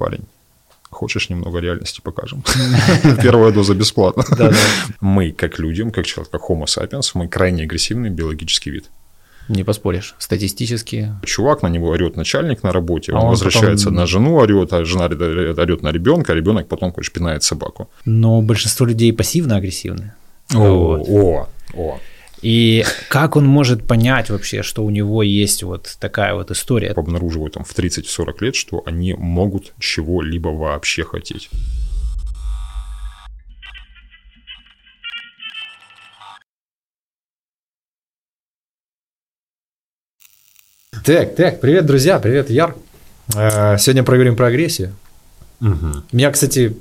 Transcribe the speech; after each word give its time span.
парень, 0.00 0.24
хочешь 0.90 1.28
немного 1.28 1.60
реальности 1.60 2.00
покажем? 2.02 2.42
Первая 3.22 3.52
доза 3.52 3.74
бесплатно. 3.74 4.24
Мы, 5.00 5.32
как 5.32 5.58
люди, 5.58 5.88
как 5.90 6.06
человек, 6.06 6.30
как 6.32 6.42
Homo 6.50 6.64
sapiens, 6.64 7.10
мы 7.14 7.28
крайне 7.28 7.64
агрессивный 7.64 8.10
биологический 8.10 8.70
вид. 8.70 8.90
Не 9.48 9.64
поспоришь. 9.64 10.14
Статистически. 10.18 11.08
Чувак, 11.24 11.62
на 11.62 11.68
него 11.68 11.88
орет 11.88 12.16
начальник 12.16 12.62
на 12.62 12.72
работе, 12.72 13.12
а 13.12 13.16
он, 13.16 13.24
он 13.24 13.30
возвращается 13.30 13.86
потом... 13.86 13.96
на 13.96 14.06
жену, 14.06 14.36
орет, 14.36 14.72
а 14.72 14.84
жена 14.84 15.04
орет 15.04 15.82
на 15.82 15.92
ребенка, 15.92 16.32
а 16.32 16.36
ребенок 16.36 16.68
потом, 16.68 16.92
короче, 16.92 17.12
пинает 17.12 17.42
собаку. 17.42 17.88
Но 18.04 18.42
большинство 18.42 18.86
людей 18.86 19.12
пассивно-агрессивны. 19.12 20.12
О, 20.54 20.96
вот. 20.98 21.08
о, 21.08 21.48
о. 21.74 21.98
И 22.42 22.84
как 23.08 23.36
он 23.36 23.46
может 23.46 23.86
понять 23.86 24.30
вообще, 24.30 24.62
что 24.62 24.84
у 24.84 24.90
него 24.90 25.22
есть 25.22 25.62
вот 25.62 25.96
такая 26.00 26.34
вот 26.34 26.50
история? 26.50 26.92
Обнаруживают 26.92 27.54
там 27.54 27.64
в 27.64 27.76
30-40 27.76 28.34
лет, 28.40 28.54
что 28.54 28.82
они 28.86 29.14
могут 29.14 29.74
чего-либо 29.78 30.48
вообще 30.48 31.04
хотеть. 31.04 31.50
Так, 41.04 41.34
так, 41.34 41.60
привет, 41.60 41.86
друзья, 41.86 42.18
привет, 42.18 42.50
Яр. 42.50 42.76
Э, 43.34 43.76
сегодня 43.78 44.02
проговорим 44.02 44.36
про 44.36 44.46
агрессию. 44.46 44.94
Угу. 45.60 46.04
Меня, 46.12 46.30
кстати, 46.30 46.76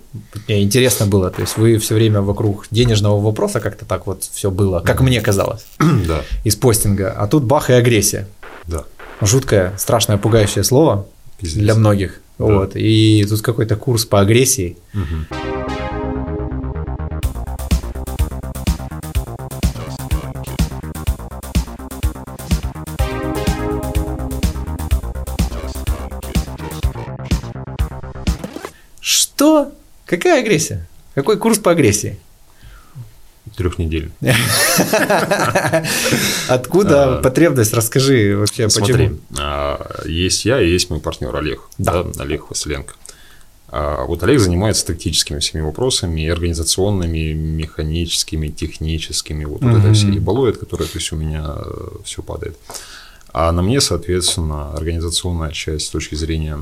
мне 0.47 0.63
интересно 0.63 1.05
было, 1.05 1.29
то 1.29 1.41
есть 1.41 1.57
вы 1.57 1.77
все 1.79 1.95
время 1.95 2.21
вокруг 2.21 2.67
денежного 2.71 3.19
вопроса 3.19 3.59
как-то 3.59 3.85
так 3.85 4.07
вот 4.07 4.23
все 4.23 4.51
было, 4.51 4.79
как 4.79 5.01
мне 5.01 5.21
казалось, 5.21 5.65
да. 5.79 6.21
из 6.43 6.55
постинга, 6.55 7.11
а 7.11 7.27
тут 7.27 7.43
бах 7.43 7.69
и 7.69 7.73
агрессия. 7.73 8.27
Да. 8.67 8.85
Жуткое, 9.21 9.73
страшное, 9.77 10.17
пугающее 10.17 10.63
слово 10.63 11.05
Пиздец. 11.39 11.61
для 11.61 11.75
многих. 11.75 12.21
Да. 12.37 12.45
Вот. 12.45 12.75
И 12.75 13.25
тут 13.27 13.41
какой-то 13.41 13.75
курс 13.75 14.05
по 14.05 14.21
агрессии. 14.21 14.77
Угу. 14.93 15.78
Что? 29.39 29.71
Какая 30.05 30.41
агрессия? 30.41 30.85
Какой 31.15 31.37
курс 31.37 31.59
по 31.59 31.71
агрессии? 31.71 32.19
Трех 33.55 33.77
недель. 33.77 34.11
Откуда 36.49 37.19
а, 37.19 37.21
потребность? 37.21 37.73
Расскажи 37.73 38.35
вообще, 38.35 38.65
почему. 38.65 39.17
А, 39.39 40.01
есть 40.05 40.43
я 40.43 40.61
и 40.61 40.69
есть 40.69 40.89
мой 40.89 40.99
партнер 40.99 41.33
Олег. 41.33 41.61
Да. 41.77 42.05
Олег 42.17 42.49
Василенко. 42.49 42.95
А, 43.69 44.03
вот 44.03 44.21
Олег 44.23 44.41
занимается 44.41 44.85
тактическими 44.85 45.39
всеми 45.39 45.61
вопросами, 45.61 46.27
организационными, 46.27 47.31
механическими, 47.31 48.49
техническими. 48.49 49.45
Вот, 49.45 49.61
вот 49.61 49.79
это 49.79 49.93
все 49.93 50.09
ебалоид, 50.09 50.57
которое 50.57 50.83
то 50.83 50.97
есть, 50.97 51.13
у 51.13 51.15
меня 51.15 51.55
э, 51.55 51.87
все 52.03 52.21
падает. 52.21 52.57
А 53.31 53.53
на 53.53 53.61
мне, 53.61 53.79
соответственно, 53.79 54.73
организационная 54.73 55.51
часть 55.53 55.85
с 55.85 55.89
точки 55.91 56.15
зрения 56.15 56.59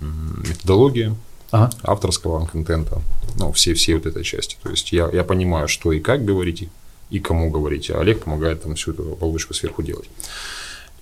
методологии, 0.00 1.14
ага. 1.54 1.70
авторского 1.82 2.46
контента, 2.46 3.00
ну, 3.38 3.52
все, 3.52 3.74
все 3.74 3.94
вот 3.94 4.06
этой 4.06 4.24
части. 4.24 4.56
То 4.62 4.70
есть 4.70 4.92
я, 4.92 5.08
я 5.12 5.24
понимаю, 5.24 5.68
что 5.68 5.92
и 5.92 6.00
как 6.00 6.24
говорить, 6.24 6.68
и 7.10 7.18
кому 7.20 7.50
говорить, 7.50 7.90
а 7.90 8.00
Олег 8.00 8.24
помогает 8.24 8.62
там 8.62 8.74
всю 8.74 8.92
эту 8.92 9.12
оболочку 9.12 9.54
сверху 9.54 9.82
делать. 9.82 10.08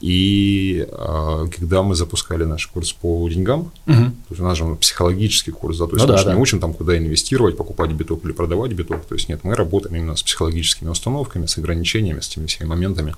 И 0.03 0.85
э, 0.91 1.47
когда 1.57 1.83
мы 1.83 1.95
запускали 1.95 2.43
наш 2.43 2.67
курс 2.67 2.93
по 2.93 3.29
деньгам, 3.29 3.61
угу. 3.61 3.71
то 3.87 4.31
есть 4.31 4.41
у 4.41 4.45
нас 4.45 4.59
же 4.59 4.75
психологический 4.75 5.53
курс, 5.53 5.79
да, 5.79 5.87
то 5.87 5.95
есть 5.95 6.07
ну, 6.07 6.13
мы 6.13 6.17
да, 6.17 6.19
же 6.19 6.25
да. 6.27 6.35
не 6.35 6.41
учим 6.41 6.59
там, 6.59 6.75
куда 6.75 6.99
инвестировать, 6.99 7.57
покупать 7.57 7.93
биток 7.93 8.25
или 8.25 8.33
продавать 8.33 8.73
биток. 8.73 9.05
То 9.05 9.15
есть 9.15 9.29
нет, 9.29 9.45
мы 9.45 9.55
работаем 9.55 9.95
именно 9.95 10.17
с 10.17 10.23
психологическими 10.25 10.89
установками, 10.89 11.47
с 11.47 11.57
ограничениями, 11.57 12.19
с 12.19 12.29
теми 12.29 12.47
всеми 12.47 12.69
моментами. 12.69 13.15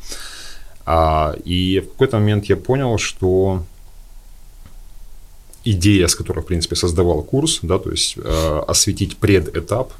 А, 0.84 1.34
и 1.44 1.80
в 1.80 1.92
какой-то 1.92 2.18
момент 2.18 2.44
я 2.46 2.56
понял, 2.56 2.98
что 2.98 3.64
идея, 5.64 6.06
с 6.06 6.14
которой, 6.14 6.40
в 6.40 6.46
принципе, 6.46 6.76
создавал 6.76 7.22
курс, 7.22 7.60
да, 7.62 7.78
то 7.78 7.90
есть 7.90 8.16
э, 8.16 8.62
осветить 8.68 9.16
предэтап, 9.16 9.92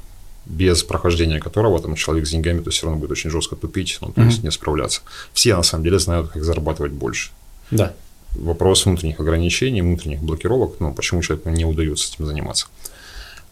без 0.45 0.83
прохождения 0.83 1.39
которого 1.39 1.81
там 1.81 1.95
человек 1.95 2.27
с 2.27 2.31
деньгами 2.31 2.61
то 2.61 2.69
все 2.69 2.85
равно 2.85 2.99
будет 2.99 3.11
очень 3.11 3.29
жестко 3.29 3.55
тупить, 3.55 3.97
ну, 4.01 4.11
то 4.11 4.21
mm-hmm. 4.21 4.25
есть 4.25 4.43
не 4.43 4.51
справляться. 4.51 5.01
Все 5.33 5.55
на 5.55 5.63
самом 5.63 5.83
деле 5.83 5.99
знают, 5.99 6.29
как 6.29 6.43
зарабатывать 6.43 6.91
больше. 6.91 7.31
Да. 7.71 7.93
Вопрос 8.31 8.85
внутренних 8.85 9.19
ограничений, 9.19 9.81
внутренних 9.81 10.21
блокировок, 10.21 10.75
ну, 10.79 10.93
почему 10.93 11.21
человеку 11.21 11.49
не 11.49 11.65
удается 11.65 12.13
этим 12.13 12.25
заниматься. 12.25 12.67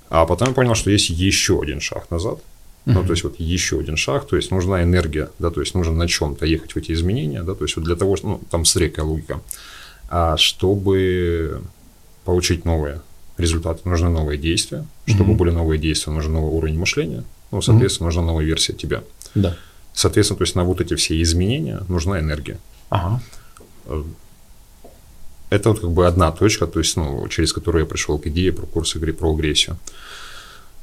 А 0.09 0.25
потом 0.25 0.49
я 0.49 0.53
понял, 0.53 0.75
что 0.75 0.91
есть 0.91 1.09
еще 1.09 1.59
один 1.61 1.79
шаг 1.79 2.09
назад, 2.11 2.39
Uh-huh. 2.85 2.95
Ну, 2.95 3.05
то 3.05 3.11
есть 3.11 3.23
вот 3.23 3.39
еще 3.39 3.79
один 3.79 3.95
шаг, 3.95 4.27
то 4.27 4.35
есть 4.35 4.51
нужна 4.51 4.83
энергия, 4.83 5.29
да, 5.39 5.51
то 5.51 5.61
есть 5.61 5.73
нужно 5.73 5.93
на 5.93 6.05
чем-то 6.05 6.45
ехать 6.45 6.73
в 6.73 6.77
эти 6.77 6.91
изменения, 6.91 7.41
да, 7.41 7.55
то 7.55 7.63
есть 7.63 7.77
вот 7.77 7.85
для 7.85 7.95
того, 7.95 8.17
что, 8.17 8.27
ну, 8.27 8.41
там 8.51 8.65
средняя 8.65 9.05
логика, 9.05 9.39
а 10.09 10.35
чтобы 10.35 11.61
получить 12.23 12.65
новые 12.65 13.01
результаты, 13.37 13.87
нужны 13.87 14.09
новые 14.09 14.37
действия. 14.37 14.85
Чтобы 15.05 15.33
mm-hmm. 15.33 15.37
были 15.37 15.51
новые 15.51 15.79
действия, 15.79 16.13
нужен 16.13 16.33
новый 16.33 16.51
уровень 16.51 16.79
мышления. 16.79 17.23
Ну, 17.51 17.61
соответственно, 17.61 18.05
mm-hmm. 18.05 18.09
нужна 18.09 18.23
новая 18.23 18.45
версия 18.45 18.73
тебя. 18.73 19.03
Да. 19.35 19.55
Соответственно, 19.93 20.37
то 20.37 20.43
есть 20.43 20.55
на 20.55 20.63
вот 20.63 20.81
эти 20.81 20.95
все 20.95 21.21
изменения 21.21 21.81
нужна 21.87 22.19
энергия. 22.19 22.57
Ага. 22.89 23.21
Э, 23.85 24.03
это 25.49 25.69
вот 25.69 25.79
как 25.79 25.91
бы 25.91 26.07
одна 26.07 26.31
точка, 26.31 26.65
то 26.65 26.79
есть, 26.79 26.95
ну, 26.97 27.27
через 27.27 27.53
которую 27.53 27.83
я 27.83 27.89
пришел 27.89 28.17
к 28.17 28.25
идее 28.27 28.51
про 28.51 28.65
курс 28.65 28.95
игры 28.95 29.13
про 29.13 29.33
агрессию. 29.33 29.77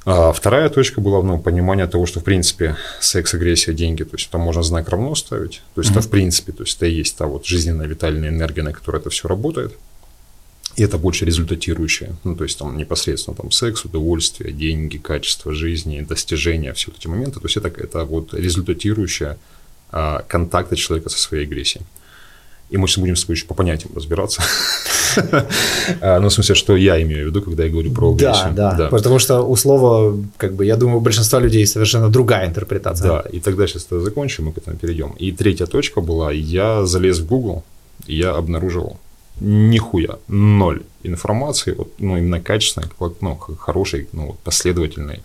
А 0.06 0.32
вторая 0.32 0.68
точка 0.70 1.00
была 1.00 1.22
ну, 1.22 1.38
понимание 1.38 1.86
того, 1.86 2.06
что 2.06 2.20
в 2.20 2.24
принципе 2.24 2.76
секс, 3.00 3.34
агрессия, 3.34 3.74
деньги, 3.74 4.02
то 4.04 4.16
есть 4.16 4.30
там 4.30 4.40
можно 4.40 4.62
знак 4.62 4.88
равно 4.88 5.14
ставить. 5.14 5.62
То 5.74 5.80
есть 5.80 5.90
mm-hmm. 5.90 5.98
это 5.98 6.06
в 6.06 6.10
принципе, 6.10 6.52
то 6.52 6.62
есть 6.62 6.76
это 6.76 6.86
и 6.86 6.92
есть 6.92 7.16
та 7.16 7.26
вот 7.26 7.44
жизненная 7.46 7.86
витальная 7.86 8.30
энергия, 8.30 8.62
на 8.62 8.72
которой 8.72 9.00
это 9.00 9.10
все 9.10 9.28
работает 9.28 9.76
и 10.76 10.82
это 10.82 10.98
больше 10.98 11.24
результатирующее. 11.24 12.14
Ну, 12.24 12.36
то 12.36 12.44
есть 12.44 12.58
там 12.58 12.76
непосредственно 12.76 13.36
там 13.36 13.50
секс, 13.50 13.84
удовольствие, 13.84 14.52
деньги, 14.52 14.98
качество 14.98 15.52
жизни, 15.52 16.00
достижения, 16.00 16.72
все 16.72 16.92
эти 16.96 17.08
моменты. 17.08 17.40
То 17.40 17.46
есть 17.46 17.56
это, 17.56 17.68
это 17.68 18.04
вот 18.04 18.34
результатирующее 18.34 19.36
а, 19.90 20.24
контакта 20.28 20.76
человека 20.76 21.08
со 21.08 21.18
своей 21.18 21.44
агрессией. 21.44 21.84
И 22.70 22.76
мы 22.76 22.86
сейчас 22.86 22.98
будем 22.98 23.16
с 23.16 23.22
тобой 23.22 23.34
еще 23.34 23.46
по 23.46 23.54
понятиям 23.54 23.92
разбираться. 23.94 24.42
А, 26.00 26.20
ну, 26.20 26.28
в 26.28 26.32
смысле, 26.32 26.54
что 26.54 26.76
я 26.76 27.02
имею 27.02 27.24
в 27.24 27.30
виду, 27.30 27.42
когда 27.42 27.64
я 27.64 27.70
говорю 27.70 27.90
про 27.90 28.12
агрессию. 28.12 28.52
Да, 28.54 28.74
да, 28.74 28.88
потому 28.88 29.18
что 29.18 29.42
у 29.42 29.56
слова, 29.56 30.16
как 30.36 30.54
бы, 30.54 30.64
я 30.64 30.76
думаю, 30.76 30.98
у 30.98 31.00
большинства 31.00 31.40
людей 31.40 31.66
совершенно 31.66 32.08
другая 32.08 32.46
интерпретация. 32.46 33.08
Да, 33.08 33.24
и 33.32 33.40
тогда 33.40 33.66
сейчас 33.66 33.86
это 33.86 34.00
закончим, 34.00 34.44
мы 34.44 34.52
к 34.52 34.58
этому 34.58 34.76
перейдем. 34.76 35.10
И 35.18 35.32
третья 35.32 35.66
точка 35.66 36.00
была, 36.00 36.30
я 36.30 36.86
залез 36.86 37.18
в 37.18 37.26
Google, 37.26 37.64
и 38.06 38.14
я 38.14 38.36
обнаружил 38.36 39.00
нихуя, 39.40 40.18
ноль 40.28 40.82
информации, 41.02 41.72
вот, 41.72 41.92
ну, 41.98 42.16
именно 42.16 42.40
качественной, 42.40 42.88
ну, 43.20 43.36
хорошей, 43.36 44.08
ну, 44.12 44.36
последовательной 44.44 45.20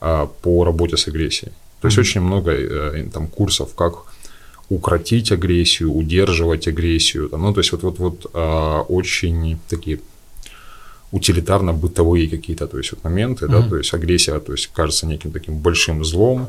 а, 0.00 0.26
по 0.26 0.64
работе 0.64 0.96
с 0.96 1.08
агрессией. 1.08 1.52
То 1.80 1.88
есть 1.88 1.96
mm-hmm. 1.96 2.00
очень 2.00 2.20
много 2.20 2.50
э, 2.52 3.06
там 3.12 3.26
курсов, 3.28 3.74
как 3.74 4.04
укротить 4.68 5.32
агрессию, 5.32 5.92
удерживать 5.92 6.68
агрессию, 6.68 7.28
там, 7.28 7.42
ну, 7.42 7.52
то 7.52 7.60
есть 7.60 7.72
вот, 7.72 7.82
вот, 7.82 7.98
вот 7.98 8.30
а, 8.34 8.82
очень 8.82 9.58
такие 9.68 10.00
утилитарно-бытовые 11.12 12.28
какие-то, 12.28 12.66
то 12.66 12.78
есть 12.78 12.92
вот 12.92 13.02
моменты, 13.02 13.46
mm-hmm. 13.46 13.62
да, 13.62 13.68
то 13.68 13.76
есть 13.76 13.94
агрессия, 13.94 14.38
то 14.38 14.52
есть 14.52 14.68
кажется 14.68 15.06
неким 15.06 15.32
таким 15.32 15.58
большим 15.58 16.04
злом, 16.04 16.48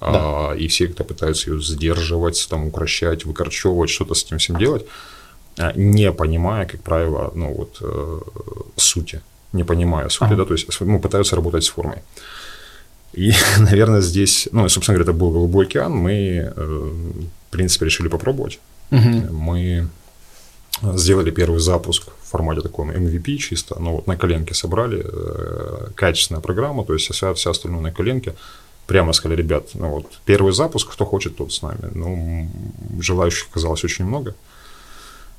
да. 0.00 0.50
а, 0.50 0.52
и 0.52 0.68
все, 0.68 0.88
кто 0.88 1.04
пытаются 1.04 1.50
ее 1.50 1.62
сдерживать, 1.62 2.46
там, 2.48 2.66
укращать, 2.66 3.24
выкорчевывать, 3.24 3.90
что-то 3.90 4.14
с 4.14 4.24
этим 4.24 4.38
всем 4.38 4.56
делать, 4.56 4.84
а, 4.84 5.19
не 5.74 6.12
понимая, 6.12 6.66
как 6.66 6.82
правило, 6.82 7.32
ну 7.34 7.54
вот 7.54 7.78
э, 7.80 8.20
сути, 8.76 9.20
не 9.52 9.64
понимая 9.64 10.08
сути, 10.08 10.32
ага. 10.32 10.36
да, 10.36 10.44
то 10.44 10.54
есть 10.54 10.80
ну, 10.80 10.98
пытаются 11.00 11.36
работать 11.36 11.64
с 11.64 11.68
формой. 11.68 11.98
И, 13.12 13.32
наверное, 13.58 14.00
здесь, 14.00 14.48
ну, 14.52 14.68
собственно 14.68 14.98
говоря, 14.98 15.10
это 15.10 15.18
был 15.18 15.30
голубой 15.30 15.66
океан, 15.66 15.92
мы, 15.92 16.12
э, 16.12 16.90
в 17.48 17.50
принципе, 17.50 17.86
решили 17.86 18.08
попробовать. 18.08 18.60
Угу. 18.90 19.32
Мы 19.32 19.88
сделали 20.82 21.30
первый 21.30 21.60
запуск 21.60 22.08
в 22.22 22.30
формате 22.30 22.60
таком 22.60 22.90
MVP 22.90 23.36
чисто, 23.36 23.76
ну 23.80 23.96
вот 23.96 24.06
на 24.06 24.16
коленке 24.16 24.54
собрали, 24.54 25.04
э, 25.04 25.88
качественная 25.94 26.40
программа, 26.40 26.84
то 26.84 26.94
есть 26.94 27.12
вся, 27.12 27.32
вся 27.34 27.50
остальная 27.50 27.80
на 27.80 27.92
коленке. 27.92 28.34
Прямо 28.86 29.12
сказали, 29.12 29.38
ребят, 29.38 29.68
ну 29.74 29.90
вот 29.90 30.06
первый 30.24 30.52
запуск, 30.52 30.92
кто 30.92 31.04
хочет, 31.04 31.36
тот 31.36 31.52
с 31.52 31.62
нами. 31.62 31.90
Ну, 31.94 32.48
желающих 33.00 33.48
оказалось 33.50 33.84
очень 33.84 34.04
много. 34.04 34.30
А, 34.30 34.34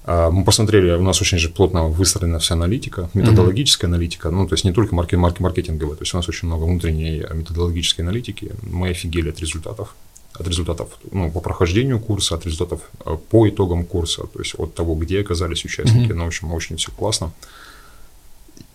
мы 0.05 0.43
посмотрели, 0.43 0.93
у 0.93 1.03
нас 1.03 1.21
очень 1.21 1.37
же 1.37 1.49
плотно 1.49 1.85
выстроена 1.85 2.39
вся 2.39 2.55
аналитика, 2.55 3.09
методологическая 3.13 3.87
mm-hmm. 3.87 3.93
аналитика, 3.93 4.31
ну, 4.31 4.47
то 4.47 4.55
есть 4.55 4.65
не 4.65 4.73
только 4.73 4.95
маркет, 4.95 5.19
маркетинговая, 5.39 5.95
то 5.95 6.01
есть 6.01 6.13
у 6.13 6.17
нас 6.17 6.27
очень 6.27 6.47
много 6.47 6.63
внутренней 6.63 7.23
методологической 7.31 8.03
аналитики. 8.03 8.51
Мы 8.63 8.89
офигели 8.89 9.29
от 9.29 9.39
результатов, 9.39 9.95
от 10.33 10.47
результатов 10.47 10.89
ну, 11.11 11.29
по 11.29 11.39
прохождению 11.39 11.99
курса, 11.99 12.35
от 12.35 12.45
результатов 12.45 12.81
э, 13.05 13.15
по 13.29 13.47
итогам 13.47 13.85
курса, 13.85 14.23
то 14.23 14.39
есть 14.39 14.55
от 14.57 14.73
того, 14.73 14.95
где 14.95 15.21
оказались 15.21 15.65
участники. 15.65 16.11
Mm-hmm. 16.11 16.15
Ну, 16.15 16.23
в 16.23 16.27
общем, 16.27 16.51
очень 16.53 16.77
все 16.77 16.91
классно. 16.91 17.31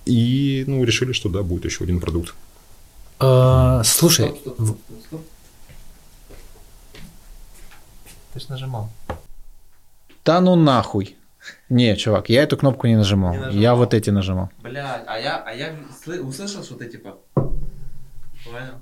И, 0.04 0.62
ну, 0.68 0.84
решили, 0.84 1.12
что 1.12 1.28
да, 1.28 1.42
будет 1.42 1.64
еще 1.64 1.82
один 1.82 1.98
продукт. 1.98 2.34
А, 3.18 3.82
слушай, 3.82 4.28
стоп, 4.28 4.54
стоп, 4.54 4.78
стоп, 5.06 5.20
ты 8.32 8.40
же 8.40 8.46
нажимал. 8.50 8.90
Да 10.26 10.40
ну 10.40 10.56
нахуй. 10.56 11.16
Не, 11.68 11.96
чувак, 11.96 12.30
я 12.30 12.42
эту 12.42 12.56
кнопку 12.56 12.88
не 12.88 12.96
нажимал. 12.96 13.32
Не 13.32 13.38
нажимал. 13.38 13.62
Я 13.62 13.74
вот 13.76 13.94
эти 13.94 14.10
нажимал. 14.10 14.50
Блядь, 14.60 15.04
а 15.06 15.18
я, 15.20 15.36
а 15.46 15.54
я 15.54 15.72
услышал, 16.20 16.64
что 16.64 16.74
ты 16.74 16.86
типа... 16.86 17.18
Понял? 17.34 18.80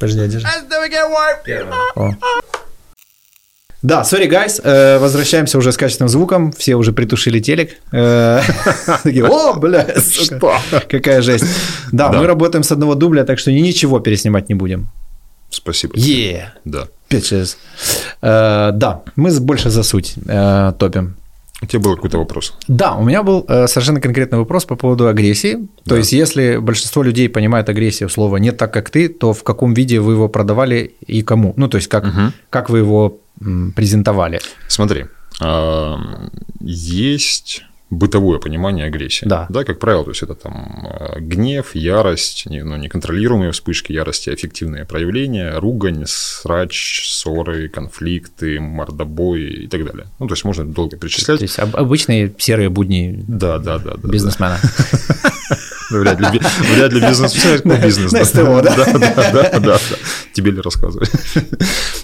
Подожди, 0.00 0.28
держи. 0.28 0.46
О. 1.94 2.10
Да, 3.82 4.02
sorry, 4.02 4.28
guys, 4.28 4.60
э, 4.62 4.98
возвращаемся 4.98 5.58
уже 5.58 5.72
с 5.72 5.76
качественным 5.76 6.08
звуком, 6.08 6.52
все 6.52 6.76
уже 6.76 6.92
притушили 6.92 7.40
телек. 7.40 7.78
Э, 7.90 8.40
о, 9.28 9.54
бля, 9.54 9.88
что? 10.00 10.56
Какая 10.88 11.20
жесть. 11.20 11.46
Да, 11.90 12.12
мы 12.12 12.28
работаем 12.28 12.62
с 12.62 12.70
одного 12.70 12.94
дубля, 12.94 13.24
так 13.24 13.40
что 13.40 13.50
ничего 13.50 13.98
переснимать 13.98 14.48
не 14.48 14.54
будем. 14.54 14.88
Спасибо. 15.50 15.94
Е. 15.96 16.54
Да. 16.64 16.86
5-6. 17.12 17.56
Э, 18.22 18.70
да, 18.72 19.02
мы 19.16 19.40
больше 19.40 19.70
за 19.70 19.82
суть 19.82 20.14
топим. 20.78 21.16
У 21.62 21.66
тебя 21.66 21.80
был 21.80 21.94
какой-то 21.94 22.18
вопрос? 22.18 22.54
Да, 22.66 22.96
у 22.96 23.04
меня 23.04 23.22
был 23.22 23.44
э, 23.48 23.68
совершенно 23.68 24.00
конкретный 24.00 24.38
вопрос 24.38 24.64
по 24.64 24.74
поводу 24.74 25.06
агрессии. 25.06 25.54
То 25.84 25.90
да. 25.90 25.96
есть, 25.98 26.12
если 26.12 26.56
большинство 26.56 27.04
людей 27.04 27.28
понимает 27.28 27.68
агрессию 27.68 28.08
слова 28.08 28.38
не 28.38 28.50
так, 28.50 28.72
как 28.72 28.90
ты, 28.90 29.08
то 29.08 29.32
в 29.32 29.44
каком 29.44 29.72
виде 29.72 30.00
вы 30.00 30.14
его 30.14 30.28
продавали 30.28 30.94
и 31.06 31.22
кому? 31.22 31.54
Ну, 31.56 31.68
то 31.68 31.76
есть, 31.76 31.88
как, 31.88 32.04
угу. 32.04 32.32
как 32.50 32.68
вы 32.68 32.78
его 32.78 33.20
презентовали? 33.76 34.40
Смотри, 34.66 35.04
а, 35.40 35.98
есть 36.60 37.62
бытовое 37.92 38.38
понимание 38.38 38.86
агрессии. 38.86 39.26
Да. 39.26 39.46
Да, 39.50 39.64
как 39.64 39.78
правило, 39.78 40.04
то 40.04 40.10
есть 40.10 40.22
это 40.22 40.34
там 40.34 40.88
э, 40.98 41.20
гнев, 41.20 41.74
ярость, 41.74 42.44
ну, 42.46 42.76
неконтролируемые 42.76 43.52
вспышки 43.52 43.92
ярости, 43.92 44.30
эффективные 44.30 44.86
проявления, 44.86 45.58
ругань, 45.58 46.04
срач, 46.06 47.06
ссоры, 47.06 47.68
конфликты, 47.68 48.60
мордобой 48.60 49.42
и 49.42 49.66
так 49.66 49.84
далее. 49.84 50.06
Ну, 50.18 50.26
то 50.26 50.32
есть 50.32 50.44
можно 50.44 50.64
долго 50.64 50.96
перечислять. 50.96 51.38
То 51.38 51.44
есть 51.44 51.58
обычные 51.58 52.32
серые 52.38 52.70
будни 52.70 53.22
да, 53.28 53.58
да, 53.58 53.78
да, 53.78 53.94
да, 53.96 54.08
бизнесмена. 54.08 54.58
Ну, 55.90 56.00
вряд 56.00 56.18
ли, 56.18 56.40
вряд 56.74 56.92
ли 56.94 57.00
бизнес. 57.00 57.34
бизнес. 57.84 58.32
Да, 58.32 58.62
да, 58.62 59.32
да, 59.32 59.58
да. 59.60 59.78
Тебе 60.32 60.52
ли 60.52 60.62
рассказывать? 60.62 61.10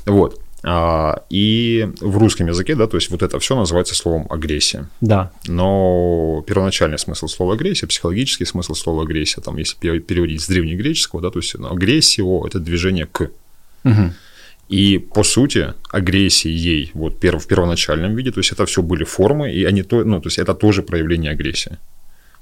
Вот. 0.05 0.39
А, 0.65 1.23
и 1.31 1.89
в 2.01 2.19
русском 2.19 2.49
языке, 2.49 2.75
да, 2.75 2.87
то 2.87 2.97
есть 2.97 3.11
вот 3.11 3.23
это 3.23 3.39
все 3.39 3.55
называется 3.55 3.95
словом 3.95 4.27
агрессия. 4.29 4.89
Да. 5.01 5.31
Но 5.47 6.45
первоначальный 6.47 6.99
смысл 6.99 7.29
слова 7.29 7.55
агрессия, 7.55 7.87
психологический 7.87 8.45
смысл 8.45 8.75
слова 8.75 9.03
агрессия, 9.03 9.41
там, 9.41 9.57
если 9.57 9.77
переводить 10.01 10.43
с 10.43 10.49
древнегреческого, 10.49 11.23
да, 11.23 11.31
то 11.31 11.39
есть 11.39 11.55
агрессия 11.55 12.47
это 12.47 12.59
движение 12.59 13.07
к. 13.07 13.31
Угу. 13.85 14.13
И 14.69 14.99
по 14.99 15.23
сути 15.23 15.73
агрессии 15.91 16.51
ей 16.51 16.91
вот 16.93 17.15
в 17.23 17.47
первоначальном 17.47 18.15
виде, 18.15 18.33
то 18.33 18.41
есть 18.41 18.53
это 18.53 18.67
все 18.67 18.83
были 18.83 19.05
формы, 19.05 19.53
и 19.53 19.65
они 19.65 19.83
то, 19.83 20.05
ну, 20.05 20.21
то 20.21 20.27
есть 20.27 20.39
это 20.39 20.55
тоже 20.55 20.83
проявление 20.83 21.31
агрессии. 21.31 21.79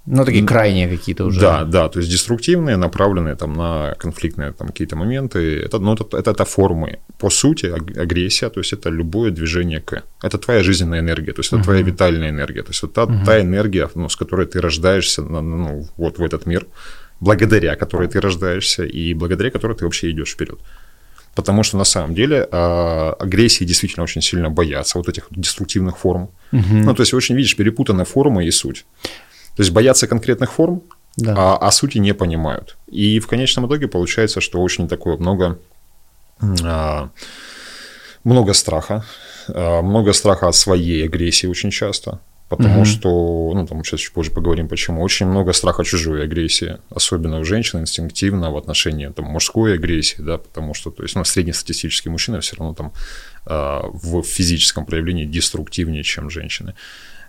Ну, 0.06 0.24
такие 0.24 0.46
крайние 0.46 0.88
какие-то 0.88 1.24
уже. 1.24 1.40
Да, 1.40 1.64
да, 1.64 1.88
то 1.88 1.98
есть 1.98 2.10
деструктивные, 2.10 2.76
направленные 2.76 3.34
там 3.34 3.52
на 3.54 3.94
конфликтные 3.98 4.52
там 4.52 4.68
какие-то 4.68 4.96
моменты. 4.96 5.38
Это, 5.38 5.78
ну, 5.80 5.94
это, 5.94 6.04
это, 6.16 6.30
это 6.30 6.44
формы. 6.44 6.98
По 7.18 7.30
сути, 7.30 7.66
агрессия, 7.66 8.48
то 8.48 8.60
есть 8.60 8.72
это 8.72 8.88
любое 8.88 9.30
движение 9.30 9.80
к. 9.80 10.02
Это 10.22 10.38
твоя 10.38 10.62
жизненная 10.62 11.00
энергия, 11.00 11.32
то 11.32 11.40
есть 11.40 11.52
это 11.52 11.60
uh-huh. 11.60 11.64
твоя 11.64 11.82
витальная 11.82 12.30
энергия. 12.30 12.62
То 12.62 12.70
есть 12.70 12.84
это 12.84 12.92
та, 12.92 13.02
uh-huh. 13.02 13.24
та 13.24 13.40
энергия, 13.40 13.88
ну, 13.94 14.08
с 14.08 14.16
которой 14.16 14.46
ты 14.46 14.60
рождаешься 14.60 15.22
ну, 15.22 15.88
вот 15.96 16.18
в 16.18 16.22
этот 16.22 16.46
мир, 16.46 16.66
благодаря 17.20 17.74
которой 17.74 18.08
ты 18.08 18.20
рождаешься 18.20 18.84
и 18.84 19.14
благодаря 19.14 19.50
которой 19.50 19.76
ты 19.76 19.84
вообще 19.84 20.10
идешь 20.10 20.34
вперед. 20.34 20.58
Потому 21.34 21.64
что 21.64 21.76
на 21.76 21.84
самом 21.84 22.14
деле 22.14 22.48
э, 22.50 23.12
агрессии 23.18 23.64
действительно 23.64 24.04
очень 24.04 24.22
сильно 24.22 24.50
боятся 24.50 24.98
вот 24.98 25.08
этих 25.08 25.26
деструктивных 25.30 25.98
форм. 25.98 26.30
Угу. 26.52 26.74
Ну, 26.84 26.94
то 26.94 27.02
есть 27.02 27.14
очень, 27.14 27.36
видишь, 27.36 27.56
перепутанная 27.56 28.06
форма 28.06 28.42
и 28.42 28.50
суть. 28.50 28.86
То 29.56 29.62
есть 29.62 29.72
боятся 29.72 30.06
конкретных 30.06 30.52
форм, 30.52 30.82
да. 31.16 31.34
а, 31.36 31.56
а 31.56 31.70
сути 31.70 31.98
не 31.98 32.14
понимают. 32.14 32.76
И 32.86 33.18
в 33.20 33.26
конечном 33.26 33.66
итоге 33.66 33.88
получается, 33.88 34.40
что 34.40 34.60
очень 34.60 34.86
такое 34.86 35.16
много, 35.16 35.58
а, 36.62 37.08
много 38.22 38.52
страха, 38.52 39.04
а, 39.48 39.82
много 39.82 40.12
страха 40.12 40.48
от 40.48 40.54
своей 40.54 41.04
агрессии 41.04 41.46
очень 41.46 41.70
часто. 41.70 42.20
Потому 42.48 42.82
угу. 42.82 42.84
что, 42.84 43.52
ну, 43.54 43.66
там 43.66 43.82
сейчас 43.82 43.98
чуть 44.00 44.12
позже 44.12 44.30
поговорим, 44.30 44.68
почему. 44.68 45.02
Очень 45.02 45.26
много 45.26 45.52
страха 45.52 45.82
чужой 45.84 46.22
агрессии, 46.22 46.78
особенно 46.90 47.40
у 47.40 47.44
женщин 47.44 47.80
инстинктивно 47.80 48.52
в 48.52 48.56
отношении 48.56 49.08
там, 49.08 49.24
мужской 49.24 49.74
агрессии, 49.74 50.20
да, 50.20 50.38
потому 50.38 50.72
что, 50.72 50.92
то 50.92 51.02
есть, 51.02 51.16
ну, 51.16 51.24
среднестатистический 51.24 52.08
мужчина 52.08 52.38
все 52.40 52.54
равно 52.56 52.74
там 52.74 52.92
э, 53.46 53.80
в 53.92 54.22
физическом 54.22 54.86
проявлении 54.86 55.24
деструктивнее, 55.24 56.04
чем 56.04 56.30
женщины. 56.30 56.74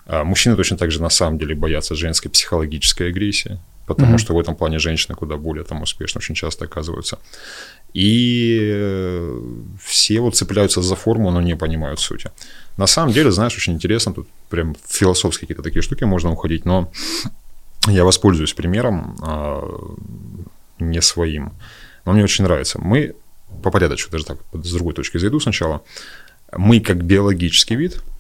А 0.07 0.24
мужчины 0.24 0.56
точно 0.56 0.77
так 0.77 0.89
же 0.89 1.01
на 1.01 1.09
самом 1.09 1.38
деле 1.38 1.54
боятся 1.54 1.94
женской 1.94 2.31
психологической 2.31 3.09
агрессии, 3.09 3.59
потому 3.86 4.15
mm-hmm. 4.15 4.19
что 4.19 4.33
в 4.33 4.39
этом 4.39 4.56
плане 4.56 4.80
женщины 4.80 5.15
куда 5.15 5.36
более 5.36 5.65
там 5.65 5.81
успешно 5.81 6.19
очень 6.19 6.33
часто 6.33 6.65
оказываются. 6.65 7.19
И 7.94 8.57
э, 8.62 9.42
все 9.83 10.21
вот 10.21 10.36
цепляются 10.38 10.81
за 10.81 10.95
форму, 10.95 11.30
но 11.31 11.42
не 11.42 11.57
понимают 11.57 12.00
сути. 12.00 12.31
На 12.77 12.88
самом 12.88 13.12
деле, 13.12 13.31
знаешь, 13.31 13.56
очень 13.57 13.74
интересно, 13.74 14.13
тут 14.13 14.30
прям 14.50 14.75
философские 14.88 15.42
какие-то 15.42 15.63
такие 15.63 15.81
штуки 15.81 16.06
можно 16.06 16.31
уходить, 16.31 16.63
но 16.65 16.89
я 17.88 18.06
воспользуюсь 18.06 18.53
примером 18.53 19.18
а, 19.21 19.62
не 20.80 21.01
своим. 21.01 21.51
Но 22.06 22.13
мне 22.13 22.24
очень 22.24 22.45
нравится. 22.45 22.80
Мы 22.81 23.13
по 23.62 23.71
порядочку, 23.71 24.12
даже 24.12 24.24
так, 24.24 24.38
с 24.53 24.71
другой 24.71 24.94
точки 24.94 25.18
зайду 25.18 25.39
сначала. 25.42 25.81
Мы 26.56 26.80
как 26.80 27.03
биологический 27.03 27.75
вид– 27.75 28.01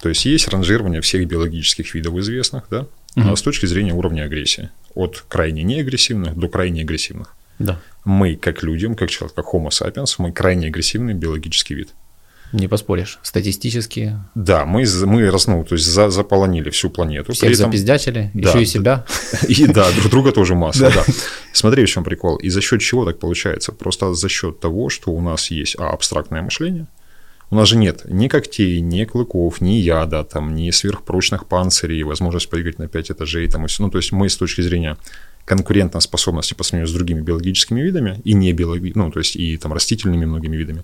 то 0.00 0.08
есть 0.08 0.24
есть 0.24 0.48
ранжирование 0.48 1.00
всех 1.00 1.26
биологических 1.26 1.94
видов 1.94 2.16
известных, 2.18 2.64
да, 2.70 2.86
угу. 3.16 3.36
с 3.36 3.42
точки 3.42 3.66
зрения 3.66 3.92
уровня 3.92 4.22
агрессии. 4.22 4.70
От 4.94 5.24
крайне 5.28 5.62
неагрессивных 5.62 6.36
до 6.36 6.48
крайне 6.48 6.82
агрессивных. 6.82 7.34
Да. 7.58 7.80
Мы, 8.04 8.36
как 8.36 8.62
людям, 8.62 8.94
как 8.94 9.10
человек, 9.10 9.34
как 9.34 9.46
Homo 9.52 9.70
sapiens, 9.70 10.14
мы 10.18 10.32
крайне 10.32 10.68
агрессивный 10.68 11.14
биологический 11.14 11.74
вид. 11.74 11.88
Не 12.52 12.66
поспоришь. 12.66 13.18
Статистически. 13.22 14.16
Да, 14.34 14.64
мы, 14.64 14.84
мы 15.04 15.30
ну, 15.46 15.64
то 15.64 15.74
есть 15.74 15.86
за, 15.86 16.08
заполонили 16.08 16.70
всю 16.70 16.88
планету. 16.88 17.32
Всех 17.32 17.52
этом... 17.52 17.66
запиздячили, 17.66 18.30
да, 18.32 18.48
еще 18.48 18.62
и 18.62 18.66
себя. 18.66 19.04
И 19.48 19.66
да, 19.66 19.90
друг 19.92 20.10
друга 20.10 20.32
тоже 20.32 20.54
масса, 20.54 20.90
да. 20.94 21.04
Смотри, 21.52 21.84
в 21.84 21.90
чем 21.90 22.04
прикол. 22.04 22.36
И 22.36 22.48
за 22.48 22.62
счет 22.62 22.80
чего 22.80 23.04
так 23.04 23.18
получается? 23.18 23.72
Просто 23.72 24.14
за 24.14 24.28
счет 24.30 24.60
того, 24.60 24.88
что 24.88 25.10
у 25.10 25.20
нас 25.20 25.50
есть 25.50 25.76
а, 25.78 25.90
абстрактное 25.90 26.40
мышление, 26.40 26.86
у 27.50 27.54
нас 27.54 27.68
же 27.68 27.76
нет 27.76 28.04
ни 28.04 28.28
когтей, 28.28 28.80
ни 28.80 29.04
клыков, 29.04 29.60
ни 29.60 29.72
яда, 29.72 30.24
там, 30.24 30.54
ни 30.54 30.70
сверхпрочных 30.70 31.46
панцирей, 31.46 32.02
возможность 32.02 32.50
прыгать 32.50 32.78
на 32.78 32.88
5 32.88 33.10
этажей. 33.12 33.48
Там, 33.48 33.66
ну, 33.78 33.90
то 33.90 33.98
есть 33.98 34.12
мы 34.12 34.28
с 34.28 34.36
точки 34.36 34.60
зрения 34.60 34.96
конкурентной 35.44 36.02
способности 36.02 36.54
по 36.54 36.62
сравнению 36.62 36.88
с 36.88 36.92
другими 36.92 37.20
биологическими 37.22 37.80
видами 37.80 38.20
и 38.24 38.34
не 38.34 38.52
биологи... 38.52 38.92
ну, 38.94 39.10
то 39.10 39.20
есть 39.20 39.36
и 39.36 39.56
там 39.56 39.72
растительными 39.72 40.26
многими 40.26 40.56
видами, 40.56 40.82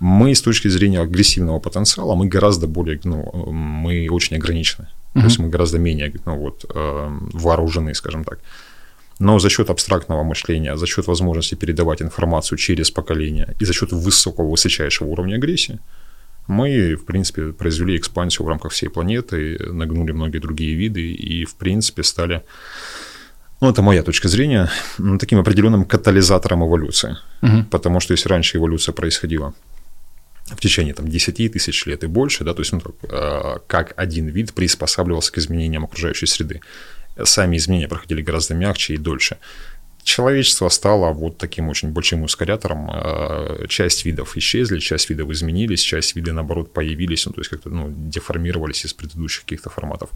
мы 0.00 0.34
с 0.34 0.42
точки 0.42 0.66
зрения 0.66 1.00
агрессивного 1.00 1.60
потенциала, 1.60 2.16
мы 2.16 2.26
гораздо 2.26 2.66
более, 2.66 2.98
ну, 3.04 3.52
мы 3.52 4.08
очень 4.10 4.36
ограничены. 4.36 4.88
Mm-hmm. 5.14 5.20
То 5.20 5.26
есть 5.26 5.38
мы 5.38 5.48
гораздо 5.48 5.78
менее 5.78 6.12
ну, 6.26 6.36
вот, 6.36 6.64
э, 6.74 7.18
вооружены, 7.32 7.94
скажем 7.94 8.24
так. 8.24 8.40
Но 9.22 9.38
за 9.38 9.50
счет 9.50 9.70
абстрактного 9.70 10.24
мышления, 10.24 10.76
за 10.76 10.86
счет 10.86 11.06
возможности 11.06 11.54
передавать 11.54 12.02
информацию 12.02 12.58
через 12.58 12.90
поколение 12.90 13.54
и 13.60 13.64
за 13.64 13.72
счет 13.72 13.92
высокого, 13.92 14.50
высочайшего 14.50 15.06
уровня 15.08 15.36
агрессии, 15.36 15.78
мы, 16.48 16.96
в 16.96 17.04
принципе, 17.04 17.52
произвели 17.52 17.96
экспансию 17.96 18.46
в 18.46 18.48
рамках 18.48 18.72
всей 18.72 18.88
планеты, 18.88 19.58
нагнули 19.72 20.10
многие 20.10 20.38
другие 20.38 20.74
виды 20.74 21.12
и, 21.12 21.44
в 21.44 21.54
принципе, 21.54 22.02
стали, 22.02 22.42
ну, 23.60 23.70
это 23.70 23.80
моя 23.80 24.02
точка 24.02 24.26
зрения, 24.26 24.68
таким 25.20 25.38
определенным 25.38 25.84
катализатором 25.84 26.64
эволюции. 26.64 27.16
Угу. 27.42 27.66
Потому 27.70 28.00
что 28.00 28.14
если 28.14 28.28
раньше 28.28 28.58
эволюция 28.58 28.92
происходила 28.92 29.54
в 30.46 30.60
течение 30.60 30.94
там, 30.94 31.06
10 31.06 31.52
тысяч 31.52 31.86
лет 31.86 32.02
и 32.02 32.08
больше, 32.08 32.42
да, 32.42 32.54
то 32.54 32.60
есть 32.62 32.72
ну, 32.72 32.82
э, 33.02 33.58
как 33.68 33.92
один 33.96 34.26
вид 34.26 34.52
приспосабливался 34.52 35.30
к 35.30 35.38
изменениям 35.38 35.84
окружающей 35.84 36.26
среды 36.26 36.60
сами 37.24 37.56
изменения 37.56 37.88
проходили 37.88 38.22
гораздо 38.22 38.54
мягче 38.54 38.94
и 38.94 38.98
дольше. 38.98 39.38
Человечество 40.04 40.68
стало 40.68 41.12
вот 41.12 41.38
таким 41.38 41.68
очень 41.68 41.90
большим 41.90 42.22
ускорятором. 42.22 42.90
Э, 42.92 43.66
часть 43.68 44.04
видов 44.04 44.36
исчезли, 44.36 44.80
часть 44.80 45.10
видов 45.10 45.30
изменились, 45.30 45.80
часть 45.80 46.16
видов, 46.16 46.34
наоборот, 46.34 46.72
появились, 46.72 47.26
ну, 47.26 47.32
то 47.32 47.40
есть 47.40 47.50
как-то 47.50 47.70
ну, 47.70 47.88
деформировались 47.88 48.84
из 48.84 48.94
предыдущих 48.94 49.42
каких-то 49.42 49.70
форматов. 49.70 50.10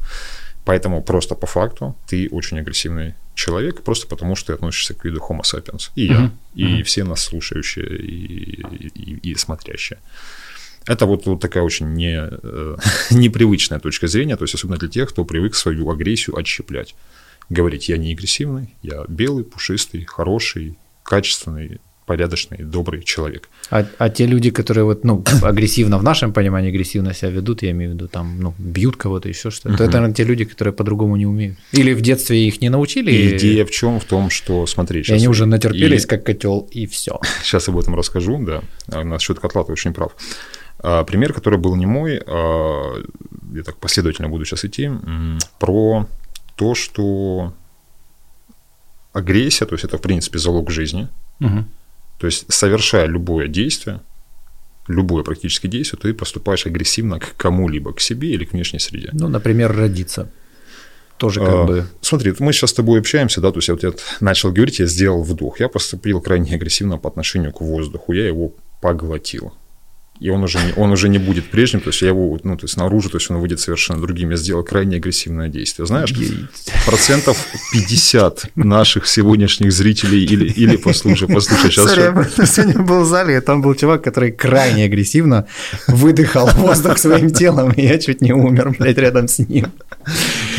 Поэтому 0.64 1.02
просто 1.02 1.36
по 1.36 1.46
факту 1.46 1.94
ты 2.08 2.28
очень 2.32 2.58
агрессивный 2.58 3.14
человек, 3.34 3.82
просто 3.82 4.08
потому 4.08 4.34
что 4.34 4.48
ты 4.48 4.52
относишься 4.54 4.94
к 4.94 5.04
виду 5.04 5.20
Homo 5.20 5.42
sapiens. 5.42 5.90
И 5.94 6.06
я, 6.06 6.14
mm-hmm. 6.14 6.30
и 6.54 6.82
все 6.82 7.04
нас 7.04 7.22
слушающие, 7.22 7.86
и, 7.86 8.62
и, 8.94 9.30
и 9.30 9.34
смотрящие. 9.36 9.98
Это 10.86 11.06
вот, 11.06 11.26
вот 11.26 11.40
такая 11.40 11.62
очень 11.62 11.92
не, 11.94 12.16
э, 12.16 12.76
непривычная 13.10 13.80
точка 13.80 14.06
зрения, 14.06 14.36
то 14.36 14.44
есть 14.44 14.54
особенно 14.54 14.78
для 14.78 14.88
тех, 14.88 15.08
кто 15.08 15.24
привык 15.24 15.54
свою 15.54 15.90
агрессию 15.90 16.36
отщеплять. 16.36 16.94
говорить, 17.48 17.88
я 17.88 17.96
не 17.96 18.12
агрессивный, 18.12 18.74
я 18.82 19.04
белый, 19.08 19.44
пушистый, 19.44 20.04
хороший, 20.04 20.76
качественный, 21.02 21.80
порядочный, 22.06 22.58
добрый 22.58 23.02
человек. 23.02 23.48
А, 23.70 23.84
а 23.98 24.08
те 24.08 24.26
люди, 24.26 24.50
которые 24.50 24.84
вот, 24.84 25.04
ну, 25.04 25.24
агрессивно 25.42 25.98
в 25.98 26.02
нашем 26.02 26.32
понимании 26.32 26.70
агрессивно 26.70 27.12
себя 27.12 27.30
ведут, 27.30 27.62
я 27.62 27.72
имею 27.72 27.90
в 27.90 27.94
виду, 27.94 28.08
там, 28.08 28.40
ну, 28.40 28.54
бьют 28.58 28.96
кого-то, 28.96 29.28
еще 29.28 29.50
что-то, 29.50 29.70
uh-huh. 29.70 29.76
то 29.76 29.84
это, 29.84 29.92
наверное, 29.94 30.14
те 30.14 30.24
люди, 30.24 30.44
которые 30.44 30.72
по-другому 30.72 31.16
не 31.16 31.26
умеют. 31.26 31.58
Или 31.72 31.92
в 31.92 32.00
детстве 32.00 32.46
их 32.46 32.60
не 32.60 32.68
научили. 32.68 33.10
И 33.10 33.36
идея 33.36 33.64
в 33.64 33.70
чем? 33.70 34.00
В 34.00 34.04
том, 34.04 34.30
что, 34.30 34.66
смотри, 34.66 35.02
сейчас... 35.02 35.14
И 35.14 35.16
они 35.16 35.28
уже 35.28 35.46
натерпелись, 35.46 36.04
и... 36.04 36.06
как 36.06 36.24
котел, 36.24 36.68
и 36.70 36.86
все. 36.86 37.20
Сейчас 37.42 37.68
об 37.68 37.78
этом 37.78 37.94
расскажу, 37.96 38.38
да. 38.38 38.62
А 38.88 39.04
насчет 39.04 39.40
котла 39.40 39.64
ты 39.64 39.72
очень 39.72 39.92
прав. 39.92 40.12
А, 40.78 41.04
пример, 41.04 41.32
который 41.32 41.58
был 41.58 41.74
не 41.76 41.86
мой, 41.86 42.20
а, 42.26 43.02
я 43.54 43.62
так 43.62 43.76
последовательно 43.76 44.28
буду 44.28 44.44
сейчас 44.44 44.64
идти, 44.64 44.90
про 45.58 46.06
то, 46.56 46.74
что 46.74 47.52
агрессия, 49.12 49.66
то 49.66 49.74
есть 49.74 49.84
это, 49.84 49.98
в 49.98 50.02
принципе, 50.02 50.38
залог 50.38 50.70
жизни. 50.70 51.08
Угу. 51.40 51.64
То 52.18 52.26
есть, 52.26 52.52
совершая 52.52 53.06
любое 53.06 53.48
действие, 53.48 54.00
любое 54.88 55.22
практически 55.22 55.66
действие, 55.66 56.00
ты 56.00 56.14
поступаешь 56.14 56.66
агрессивно 56.66 57.18
к 57.18 57.34
кому-либо, 57.36 57.92
к 57.92 58.00
себе 58.00 58.30
или 58.30 58.44
к 58.44 58.52
внешней 58.52 58.78
среде. 58.78 59.10
Ну, 59.12 59.28
например, 59.28 59.74
родиться. 59.74 60.30
Тоже 61.18 61.40
как 61.40 61.54
а, 61.54 61.64
бы... 61.64 61.86
Смотри, 62.02 62.34
мы 62.38 62.52
сейчас 62.52 62.70
с 62.70 62.74
тобой 62.74 63.00
общаемся, 63.00 63.40
да, 63.40 63.50
то 63.50 63.58
есть 63.58 63.68
я 63.68 63.74
вот 63.74 63.82
я 63.82 63.92
начал 64.20 64.52
говорить, 64.52 64.80
я 64.80 64.86
сделал 64.86 65.22
вдох, 65.22 65.60
я 65.60 65.68
поступил 65.68 66.20
крайне 66.20 66.54
агрессивно 66.54 66.98
по 66.98 67.08
отношению 67.08 67.52
к 67.52 67.62
воздуху, 67.62 68.12
я 68.12 68.26
его 68.26 68.52
поглотил 68.82 69.54
и 70.20 70.30
он 70.30 70.42
уже, 70.42 70.58
он 70.76 70.92
уже 70.92 71.08
не 71.08 71.18
будет 71.18 71.50
прежним, 71.50 71.80
то 71.80 71.90
есть 71.90 72.02
я 72.02 72.08
его, 72.08 72.38
ну, 72.42 72.56
то 72.56 72.64
есть 72.64 72.76
наружу, 72.76 73.10
то 73.10 73.18
есть 73.18 73.30
он 73.30 73.38
выйдет 73.38 73.60
совершенно 73.60 74.00
другим. 74.00 74.30
Я 74.30 74.36
сделал 74.36 74.64
крайне 74.64 74.96
агрессивное 74.96 75.48
действие. 75.48 75.86
Знаешь, 75.86 76.12
процентов 76.86 77.36
50 77.72 78.50
наших 78.56 79.06
сегодняшних 79.06 79.72
зрителей 79.72 80.24
или, 80.24 80.50
или 80.50 80.76
послушай, 80.76 81.28
послушай, 81.28 81.70
сейчас... 81.70 81.96
Sorry, 81.96 82.28
я 82.38 82.46
сегодня 82.46 82.82
был 82.82 83.02
в 83.02 83.06
зале, 83.06 83.36
и 83.36 83.40
там 83.40 83.62
был 83.62 83.74
чувак, 83.74 84.02
который 84.02 84.32
крайне 84.32 84.84
агрессивно 84.84 85.46
выдыхал 85.86 86.48
воздух 86.54 86.98
своим 86.98 87.30
телом, 87.30 87.72
и 87.72 87.82
я 87.82 87.98
чуть 87.98 88.20
не 88.20 88.32
умер, 88.32 88.76
блядь, 88.78 88.98
рядом 88.98 89.28
с 89.28 89.38
ним. 89.38 89.72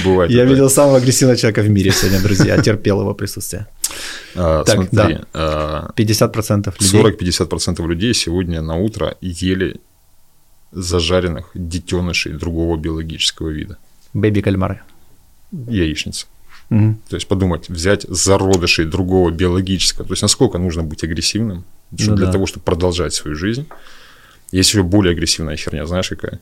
Бывает. 0.03 0.31
Я 0.31 0.45
видел 0.45 0.69
самого 0.69 0.97
агрессивного 0.97 1.37
человека 1.37 1.61
в 1.61 1.69
мире 1.69 1.91
сегодня, 1.91 2.21
друзья, 2.21 2.61
терпел 2.61 3.01
его 3.01 3.13
присутствие. 3.13 3.67
А, 4.35 4.63
так, 4.63 4.89
смотри, 4.89 5.19
да. 5.33 5.89
50% 5.95 6.73
людей. 6.79 7.01
40-50% 7.01 7.87
людей 7.87 8.13
сегодня 8.13 8.61
на 8.61 8.75
утро 8.75 9.15
ели 9.21 9.79
зажаренных 10.71 11.51
детенышей 11.53 12.33
другого 12.33 12.77
биологического 12.77 13.49
вида. 13.49 13.77
Бэби-кальмары. 14.13 14.81
Яичница. 15.51 16.27
Угу. 16.69 16.95
То 17.09 17.15
есть 17.15 17.27
подумать, 17.27 17.69
взять 17.69 18.03
зародышей 18.03 18.85
другого 18.85 19.31
биологического. 19.31 20.05
То 20.05 20.13
есть 20.13 20.21
насколько 20.21 20.57
нужно 20.57 20.83
быть 20.83 21.03
агрессивным 21.03 21.63
ну, 21.91 22.15
для 22.15 22.25
да. 22.25 22.31
того, 22.31 22.45
чтобы 22.45 22.63
продолжать 22.63 23.13
свою 23.13 23.35
жизнь. 23.35 23.67
Есть 24.51 24.69
еще 24.69 24.83
более 24.83 25.11
агрессивная 25.13 25.55
херня, 25.55 25.85
знаешь 25.85 26.09
какая? 26.09 26.39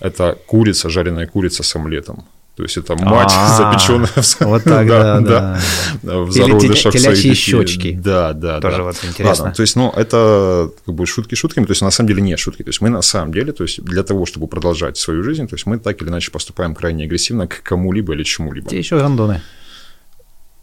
Это 0.00 0.38
курица, 0.46 0.90
жареная 0.90 1.26
курица 1.26 1.62
с 1.62 1.76
омлетом. 1.76 2.26
То 2.56 2.62
есть 2.62 2.78
это 2.78 2.96
мать, 2.96 3.30
запеченная 3.58 4.06
в 4.06 4.40
Вот 4.40 4.64
так, 4.64 4.86
да, 4.86 5.20
да. 5.20 5.60
В 6.02 6.32
зародышах 6.32 6.94
Телячьи 6.94 7.34
щечки. 7.34 7.92
Да, 8.02 8.32
да, 8.32 8.60
Тоже 8.60 8.82
вот 8.82 8.96
интересно. 9.04 9.52
То 9.52 9.60
есть, 9.60 9.76
ну, 9.76 9.92
это 9.94 10.70
как 10.86 10.94
бы 10.94 11.04
шутки 11.06 11.34
шутками, 11.34 11.66
то 11.66 11.72
есть 11.72 11.82
на 11.82 11.90
самом 11.90 12.08
деле 12.08 12.22
не 12.22 12.36
шутки. 12.36 12.62
То 12.62 12.70
есть 12.70 12.80
мы 12.80 12.88
на 12.88 13.02
самом 13.02 13.32
деле, 13.32 13.52
то 13.52 13.62
есть 13.62 13.82
для 13.84 14.02
того, 14.02 14.24
чтобы 14.24 14.46
продолжать 14.46 14.96
свою 14.96 15.22
жизнь, 15.22 15.46
то 15.46 15.54
есть 15.54 15.66
мы 15.66 15.78
так 15.78 16.00
или 16.00 16.08
иначе 16.08 16.30
поступаем 16.30 16.74
крайне 16.74 17.04
агрессивно 17.04 17.46
к 17.46 17.62
кому-либо 17.62 18.14
или 18.14 18.22
чему-либо. 18.22 18.70
Те 18.70 18.78
еще 18.78 18.98
гандоны. 18.98 19.42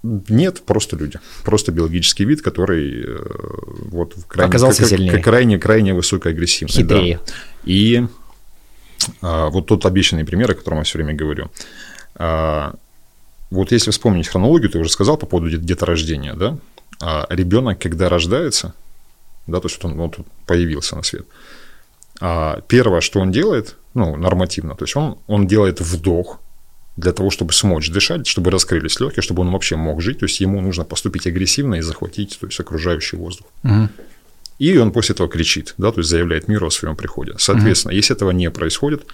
Нет, 0.04 0.64
просто 0.66 0.98
люди. 0.98 1.20
Просто 1.46 1.72
биологический 1.72 2.26
вид, 2.26 2.42
который 2.42 3.04
э, 3.06 3.18
вот 3.86 4.16
крайне, 4.28 4.50
оказался 4.50 4.86
сильнее. 4.86 5.20
Крайне, 5.20 5.58
крайне 5.58 5.94
высокой 5.94 6.34
агрессивность. 6.34 6.76
Хитрее. 6.78 7.20
Да. 7.26 7.34
И 7.64 8.04
а, 8.04 8.08
вот 9.22 9.68
тот 9.68 9.86
обещанный 9.86 10.26
пример, 10.26 10.52
о 10.52 10.56
котором 10.56 10.80
я 10.80 10.84
все 10.84 10.98
время 10.98 11.14
говорю. 11.14 11.50
А, 12.16 12.74
вот 13.50 13.72
если 13.72 13.92
вспомнить 13.92 14.28
хронологию, 14.28 14.70
ты 14.70 14.80
уже 14.80 14.90
сказал 14.90 15.18
по 15.18 15.26
поводу 15.26 15.58
деторождения, 15.58 16.34
да? 16.34 16.58
А 17.02 17.28
ребенок, 17.30 17.80
когда 17.80 18.10
рождается, 18.10 18.74
да, 19.48 19.60
то 19.60 19.68
есть 19.68 19.82
вот 19.82 19.92
он 19.92 19.98
вот 19.98 20.18
появился 20.46 20.96
на 20.96 21.04
свет, 21.04 21.26
а 22.22 22.62
первое, 22.68 23.02
что 23.02 23.20
он 23.20 23.32
делает, 23.32 23.76
ну, 23.94 24.16
нормативно, 24.16 24.76
то 24.76 24.86
есть 24.86 24.96
он, 24.96 25.18
он 25.28 25.48
делает 25.48 25.82
вдох 25.82 26.40
для 26.96 27.12
того, 27.12 27.30
чтобы 27.30 27.54
смочь 27.54 27.90
дышать, 27.90 28.28
чтобы 28.28 28.52
раскрылись 28.52 29.00
легкие, 29.00 29.24
чтобы 29.24 29.42
он 29.42 29.52
вообще 29.52 29.76
мог 29.76 30.02
жить, 30.02 30.20
то 30.20 30.26
есть 30.26 30.40
ему 30.40 30.62
нужно 30.62 30.86
поступить 30.86 31.28
агрессивно 31.28 31.76
и 31.76 31.82
захватить, 31.82 32.38
то 32.40 32.46
есть 32.46 32.60
окружающий 32.60 33.18
воздух. 33.18 33.48
Угу. 33.64 33.90
И 34.60 34.78
он 34.78 34.92
после 34.92 35.14
этого 35.14 35.30
кричит, 35.30 35.74
да, 35.78 35.92
то 35.92 36.00
есть 36.00 36.10
заявляет 36.10 36.48
миру 36.48 36.68
о 36.68 36.72
своем 36.72 36.96
приходе. 36.96 37.34
Соответственно, 37.38 37.92
угу. 37.92 37.98
если 37.98 38.16
этого 38.16 38.32
не 38.32 38.50
происходит, 38.50 39.06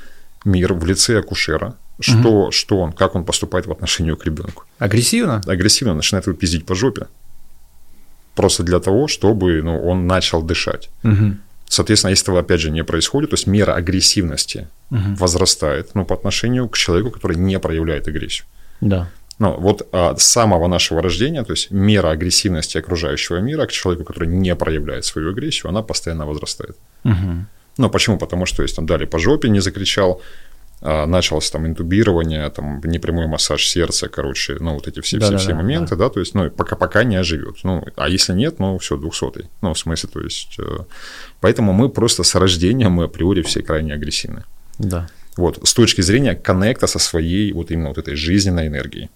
мир 0.46 0.74
в 0.74 0.86
лице 0.86 1.20
акушера, 1.20 1.76
что, 2.00 2.44
угу. 2.44 2.52
что 2.52 2.80
он, 2.80 2.94
как 2.94 3.16
он 3.16 3.26
поступает 3.26 3.68
в 3.68 3.72
отношении 3.72 4.14
к 4.14 4.26
ребенку. 4.26 4.64
Агрессивно? 4.78 5.42
Агрессивно 5.46 5.94
начинает 5.94 6.28
его 6.28 6.36
пиздить 6.36 6.66
по 6.66 6.76
жопе. 6.76 7.08
Просто 8.36 8.64
для 8.64 8.80
того, 8.80 9.08
чтобы 9.08 9.62
ну, 9.62 9.82
он 9.86 10.08
начал 10.08 10.42
дышать. 10.42 10.90
Угу. 11.04 11.36
Соответственно, 11.68 12.12
если 12.12 12.24
этого 12.24 12.40
опять 12.40 12.62
же 12.62 12.72
не 12.72 12.84
происходит, 12.84 13.30
то 13.30 13.36
есть 13.36 13.48
мера 13.48 13.74
агрессивности 13.74 14.68
угу. 14.92 15.16
возрастает 15.18 15.94
ну, 15.94 16.06
по 16.06 16.16
отношению 16.16 16.68
к 16.70 16.78
человеку, 16.78 17.12
который 17.12 17.38
не 17.38 17.60
проявляет 17.60 18.08
агрессию. 18.08 18.46
Да. 18.82 19.10
Ну, 19.40 19.56
вот 19.58 19.88
а, 19.94 20.16
с 20.18 20.24
самого 20.24 20.68
нашего 20.68 21.02
рождения, 21.02 21.44
то 21.44 21.54
есть 21.54 21.72
мера 21.72 22.10
агрессивности 22.10 22.78
окружающего 22.78 23.38
мира 23.38 23.66
к 23.66 23.72
человеку, 23.72 24.04
который 24.04 24.28
не 24.28 24.54
проявляет 24.56 25.06
свою 25.06 25.30
агрессию, 25.30 25.70
она 25.70 25.82
постоянно 25.82 26.26
возрастает. 26.26 26.76
Угу. 27.06 27.46
Ну, 27.78 27.90
почему? 27.90 28.18
Потому 28.18 28.46
что 28.46 28.64
если 28.64 28.76
там 28.76 28.86
дали 28.86 29.06
по 29.06 29.18
жопе, 29.18 29.50
не 29.50 29.62
закричал, 29.62 30.22
а, 30.82 31.06
началось 31.06 31.50
там 31.52 31.66
интубирование, 31.68 32.50
там 32.50 32.82
непрямой 32.84 33.28
массаж 33.28 33.66
сердца, 33.66 34.10
короче, 34.10 34.58
ну, 34.60 34.74
вот 34.74 34.88
эти 34.88 35.00
все, 35.00 35.20
все, 35.20 35.38
все 35.38 35.54
моменты, 35.54 35.96
да. 35.96 36.06
да, 36.06 36.10
то 36.10 36.20
есть, 36.20 36.36
ну, 36.36 36.50
пока, 36.50 36.76
пока 36.76 37.04
не 37.04 37.16
оживет. 37.16 37.58
Ну, 37.64 37.84
а 37.96 38.10
если 38.10 38.34
нет, 38.34 38.60
ну, 38.60 38.78
все, 38.78 38.98
двухсотый. 38.98 39.50
Ну, 39.62 39.74
в 39.74 39.80
смысле, 39.80 40.10
то 40.12 40.22
есть, 40.22 40.56
э, 40.60 40.80
поэтому 41.40 41.74
мы 41.74 41.90
просто 41.90 42.24
с 42.24 42.36
рождения, 42.36 42.90
мы 42.90 43.06
априори 43.06 43.42
все 43.42 43.62
крайне 43.62 43.94
агрессивны. 43.94 44.44
Да. 44.78 45.08
Вот, 45.36 45.60
с 45.64 45.74
точки 45.74 46.02
зрения 46.02 46.36
коннекта 46.36 46.88
со 46.88 47.00
своей 47.00 47.54
вот 47.54 47.72
именно 47.72 47.90
вот 47.90 47.98
этой 47.98 48.16
жизненной 48.16 48.68
энергией. 48.68 49.10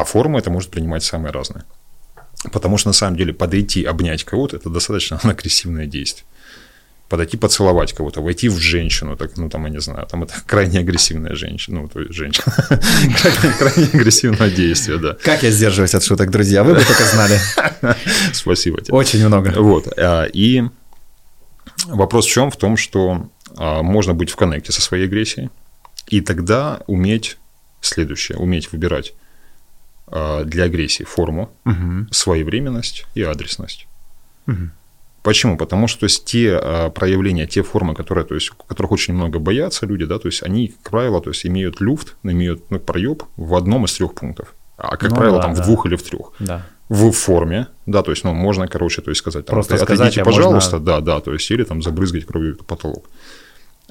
А 0.00 0.04
форма 0.04 0.38
это 0.38 0.50
может 0.50 0.70
принимать 0.70 1.04
самые 1.04 1.30
разные. 1.30 1.64
Потому 2.52 2.78
что 2.78 2.88
на 2.88 2.94
самом 2.94 3.18
деле 3.18 3.34
подойти, 3.34 3.84
обнять 3.84 4.24
кого-то 4.24 4.56
это 4.56 4.70
достаточно 4.70 5.18
агрессивное 5.22 5.84
действие. 5.84 6.24
Подойти 7.10 7.36
поцеловать 7.36 7.92
кого-то, 7.92 8.22
войти 8.22 8.48
в 8.48 8.56
женщину, 8.56 9.16
так, 9.16 9.36
ну 9.36 9.50
там, 9.50 9.66
я 9.66 9.70
не 9.70 9.80
знаю, 9.80 10.06
там 10.06 10.22
это 10.22 10.34
крайне 10.46 10.78
агрессивная 10.78 11.34
женщина, 11.34 11.82
ну, 11.82 11.88
то 11.88 12.00
есть 12.00 12.14
женщина, 12.14 12.46
крайне 13.58 13.88
агрессивное 13.92 14.50
действие, 14.50 14.96
да. 14.98 15.16
Как 15.22 15.42
я 15.42 15.50
сдерживаюсь 15.50 15.94
от 15.94 16.02
шуток, 16.02 16.30
друзья, 16.30 16.64
вы 16.64 16.74
бы 16.74 16.82
только 16.82 17.04
знали. 17.04 17.38
Спасибо 18.32 18.80
тебе. 18.80 18.94
Очень 18.94 19.26
много. 19.26 19.52
Вот, 19.60 19.92
а, 19.98 20.24
и 20.24 20.62
вопрос 21.88 22.24
в 22.24 22.30
чем? 22.30 22.50
В 22.50 22.56
том, 22.56 22.78
что 22.78 23.28
а, 23.56 23.82
можно 23.82 24.14
быть 24.14 24.30
в 24.30 24.36
коннекте 24.36 24.72
со 24.72 24.80
своей 24.80 25.04
агрессией, 25.04 25.50
и 26.06 26.22
тогда 26.22 26.80
уметь 26.86 27.36
следующее, 27.82 28.38
уметь 28.38 28.72
выбирать 28.72 29.12
для 30.10 30.64
агрессии 30.64 31.04
форму, 31.04 31.50
угу. 31.64 32.06
своевременность 32.10 33.06
и 33.14 33.22
адресность. 33.22 33.86
Угу. 34.46 34.70
Почему? 35.22 35.58
Потому 35.58 35.86
что 35.86 36.00
то 36.00 36.04
есть, 36.04 36.24
те 36.24 36.56
а, 36.56 36.90
проявления, 36.90 37.46
те 37.46 37.62
формы, 37.62 37.94
которые, 37.94 38.24
то 38.24 38.34
есть, 38.34 38.50
которых 38.66 38.92
очень 38.92 39.12
много 39.12 39.38
боятся 39.38 39.84
люди, 39.84 40.06
да, 40.06 40.18
то 40.18 40.28
есть 40.28 40.42
они, 40.42 40.68
как 40.68 40.92
правило, 40.92 41.20
то 41.20 41.30
есть, 41.30 41.44
имеют 41.44 41.80
люфт, 41.80 42.16
имеют 42.22 42.70
ну, 42.70 42.80
проеб 42.80 43.24
в 43.36 43.54
одном 43.54 43.84
из 43.84 43.92
трех 43.92 44.14
пунктов. 44.14 44.54
А, 44.78 44.96
как 44.96 45.10
ну, 45.10 45.16
правило, 45.16 45.36
да, 45.36 45.42
там 45.42 45.54
да. 45.54 45.62
в 45.62 45.66
двух 45.66 45.84
или 45.84 45.96
в 45.96 46.02
трех. 46.02 46.32
Да. 46.38 46.66
В 46.88 47.12
форме, 47.12 47.66
да, 47.84 48.02
то 48.02 48.10
есть, 48.12 48.24
ну, 48.24 48.32
можно, 48.32 48.66
короче, 48.66 49.02
то 49.02 49.10
есть 49.10 49.18
сказать, 49.18 49.44
там, 49.44 49.54
Просто 49.54 49.74
отойдите, 49.74 49.96
сказать, 49.96 50.18
а 50.18 50.24
пожалуйста, 50.24 50.78
можно... 50.78 50.86
да, 50.86 51.00
да, 51.00 51.20
то 51.20 51.34
есть, 51.34 51.50
или 51.50 51.64
там 51.64 51.82
забрызгать 51.82 52.24
кровью 52.24 52.56
потолок. 52.56 53.10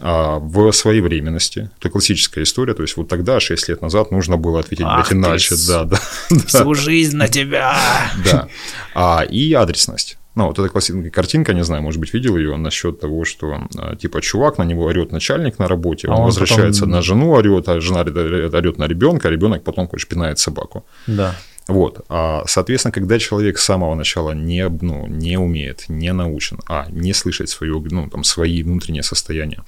А 0.01 0.39
в 0.39 0.71
своей 0.71 1.01
временности. 1.01 1.69
Это 1.79 1.89
классическая 1.89 2.43
история. 2.43 2.73
То 2.73 2.83
есть 2.83 2.95
вот 2.97 3.07
тогда, 3.07 3.39
6 3.39 3.69
лет 3.69 3.81
назад, 3.81 4.11
нужно 4.11 4.37
было 4.37 4.59
ответить, 4.59 4.85
блядь, 4.85 5.11
иначе. 5.11 5.55
Да, 5.67 5.83
да. 5.85 5.99
Всю 6.47 6.73
жизнь 6.73 7.17
на 7.17 7.27
тебя. 7.27 7.75
Да. 8.23 8.47
А, 8.93 9.23
и 9.23 9.53
адресность. 9.53 10.17
Ну, 10.35 10.47
вот 10.47 10.57
эта 10.57 10.69
классическая 10.69 11.09
картинка, 11.09 11.53
не 11.53 11.63
знаю, 11.63 11.83
может 11.83 11.99
быть, 11.99 12.13
видел 12.13 12.37
ее 12.37 12.55
насчет 12.55 12.99
того, 13.01 13.25
что 13.25 13.67
а, 13.77 13.95
типа 13.95 14.21
чувак, 14.21 14.57
на 14.57 14.63
него 14.63 14.85
орет 14.85 15.11
начальник 15.11 15.59
на 15.59 15.67
работе, 15.67 16.07
а 16.07 16.11
он, 16.11 16.19
он 16.19 16.25
возвращается 16.27 16.81
потом... 16.81 16.91
на 16.91 17.01
жену, 17.01 17.31
орет, 17.31 17.67
а 17.67 17.81
жена 17.81 18.01
орет 18.01 18.77
на 18.77 18.85
ребенка, 18.85 19.27
а 19.27 19.31
ребенок 19.31 19.63
потом, 19.63 19.87
короче, 19.87 20.07
пинает 20.07 20.39
собаку. 20.39 20.85
Да. 21.07 21.35
Вот. 21.69 22.03
А, 22.09 22.43
соответственно, 22.47 22.91
когда 22.91 23.19
человек 23.19 23.59
с 23.59 23.63
самого 23.63 23.93
начала 23.93 24.31
не, 24.31 24.67
ну, 24.67 25.05
не 25.07 25.37
умеет, 25.37 25.85
не 25.87 26.11
научен, 26.13 26.59
а 26.67 26.87
не 26.89 27.13
слышать 27.13 27.49
свое, 27.49 27.79
ну, 27.91 28.09
там, 28.09 28.23
свои 28.23 28.63
внутренние 28.63 29.03
состояния, 29.03 29.63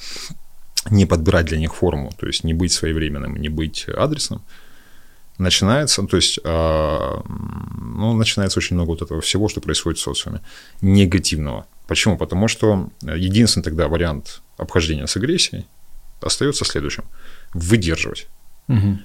не 0.90 1.06
подбирать 1.06 1.46
для 1.46 1.60
них 1.60 1.76
форму, 1.76 2.12
то 2.20 2.26
есть 2.26 2.44
не 2.44 2.56
быть 2.56 2.72
своевременным, 2.72 3.36
не 3.36 3.50
быть 3.50 3.86
адресным, 3.88 4.42
начинается, 5.38 6.02
то 6.08 6.18
есть, 6.18 6.40
а, 6.44 7.24
ну, 7.28 8.14
начинается 8.14 8.58
очень 8.58 8.76
много 8.76 8.90
вот 8.90 9.04
этого 9.04 9.22
всего, 9.22 9.48
что 9.48 9.62
происходит 9.62 10.00
в 10.00 10.04
социуме, 10.04 10.42
негативного. 10.82 11.68
Почему? 11.88 12.18
Потому 12.18 12.48
что 12.48 12.90
единственный 13.02 13.64
тогда 13.64 13.88
вариант 13.88 14.42
обхождения 14.58 15.06
с 15.06 15.16
агрессией 15.18 15.68
остается 16.20 16.66
следующим. 16.66 17.04
Выдерживать. 17.54 18.28
Угу. 18.68 19.00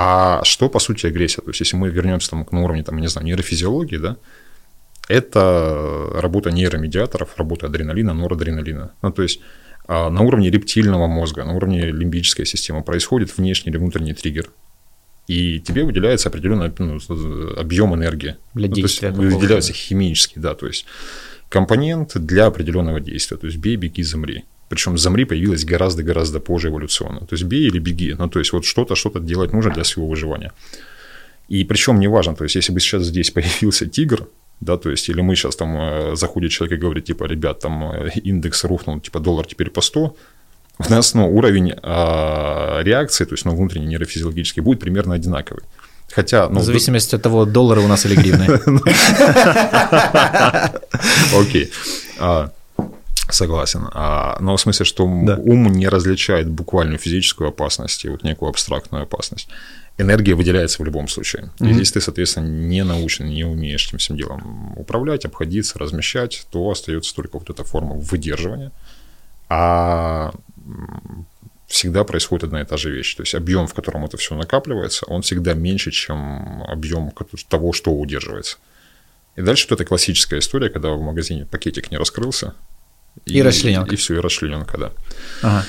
А 0.00 0.44
что, 0.44 0.68
по 0.68 0.78
сути, 0.78 1.06
агрессия? 1.06 1.42
То 1.42 1.50
есть, 1.50 1.58
если 1.58 1.76
мы 1.76 1.88
вернемся 1.88 2.30
там, 2.30 2.46
на 2.52 2.62
уровне, 2.62 2.84
там, 2.84 2.98
не 2.98 3.08
знаю, 3.08 3.26
нейрофизиологии, 3.26 3.96
да, 3.96 4.16
это 5.08 6.08
работа 6.14 6.52
нейромедиаторов, 6.52 7.36
работа 7.36 7.66
адреналина, 7.66 8.14
норадреналина. 8.14 8.92
Ну, 9.02 9.10
то 9.10 9.22
есть, 9.22 9.40
а, 9.88 10.08
на 10.08 10.20
уровне 10.22 10.50
рептильного 10.50 11.08
мозга, 11.08 11.44
на 11.44 11.52
уровне 11.52 11.90
лимбической 11.90 12.46
системы 12.46 12.84
происходит 12.84 13.36
внешний 13.36 13.72
или 13.72 13.78
внутренний 13.78 14.14
триггер. 14.14 14.52
И 15.26 15.58
тебе 15.58 15.82
выделяется 15.82 16.28
определенный 16.28 16.72
ну, 16.78 17.00
объем 17.56 17.92
энергии. 17.92 18.36
Для 18.54 18.68
ну, 18.68 18.74
действия. 18.76 19.10
То 19.10 19.20
есть, 19.20 19.34
выделяется 19.34 19.72
химический, 19.72 20.40
да, 20.40 20.54
то 20.54 20.68
есть 20.68 20.86
компонент 21.48 22.16
для 22.16 22.46
определенного 22.46 23.00
действия. 23.00 23.36
То 23.36 23.46
есть 23.46 23.58
бей, 23.58 23.74
беги, 23.74 24.04
замри. 24.04 24.44
Причем 24.68 24.98
замри 24.98 25.24
появилась 25.24 25.64
гораздо-гораздо 25.64 26.40
позже 26.40 26.68
эволюционно. 26.68 27.20
То 27.20 27.34
есть 27.34 27.44
бей 27.44 27.66
или 27.66 27.78
беги. 27.78 28.14
Ну, 28.18 28.28
то 28.28 28.38
есть 28.38 28.52
вот 28.52 28.64
что-то, 28.64 28.94
что-то 28.94 29.20
делать 29.20 29.52
нужно 29.52 29.72
для 29.72 29.84
своего 29.84 30.10
выживания. 30.10 30.52
И 31.48 31.64
причем 31.64 31.98
неважно, 31.98 32.34
то 32.34 32.44
есть 32.44 32.56
если 32.56 32.72
бы 32.72 32.80
сейчас 32.80 33.04
здесь 33.04 33.30
появился 33.34 33.86
тигр, 33.86 34.28
да, 34.60 34.76
то 34.76 34.90
есть 34.90 35.08
или 35.08 35.20
мы 35.20 35.36
сейчас 35.36 35.56
там 35.56 35.76
э, 35.76 36.16
заходит 36.16 36.50
человек 36.50 36.78
и 36.78 36.80
говорит, 36.80 37.04
типа, 37.04 37.24
ребят, 37.24 37.60
там 37.60 37.92
э, 37.92 38.10
индекс 38.24 38.64
рухнул, 38.64 39.00
типа, 39.00 39.20
доллар 39.20 39.46
теперь 39.46 39.70
по 39.70 39.80
100, 39.80 40.16
у 40.78 40.90
нас, 40.90 41.14
ну, 41.14 41.28
уровень 41.28 41.74
а, 41.82 42.80
реакции, 42.82 43.24
то 43.24 43.34
есть, 43.34 43.44
ну, 43.44 43.56
внутренний 43.56 43.86
нейрофизиологический, 43.86 44.62
будет 44.62 44.78
примерно 44.80 45.14
одинаковый. 45.14 45.64
Хотя, 46.12 46.48
ну, 46.48 46.60
в 46.60 46.62
зависимости 46.62 47.16
от 47.16 47.22
того, 47.22 47.44
доллары 47.44 47.80
у 47.80 47.88
нас 47.88 48.06
или 48.06 48.14
гривны. 48.14 48.46
Окей. 51.40 51.70
Согласен. 53.30 53.88
А, 53.92 54.38
но 54.40 54.56
в 54.56 54.60
смысле, 54.60 54.86
что 54.86 55.04
ум 55.04 55.72
не 55.72 55.88
различает 55.88 56.48
буквальную 56.48 56.98
физическую 56.98 57.50
опасность 57.50 58.04
и 58.04 58.08
вот 58.08 58.22
некую 58.22 58.48
абстрактную 58.48 59.02
опасность. 59.02 59.48
Энергия 59.98 60.34
выделяется 60.34 60.80
в 60.80 60.86
любом 60.86 61.08
случае. 61.08 61.50
И 61.60 61.66
если 61.66 61.94
ты, 61.94 62.00
соответственно, 62.00 62.46
не 62.46 62.84
научен, 62.84 63.26
не 63.26 63.44
умеешь 63.44 63.88
этим 63.88 63.98
всем 63.98 64.16
делом 64.16 64.72
управлять, 64.78 65.24
обходиться, 65.24 65.78
размещать, 65.78 66.46
то 66.50 66.70
остается 66.70 67.14
только 67.14 67.38
вот 67.38 67.50
эта 67.50 67.64
форма 67.64 67.94
выдерживания. 67.94 68.72
А 69.48 70.32
всегда 71.66 72.04
происходит 72.04 72.44
одна 72.44 72.62
и 72.62 72.64
та 72.64 72.76
же 72.76 72.90
вещь. 72.90 73.14
То 73.14 73.22
есть 73.22 73.34
объем, 73.34 73.66
в 73.66 73.74
котором 73.74 74.04
это 74.04 74.16
все 74.16 74.34
накапливается, 74.34 75.04
он 75.06 75.22
всегда 75.22 75.54
меньше, 75.54 75.90
чем 75.90 76.62
объем 76.62 77.12
того, 77.48 77.72
что 77.72 77.92
удерживается. 77.92 78.56
И 79.36 79.42
дальше 79.42 79.66
вот 79.68 79.80
эта 79.80 79.84
классическая 79.84 80.38
история, 80.38 80.70
когда 80.70 80.90
в 80.90 81.00
магазине 81.02 81.44
пакетик 81.44 81.90
не 81.90 81.98
раскрылся. 81.98 82.54
И, 83.26 83.38
и 83.38 83.42
расчлененка. 83.42 83.90
И, 83.90 83.94
и 83.94 83.96
все, 83.96 84.16
и 84.16 84.20
расчлененка, 84.20 84.78
да. 84.78 84.92
Ага. 85.42 85.64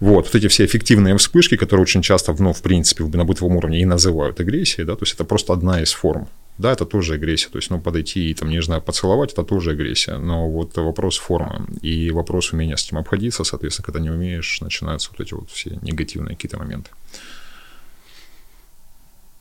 Вот, 0.00 0.26
вот 0.26 0.34
эти 0.34 0.48
все 0.48 0.64
эффективные 0.64 1.16
вспышки, 1.18 1.56
которые 1.56 1.82
очень 1.82 2.00
часто, 2.00 2.34
ну, 2.38 2.52
в 2.52 2.62
принципе, 2.62 3.04
на 3.04 3.24
бытовом 3.24 3.56
уровне 3.56 3.82
и 3.82 3.84
называют 3.84 4.40
агрессией, 4.40 4.86
да, 4.86 4.96
то 4.96 5.02
есть 5.02 5.14
это 5.14 5.24
просто 5.24 5.52
одна 5.52 5.82
из 5.82 5.92
форм. 5.92 6.28
Да, 6.56 6.72
это 6.72 6.84
тоже 6.84 7.14
агрессия. 7.14 7.48
То 7.48 7.56
есть, 7.56 7.70
ну, 7.70 7.80
подойти 7.80 8.30
и, 8.30 8.34
там, 8.34 8.50
не 8.50 8.60
знаю, 8.60 8.82
поцеловать, 8.82 9.32
это 9.32 9.44
тоже 9.44 9.70
агрессия. 9.70 10.18
Но 10.18 10.50
вот 10.50 10.76
вопрос 10.76 11.16
формы 11.16 11.66
и 11.80 12.10
вопрос 12.10 12.52
умения 12.52 12.76
с 12.76 12.86
этим 12.86 12.98
обходиться, 12.98 13.44
соответственно, 13.44 13.86
когда 13.86 14.00
не 14.00 14.10
умеешь, 14.10 14.60
начинаются 14.60 15.10
вот 15.10 15.26
эти 15.26 15.32
вот 15.32 15.50
все 15.50 15.78
негативные 15.80 16.36
какие-то 16.36 16.58
моменты. 16.58 16.90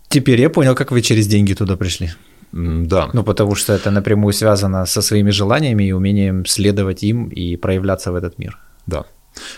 Теперь 0.08 0.40
я 0.40 0.50
понял, 0.50 0.76
как 0.76 0.92
вы 0.92 1.02
через 1.02 1.28
деньги 1.28 1.54
туда 1.54 1.76
пришли. 1.76 2.12
Да. 2.52 3.10
Ну, 3.14 3.24
потому 3.24 3.56
что 3.56 3.74
это 3.74 3.92
напрямую 3.92 4.34
связано 4.34 4.86
со 4.86 5.02
своими 5.02 5.32
желаниями 5.32 5.84
и 5.84 5.94
умением 5.94 6.46
следовать 6.46 7.04
им 7.04 7.30
и 7.30 7.56
проявляться 7.56 8.12
в 8.12 8.16
этот 8.16 8.40
мир. 8.40 8.58
Да. 8.88 9.06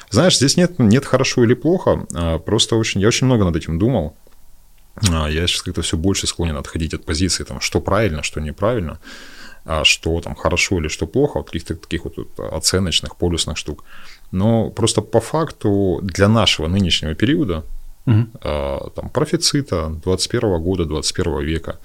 Знаешь, 0.10 0.38
здесь 0.38 0.58
нет, 0.58 0.80
нет 0.80 1.06
хорошо 1.06 1.43
или 1.43 1.54
плохо, 1.54 2.06
а 2.13 2.38
просто 2.38 2.75
очень, 2.75 3.01
я 3.01 3.08
очень 3.08 3.27
много 3.27 3.45
над 3.45 3.56
этим 3.56 3.80
думал. 3.80 4.15
А, 5.10 5.30
я 5.30 5.47
сейчас 5.47 5.62
как-то 5.62 5.82
все 5.82 5.97
больше 5.97 6.27
склонен 6.27 6.58
отходить 6.58 6.93
от 6.93 7.06
позиции, 7.06 7.43
там, 7.43 7.62
что 7.62 7.82
правильно, 7.82 8.23
что 8.23 8.41
неправильно, 8.41 8.99
а 9.65 9.84
что 9.84 10.19
там 10.21 10.36
хорошо 10.36 10.80
или 10.80 10.89
что 10.89 11.08
плохо, 11.08 11.38
вот 11.38 11.47
каких-то 11.47 11.75
таких 11.75 12.04
вот 12.06 12.17
оценочных, 12.38 13.15
полюсных 13.15 13.58
штук. 13.58 13.84
Но 14.32 14.69
просто 14.69 15.01
по 15.01 15.21
факту 15.21 15.99
для 16.04 16.27
нашего 16.27 16.67
нынешнего 16.67 17.15
периода, 17.15 17.63
угу. 18.06 18.27
там, 18.41 19.10
профицита 19.13 19.89
21 20.04 20.62
года, 20.62 20.86
21 20.86 21.39
века, 21.41 21.80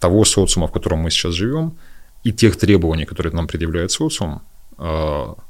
того 0.00 0.24
социума, 0.24 0.66
в 0.66 0.72
котором 0.72 1.00
мы 1.00 1.10
сейчас 1.10 1.34
живем, 1.34 1.76
и 2.24 2.32
тех 2.32 2.56
требований, 2.56 3.04
которые 3.04 3.32
нам 3.32 3.46
предъявляет 3.46 3.90
социум, 3.90 4.42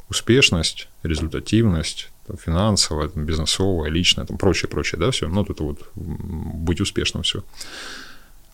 успешность, 0.09 0.89
результативность, 1.03 2.11
финансовая, 2.45 3.09
там, 3.09 3.25
бизнесовая, 3.25 3.91
личная, 3.91 4.27
там, 4.27 4.39
прочее, 4.39 4.69
прочее, 4.69 4.99
да, 4.99 5.11
все, 5.11 5.29
ну, 5.29 5.35
вот 5.35 5.51
это 5.51 5.63
вот 5.63 5.79
быть 5.95 6.81
успешным 6.81 7.23
все. 7.23 7.43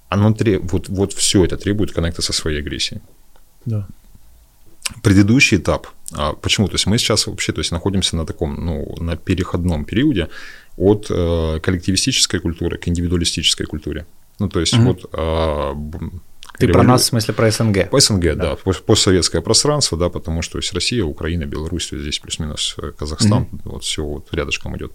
Оно 0.08 0.32
треб... 0.32 0.62
вот, 0.72 0.88
вот 0.88 1.12
все 1.12 1.44
это 1.44 1.56
требует 1.56 1.92
коннекта 1.92 2.22
со 2.22 2.32
своей 2.32 2.60
агрессией. 2.60 3.00
Да. 3.64 3.86
Предыдущий 5.02 5.56
этап, 5.56 5.88
а 6.12 6.34
почему? 6.34 6.68
То 6.68 6.74
есть 6.74 6.86
мы 6.86 6.98
сейчас 6.98 7.26
вообще 7.26 7.52
то 7.52 7.60
есть, 7.60 7.72
находимся 7.72 8.16
на 8.16 8.26
таком, 8.26 8.64
ну, 8.64 8.96
на 9.00 9.16
переходном 9.16 9.84
периоде 9.84 10.28
от 10.76 11.06
э, 11.08 11.60
коллективистической 11.60 12.40
культуры 12.40 12.78
к 12.78 12.86
индивидуалистической 12.88 13.66
культуре. 13.66 14.06
Ну, 14.38 14.48
то 14.48 14.60
есть 14.60 14.74
угу. 14.74 14.82
вот 14.84 15.10
э, 15.12 15.74
ты 16.58 16.68
про 16.68 16.82
нас, 16.82 17.02
в 17.02 17.06
смысле, 17.06 17.34
про 17.34 17.50
СНГ? 17.50 17.90
По 17.90 18.00
СНГ, 18.00 18.36
да. 18.36 18.56
да. 18.64 18.72
Постсоветское 18.86 19.42
пространство, 19.42 19.98
да, 19.98 20.08
потому 20.08 20.42
что 20.42 20.58
есть 20.58 20.72
Россия, 20.72 21.04
Украина, 21.04 21.44
Беларусь, 21.46 21.90
здесь 21.90 22.18
плюс-минус 22.20 22.76
э, 22.78 22.92
Казахстан, 22.96 23.44
mm-hmm. 23.44 23.60
вот 23.64 23.84
все 23.84 24.04
вот 24.04 24.32
рядышком 24.32 24.76
идет. 24.76 24.92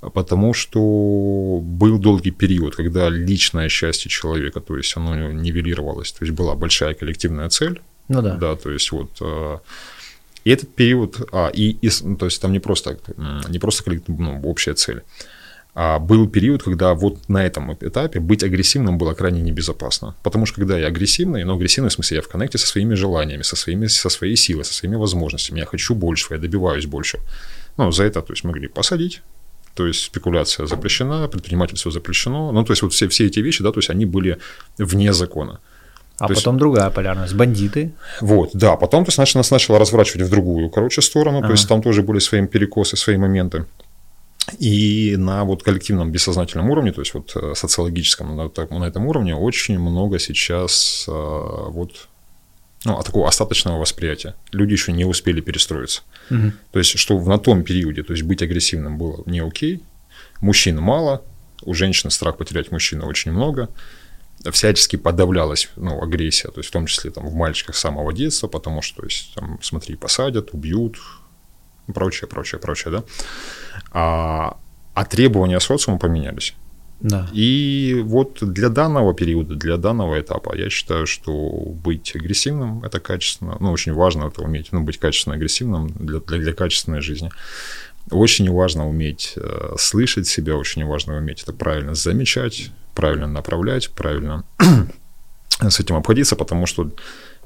Потому 0.00 0.54
что 0.54 1.60
был 1.62 1.98
долгий 1.98 2.30
период, 2.30 2.76
когда 2.76 3.08
личное 3.08 3.68
счастье 3.68 4.10
человека, 4.10 4.60
то 4.60 4.76
есть 4.76 4.96
оно 4.96 5.32
нивелировалось, 5.32 6.12
то 6.12 6.24
есть 6.24 6.36
была 6.36 6.54
большая 6.54 6.94
коллективная 6.94 7.48
цель. 7.48 7.80
Ну 8.08 8.22
да. 8.22 8.34
Да, 8.34 8.56
то 8.56 8.70
есть 8.70 8.92
вот 8.92 9.10
э, 9.20 9.58
и 10.44 10.50
этот 10.50 10.72
период, 10.76 11.28
а, 11.32 11.48
и, 11.48 11.70
и 11.82 11.90
ну, 12.02 12.16
то 12.16 12.26
есть 12.26 12.40
там 12.40 12.52
не 12.52 12.60
просто, 12.60 12.98
не 13.48 13.58
просто 13.58 13.82
ну, 14.06 14.40
общая 14.42 14.74
цель, 14.74 15.02
а 15.78 15.98
был 15.98 16.26
период, 16.26 16.62
когда 16.62 16.94
вот 16.94 17.28
на 17.28 17.44
этом 17.44 17.70
этапе 17.74 18.18
быть 18.18 18.42
агрессивным 18.42 18.96
было 18.96 19.12
крайне 19.12 19.42
небезопасно. 19.42 20.14
Потому 20.22 20.46
что 20.46 20.56
когда 20.56 20.78
я 20.78 20.86
агрессивный, 20.86 21.44
но 21.44 21.54
агрессивный 21.54 21.90
в 21.90 21.92
смысле 21.92 22.16
я 22.16 22.22
в 22.22 22.28
коннекте 22.28 22.56
со 22.56 22.66
своими 22.66 22.94
желаниями, 22.94 23.42
со, 23.42 23.56
своими, 23.56 23.86
со 23.86 24.08
своей 24.08 24.36
силой, 24.36 24.64
со 24.64 24.72
своими 24.72 24.96
возможностями, 24.96 25.58
я 25.58 25.66
хочу 25.66 25.94
больше, 25.94 26.32
я 26.32 26.40
добиваюсь 26.40 26.86
больше. 26.86 27.18
Ну, 27.76 27.92
за 27.92 28.04
это, 28.04 28.22
то 28.22 28.32
есть, 28.32 28.42
могли 28.42 28.68
посадить, 28.68 29.20
то 29.74 29.86
есть 29.86 30.04
спекуляция 30.04 30.66
запрещена, 30.66 31.28
предпринимательство 31.28 31.92
запрещено. 31.92 32.52
Ну, 32.52 32.64
то 32.64 32.72
есть 32.72 32.80
вот 32.80 32.94
все, 32.94 33.06
все 33.08 33.26
эти 33.26 33.40
вещи, 33.40 33.62
да, 33.62 33.70
то 33.70 33.78
есть 33.78 33.90
они 33.90 34.06
были 34.06 34.38
вне 34.78 35.12
закона. 35.12 35.60
А 36.18 36.28
то 36.28 36.34
потом 36.34 36.54
есть, 36.54 36.58
другая 36.58 36.88
полярность, 36.88 37.34
бандиты. 37.34 37.92
Вот, 38.22 38.52
да, 38.54 38.76
потом 38.76 39.04
то 39.04 39.08
есть, 39.08 39.16
значит, 39.16 39.34
нас 39.34 39.50
начало 39.50 39.78
разворачивать 39.78 40.26
в 40.26 40.30
другую, 40.30 40.70
короче, 40.70 41.02
сторону, 41.02 41.38
ага. 41.40 41.48
то 41.48 41.52
есть 41.52 41.68
там 41.68 41.82
тоже 41.82 42.02
были 42.02 42.18
свои 42.18 42.46
перекосы, 42.46 42.96
свои 42.96 43.18
моменты. 43.18 43.66
И 44.58 45.16
на 45.16 45.44
вот 45.44 45.62
коллективном 45.62 46.12
бессознательном 46.12 46.70
уровне, 46.70 46.92
то 46.92 47.00
есть 47.00 47.14
вот 47.14 47.32
э, 47.34 47.54
социологическом, 47.54 48.36
на, 48.36 48.84
этом 48.84 49.06
уровне 49.06 49.34
очень 49.34 49.78
много 49.78 50.18
сейчас 50.18 51.06
э, 51.08 51.10
вот 51.12 52.08
ну, 52.84 53.02
такого 53.02 53.28
остаточного 53.28 53.78
восприятия. 53.78 54.34
Люди 54.52 54.72
еще 54.72 54.92
не 54.92 55.04
успели 55.04 55.40
перестроиться. 55.40 56.02
Угу. 56.30 56.52
То 56.70 56.78
есть, 56.78 56.96
что 56.96 57.20
на 57.20 57.38
том 57.38 57.64
периоде, 57.64 58.04
то 58.04 58.12
есть 58.12 58.22
быть 58.22 58.42
агрессивным 58.42 58.98
было 58.98 59.22
не 59.26 59.40
окей, 59.40 59.82
мужчин 60.40 60.80
мало, 60.80 61.22
у 61.62 61.74
женщин 61.74 62.10
страх 62.10 62.36
потерять 62.36 62.70
мужчину 62.70 63.06
очень 63.06 63.32
много, 63.32 63.68
всячески 64.52 64.96
подавлялась 64.96 65.68
ну, 65.76 66.00
агрессия, 66.00 66.48
то 66.48 66.60
есть 66.60 66.68
в 66.68 66.72
том 66.72 66.86
числе 66.86 67.10
там, 67.10 67.26
в 67.26 67.34
мальчиках 67.34 67.74
с 67.74 67.80
самого 67.80 68.12
детства, 68.12 68.46
потому 68.46 68.82
что, 68.82 69.00
то 69.00 69.06
есть, 69.06 69.34
там, 69.34 69.58
смотри, 69.62 69.96
посадят, 69.96 70.50
убьют, 70.52 70.98
прочее, 71.94 72.28
прочее, 72.28 72.60
прочее, 72.60 72.92
да. 72.92 73.04
А, 73.92 74.56
а 74.94 75.04
требования 75.04 75.60
социума 75.60 75.98
поменялись. 75.98 76.54
Да. 77.00 77.28
И 77.32 78.02
вот 78.04 78.38
для 78.40 78.70
данного 78.70 79.12
периода, 79.12 79.54
для 79.54 79.76
данного 79.76 80.18
этапа, 80.18 80.56
я 80.56 80.70
считаю, 80.70 81.06
что 81.06 81.32
быть 81.32 82.16
агрессивным 82.16 82.82
это 82.84 83.00
качественно, 83.00 83.56
ну, 83.60 83.70
очень 83.70 83.92
важно 83.92 84.24
это 84.28 84.42
уметь, 84.42 84.72
ну, 84.72 84.82
быть 84.82 84.98
качественно 84.98 85.36
агрессивным 85.36 85.88
для, 85.88 86.20
для, 86.20 86.38
для 86.38 86.52
качественной 86.54 87.02
жизни. 87.02 87.30
Очень 88.10 88.50
важно 88.50 88.88
уметь 88.88 89.34
э, 89.36 89.74
слышать 89.78 90.26
себя, 90.26 90.56
очень 90.56 90.84
важно 90.86 91.16
уметь 91.16 91.42
это 91.42 91.52
правильно 91.52 91.94
замечать, 91.94 92.70
правильно 92.94 93.26
направлять, 93.26 93.90
правильно 93.90 94.44
с 95.60 95.80
этим 95.80 95.96
обходиться, 95.96 96.34
потому 96.36 96.66
что 96.66 96.90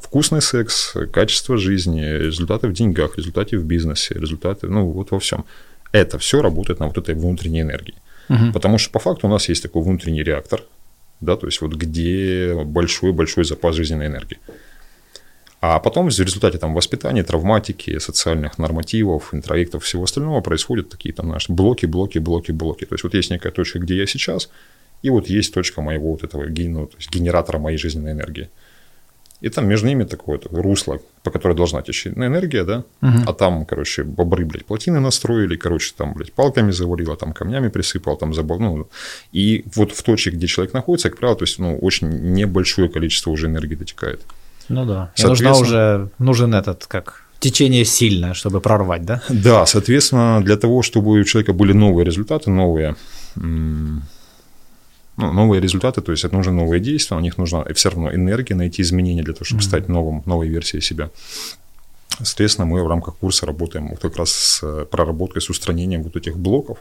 вкусный 0.01 0.43
секс, 0.43 0.95
качество 1.13 1.57
жизни, 1.57 2.05
результаты 2.05 2.69
в 2.69 2.73
деньгах, 2.73 3.17
результаты 3.19 3.59
в 3.59 3.65
бизнесе, 3.65 4.15
результаты, 4.15 4.69
ну, 4.69 4.91
вот 4.91 5.11
во 5.11 5.19
всем. 5.19 5.45
Это 5.93 6.19
все 6.19 6.43
работает 6.43 6.81
на 6.81 6.87
вот 6.87 6.99
этой 6.99 7.15
внутренней 7.15 7.63
энергии. 7.63 7.95
Угу. 8.29 8.53
Потому 8.53 8.79
что 8.79 8.91
по 8.93 8.99
факту 8.99 9.27
у 9.27 9.31
нас 9.31 9.49
есть 9.49 9.63
такой 9.63 9.83
внутренний 9.83 10.23
реактор, 10.23 10.63
да, 11.21 11.37
то 11.37 11.47
есть 11.47 11.61
вот 11.61 11.75
где 11.75 12.55
большой-большой 12.65 13.45
запас 13.45 13.77
жизненной 13.77 14.07
энергии. 14.07 14.39
А 15.61 15.79
потом 15.79 16.09
в 16.09 16.19
результате 16.19 16.57
там, 16.57 16.73
воспитания, 16.73 17.23
травматики, 17.23 17.99
социальных 17.99 18.57
нормативов, 18.59 19.35
интроектов, 19.35 19.85
всего 19.85 20.05
остального 20.05 20.41
происходят 20.41 20.89
такие 20.89 21.15
там 21.15 21.29
наши 21.29 21.53
блоки, 21.53 21.85
блоки, 21.85 22.19
блоки, 22.19 22.51
блоки. 22.51 22.87
То 22.87 22.95
есть 22.95 23.05
вот 23.05 23.13
есть 23.13 23.31
некая 23.31 23.53
точка, 23.53 23.79
где 23.79 23.97
я 23.97 24.07
сейчас, 24.07 24.49
и 25.03 25.11
вот 25.11 25.29
есть 25.29 25.53
точка 25.53 25.83
моего 25.83 26.13
вот 26.13 26.25
этого 26.25 26.45
ну, 26.45 26.87
то 26.87 26.97
есть 26.97 27.11
генератора 27.11 27.59
моей 27.59 27.77
жизненной 27.77 28.13
энергии. 28.13 28.49
И 29.41 29.49
там 29.49 29.67
между 29.67 29.87
ними 29.87 30.05
такое 30.05 30.39
русло, 30.51 30.99
по 31.23 31.31
которой 31.31 31.57
должна 31.57 31.83
течь 31.83 32.07
энергия, 32.07 32.65
да, 32.65 32.85
угу. 33.03 33.19
а 33.27 33.33
там, 33.33 33.65
короче, 33.65 34.03
бобры, 34.03 34.45
блядь, 34.45 34.67
плотины 34.67 35.01
настроили, 35.01 35.57
короче, 35.57 35.95
там, 35.97 36.13
блядь, 36.13 36.33
палками 36.33 36.73
завалило, 36.73 37.17
там 37.17 37.33
камнями 37.33 37.69
присыпал, 37.69 38.17
там 38.17 38.35
забыл, 38.35 38.59
ну, 38.59 38.89
и 39.33 39.65
вот 39.75 39.93
в 39.93 40.03
точке, 40.03 40.31
где 40.31 40.47
человек 40.47 40.75
находится, 40.75 41.09
как 41.09 41.19
правило, 41.19 41.39
то 41.39 41.45
есть, 41.45 41.59
ну, 41.59 41.79
очень 41.79 42.09
небольшое 42.09 42.89
количество 42.89 43.31
уже 43.31 43.47
энергии 43.47 43.77
дотекает. 43.77 44.21
Ну 44.69 44.85
да, 44.85 45.11
и 45.17 45.25
нужна 45.25 45.57
уже, 45.57 46.11
нужен 46.19 46.55
этот, 46.55 46.87
как 46.87 47.25
течение 47.41 47.85
сильное, 47.85 48.35
чтобы 48.35 48.61
прорвать, 48.61 49.05
да? 49.05 49.23
Да, 49.31 49.67
соответственно, 49.67 50.43
для 50.45 50.57
того, 50.57 50.83
чтобы 50.83 51.21
у 51.21 51.25
человека 51.25 51.53
были 51.53 51.73
новые 51.73 52.05
результаты, 52.05 52.51
новые 52.51 52.95
ну, 55.21 55.33
новые 55.33 55.61
результаты, 55.61 56.01
то 56.01 56.13
есть 56.13 56.25
это 56.25 56.35
нужны 56.35 56.53
новые 56.53 56.81
действия, 56.81 57.17
у 57.17 57.21
них 57.21 57.39
нужна 57.39 57.65
все 57.75 57.91
равно 57.91 58.15
энергия 58.15 58.55
найти 58.55 58.83
изменения 58.83 59.23
для 59.23 59.35
того, 59.35 59.45
чтобы 59.45 59.63
mm-hmm. 59.63 59.67
стать 59.67 59.89
новым, 59.89 60.23
новой 60.27 60.49
версией 60.49 60.83
себя. 60.83 61.11
Соответственно, 62.23 62.67
мы 62.67 62.83
в 62.83 62.89
рамках 62.89 63.17
курса 63.17 63.47
работаем 63.47 63.89
вот 63.89 64.01
как 64.01 64.17
раз 64.17 64.31
с 64.31 64.61
э, 64.63 64.87
проработкой, 64.91 65.41
с 65.43 65.51
устранением 65.51 66.03
вот 66.03 66.17
этих 66.17 66.37
блоков, 66.37 66.79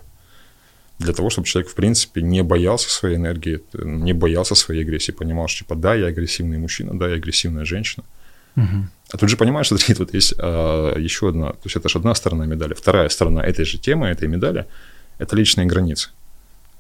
для 0.99 1.13
того, 1.13 1.29
чтобы 1.29 1.47
человек, 1.47 1.71
в 1.71 1.75
принципе, 1.75 2.21
не 2.21 2.43
боялся 2.43 2.89
своей 2.89 3.15
энергии, 3.15 3.61
не 3.73 4.13
боялся 4.13 4.55
своей 4.55 4.81
агрессии, 4.81 5.13
понимал, 5.13 5.47
что, 5.47 5.59
типа, 5.59 5.75
да, 5.75 5.95
я 5.95 6.07
агрессивный 6.07 6.57
мужчина, 6.57 6.97
да, 6.99 7.07
я 7.07 7.15
агрессивная 7.15 7.65
женщина. 7.65 8.03
Угу. 8.57 8.87
А 9.11 9.17
тут 9.17 9.29
же 9.29 9.37
понимаешь, 9.37 9.67
что 9.67 9.77
вот 9.99 10.13
есть 10.13 10.33
а, 10.37 10.97
еще 10.97 11.29
одна, 11.29 11.51
то 11.51 11.65
есть 11.65 11.77
это 11.77 11.87
же 11.87 11.99
одна 11.99 12.13
сторона 12.15 12.45
медали, 12.45 12.73
вторая 12.73 13.09
сторона 13.09 13.41
этой 13.41 13.63
же 13.65 13.77
темы, 13.77 14.07
этой 14.07 14.27
медали, 14.27 14.65
это 15.19 15.35
личные 15.37 15.67
границы. 15.67 16.09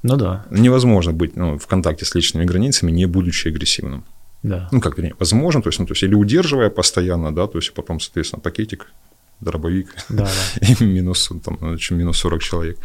Ну 0.03 0.15
да. 0.15 0.45
Невозможно 0.49 1.13
быть 1.13 1.35
ну, 1.35 1.57
в 1.57 1.67
контакте 1.67 2.05
с 2.05 2.15
личными 2.15 2.45
границами, 2.45 2.91
не 2.91 3.05
будучи 3.05 3.49
агрессивным. 3.49 4.03
Да. 4.43 4.69
Ну, 4.71 4.79
как 4.79 4.97
возможно, 5.19 5.61
то 5.61 5.69
есть, 5.69 5.79
ну, 5.79 5.85
то 5.85 5.91
есть, 5.91 6.03
или 6.03 6.15
удерживая 6.15 6.69
постоянно, 6.69 7.35
да, 7.35 7.47
то 7.47 7.57
есть, 7.57 7.73
потом, 7.73 7.99
соответственно, 7.99 8.41
пакетик, 8.41 8.87
дробовик, 9.41 9.93
да, 10.07 10.29
да. 10.61 10.67
и 10.67 10.83
минус, 10.83 11.29
там, 11.43 11.57
ну, 11.59 11.75
минус 11.91 12.17
40 12.17 12.41
человек. 12.41 12.77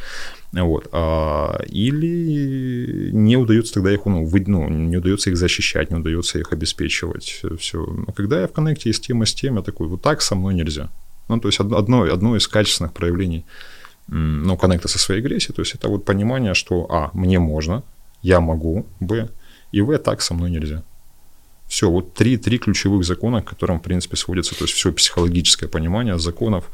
Вот. 0.52 0.88
А, 0.92 1.62
или 1.68 3.10
не 3.12 3.36
удается 3.36 3.74
тогда 3.74 3.92
их, 3.92 4.04
ну, 4.06 4.24
вы, 4.24 4.42
ну, 4.46 4.68
не 4.68 4.96
удается 4.96 5.30
их 5.30 5.36
защищать, 5.36 5.90
не 5.90 5.96
удается 5.96 6.38
их 6.38 6.52
обеспечивать. 6.52 7.42
Все. 7.58 7.84
Но 7.84 8.12
когда 8.12 8.40
я 8.40 8.48
в 8.48 8.52
коннекте 8.52 8.92
с 8.92 9.00
тем 9.00 9.22
и 9.22 9.26
с 9.26 9.34
тем, 9.34 9.56
я 9.56 9.62
такой, 9.62 9.86
вот 9.86 10.02
так 10.02 10.22
со 10.22 10.34
мной 10.34 10.54
нельзя. 10.54 10.90
Ну, 11.28 11.40
то 11.40 11.48
есть 11.48 11.60
одно, 11.60 12.02
одно 12.02 12.36
из 12.36 12.46
качественных 12.48 12.92
проявлений 12.92 13.46
ну, 14.08 14.56
коннекта 14.56 14.88
со 14.88 14.98
своей 14.98 15.20
агрессией, 15.20 15.54
то 15.54 15.62
есть 15.62 15.74
это 15.74 15.88
вот 15.88 16.04
понимание, 16.04 16.54
что, 16.54 16.86
а, 16.90 17.10
мне 17.14 17.38
можно, 17.38 17.82
я 18.22 18.40
могу, 18.40 18.86
б, 19.00 19.28
и 19.72 19.80
в, 19.80 19.98
так 19.98 20.22
со 20.22 20.34
мной 20.34 20.50
нельзя. 20.50 20.82
Все, 21.66 21.90
вот 21.90 22.14
три, 22.14 22.36
три 22.36 22.58
ключевых 22.58 23.04
закона, 23.04 23.42
к 23.42 23.46
которым, 23.46 23.78
в 23.78 23.82
принципе, 23.82 24.16
сводится, 24.16 24.54
то 24.54 24.64
есть 24.64 24.74
все 24.74 24.92
психологическое 24.92 25.68
понимание 25.68 26.18
законов, 26.18 26.70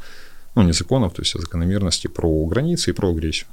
ну, 0.55 0.63
не 0.63 0.73
законов, 0.73 1.13
то 1.13 1.21
есть 1.21 1.39
закономерности 1.39 2.07
про 2.07 2.45
границы 2.45 2.89
и 2.89 2.93
про 2.93 3.09
агрессию. 3.09 3.47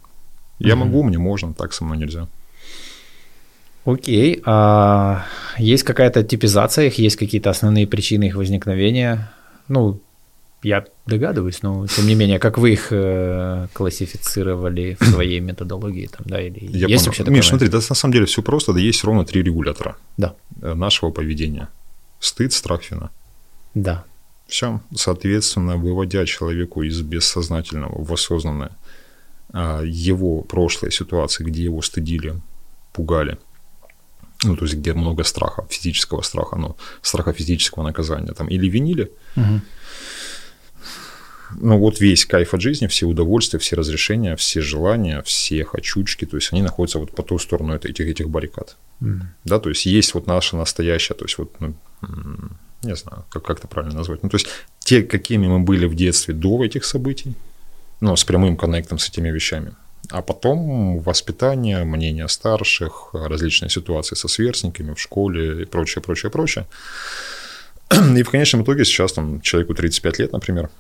Я 0.58 0.74
угу. 0.74 0.84
могу, 0.84 1.02
мне 1.04 1.18
можно, 1.18 1.54
так 1.54 1.72
со 1.72 1.84
мной 1.84 1.98
нельзя. 1.98 2.28
Окей. 3.84 4.42
А 4.44 5.24
есть 5.56 5.84
какая-то 5.84 6.22
типизация 6.22 6.86
их, 6.86 6.98
есть 6.98 7.16
какие-то 7.16 7.50
основные 7.50 7.86
причины 7.86 8.24
их 8.24 8.34
возникновения? 8.34 9.30
Ну, 9.68 10.00
я 10.62 10.84
догадываюсь, 11.06 11.62
но 11.62 11.86
тем 11.86 12.06
не 12.06 12.14
менее, 12.14 12.38
как 12.38 12.58
вы 12.58 12.72
их 12.72 12.88
э, 12.90 13.68
классифицировали 13.72 14.96
в 15.00 15.04
своей 15.04 15.40
методологии, 15.40 16.06
там, 16.06 16.26
да, 16.26 16.40
или 16.40 16.76
Я 16.76 16.88
есть 16.88 17.06
вообще 17.06 17.22
такое? 17.22 17.36
Миш, 17.36 17.48
смотри, 17.48 17.68
да, 17.68 17.78
на 17.78 17.94
самом 17.94 18.12
деле 18.12 18.26
все 18.26 18.42
просто, 18.42 18.72
да, 18.72 18.80
есть 18.80 19.04
ровно 19.04 19.24
три 19.24 19.42
регулятора 19.42 19.96
да. 20.16 20.34
Э, 20.60 20.74
нашего 20.74 21.10
поведения. 21.10 21.68
Стыд, 22.18 22.52
страх, 22.52 22.90
вина. 22.90 23.10
Да. 23.74 24.04
Все, 24.48 24.80
соответственно, 24.94 25.76
выводя 25.76 26.26
человеку 26.26 26.82
из 26.82 27.00
бессознательного 27.02 28.02
в 28.02 28.12
осознанное 28.12 28.70
а, 29.52 29.82
его 29.84 30.40
прошлой 30.40 30.90
ситуации, 30.90 31.44
где 31.44 31.64
его 31.64 31.82
стыдили, 31.82 32.40
пугали, 32.92 33.38
ну, 34.42 34.56
то 34.56 34.64
есть 34.64 34.76
где 34.76 34.94
много 34.94 35.22
страха, 35.24 35.66
физического 35.68 36.22
страха, 36.22 36.56
ну, 36.56 36.76
страха 37.02 37.32
физического 37.32 37.82
наказания, 37.84 38.32
там, 38.32 38.48
или 38.48 38.68
винили, 38.68 39.12
угу 39.36 39.60
ну 41.56 41.78
вот 41.78 42.00
весь 42.00 42.24
кайф 42.26 42.54
от 42.54 42.60
жизни, 42.60 42.86
все 42.86 43.06
удовольствия, 43.06 43.58
все 43.58 43.76
разрешения, 43.76 44.36
все 44.36 44.60
желания, 44.60 45.22
все 45.22 45.64
хочучки, 45.64 46.24
то 46.24 46.36
есть 46.36 46.52
они 46.52 46.62
находятся 46.62 46.98
вот 46.98 47.12
по 47.12 47.22
ту 47.22 47.38
сторону 47.38 47.74
этих, 47.74 48.06
этих 48.06 48.28
баррикад. 48.28 48.76
Mm. 49.00 49.20
Да, 49.44 49.58
то 49.58 49.68
есть 49.68 49.86
есть 49.86 50.14
вот 50.14 50.26
наша 50.26 50.56
настоящая, 50.56 51.14
то 51.14 51.24
есть 51.24 51.38
вот, 51.38 51.52
ну, 51.60 51.74
не 52.82 52.96
знаю, 52.96 53.24
как, 53.30 53.44
как 53.44 53.58
это 53.58 53.68
правильно 53.68 53.96
назвать, 53.96 54.22
ну 54.22 54.28
то 54.28 54.36
есть 54.36 54.48
те, 54.80 55.02
какими 55.02 55.46
мы 55.46 55.60
были 55.60 55.86
в 55.86 55.94
детстве 55.94 56.34
до 56.34 56.64
этих 56.64 56.84
событий, 56.84 57.34
ну, 58.00 58.16
с 58.16 58.24
прямым 58.24 58.56
коннектом 58.56 58.98
с 58.98 59.08
этими 59.08 59.30
вещами. 59.30 59.72
А 60.10 60.22
потом 60.22 61.00
воспитание, 61.00 61.84
мнение 61.84 62.28
старших, 62.28 63.10
различные 63.12 63.68
ситуации 63.68 64.14
со 64.14 64.28
сверстниками 64.28 64.94
в 64.94 65.00
школе 65.00 65.62
и 65.62 65.64
прочее, 65.64 66.02
прочее, 66.02 66.30
прочее. 66.30 66.66
И 68.16 68.22
в 68.22 68.30
конечном 68.30 68.62
итоге 68.62 68.84
сейчас 68.84 69.12
там 69.12 69.40
человеку 69.40 69.74
35 69.74 70.18
лет, 70.18 70.32
например, 70.32 70.70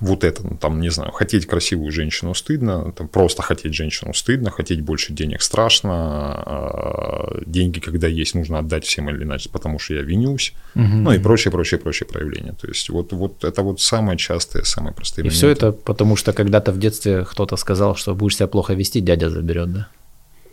вот 0.00 0.24
это, 0.24 0.46
ну, 0.46 0.56
там, 0.56 0.80
не 0.80 0.90
знаю, 0.90 1.12
хотеть 1.12 1.46
красивую 1.46 1.92
женщину 1.92 2.34
стыдно, 2.34 2.92
там, 2.92 3.08
просто 3.08 3.42
хотеть 3.42 3.74
женщину 3.74 4.14
стыдно, 4.14 4.50
хотеть 4.50 4.80
больше 4.80 5.12
денег 5.12 5.42
страшно, 5.42 5.92
а 5.92 7.42
деньги, 7.46 7.80
когда 7.80 8.06
есть, 8.06 8.34
нужно 8.34 8.58
отдать 8.58 8.84
всем 8.84 9.10
или 9.10 9.24
иначе, 9.24 9.48
потому 9.50 9.78
что 9.78 9.94
я 9.94 10.02
винюсь, 10.02 10.54
угу. 10.74 10.84
ну 10.84 11.12
и 11.12 11.18
прочее, 11.18 11.52
прочее, 11.52 11.78
прочее 11.80 12.08
проявление. 12.08 12.54
То 12.60 12.68
есть 12.68 12.88
вот, 12.88 13.12
вот 13.12 13.44
это 13.44 13.62
вот 13.62 13.80
самое 13.80 14.18
частое, 14.18 14.62
самое 14.64 14.94
простые 14.94 15.22
И 15.22 15.28
моменты. 15.28 15.36
все 15.36 15.48
это 15.48 15.72
потому, 15.72 16.16
что 16.16 16.32
когда-то 16.32 16.72
в 16.72 16.78
детстве 16.78 17.24
кто-то 17.24 17.56
сказал, 17.56 17.96
что 17.96 18.14
будешь 18.14 18.36
себя 18.36 18.46
плохо 18.46 18.74
вести, 18.74 19.00
дядя 19.00 19.30
заберет, 19.30 19.72
да? 19.72 19.88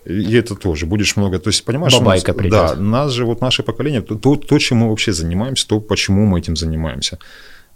И 0.05 0.33
это 0.35 0.55
тоже 0.55 0.85
будешь 0.85 1.17
много. 1.17 1.39
То 1.39 1.49
есть, 1.49 1.63
понимаешь, 1.65 1.93
Бабайка 1.93 2.33
нас, 2.33 2.49
да, 2.49 2.75
нас 2.75 3.11
же, 3.11 3.25
вот 3.25 3.41
наше 3.41 3.63
поколение, 3.63 4.01
то, 4.01 4.15
то, 4.15 4.35
то, 4.35 4.57
чем 4.57 4.79
мы 4.79 4.89
вообще 4.89 5.13
занимаемся, 5.13 5.67
то, 5.67 5.79
почему 5.79 6.25
мы 6.25 6.39
этим 6.39 6.55
занимаемся. 6.55 7.19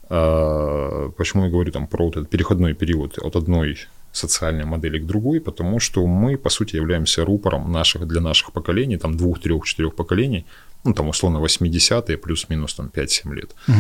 А, 0.09 1.09
почему 1.17 1.45
я 1.45 1.49
говорю 1.49 1.71
там 1.71 1.87
про 1.87 2.05
вот 2.05 2.17
этот 2.17 2.29
переходной 2.29 2.73
период 2.73 3.17
от 3.17 3.35
одной 3.35 3.77
социальной 4.11 4.65
модели 4.65 4.99
к 4.99 5.05
другой, 5.05 5.39
потому 5.39 5.79
что 5.79 6.05
мы, 6.05 6.37
по 6.37 6.49
сути, 6.49 6.75
являемся 6.75 7.25
рупором 7.25 7.71
наших, 7.71 8.07
для 8.07 8.21
наших 8.21 8.51
поколений, 8.51 8.97
там 8.97 9.17
двух, 9.17 9.39
трех, 9.39 9.65
четырех 9.65 9.95
поколений, 9.95 10.45
ну, 10.83 10.93
там, 10.93 11.09
условно, 11.09 11.37
80-е, 11.37 12.17
плюс-минус 12.17 12.75
там 12.75 12.91
5-7 12.93 13.33
лет, 13.33 13.55
угу. 13.67 13.77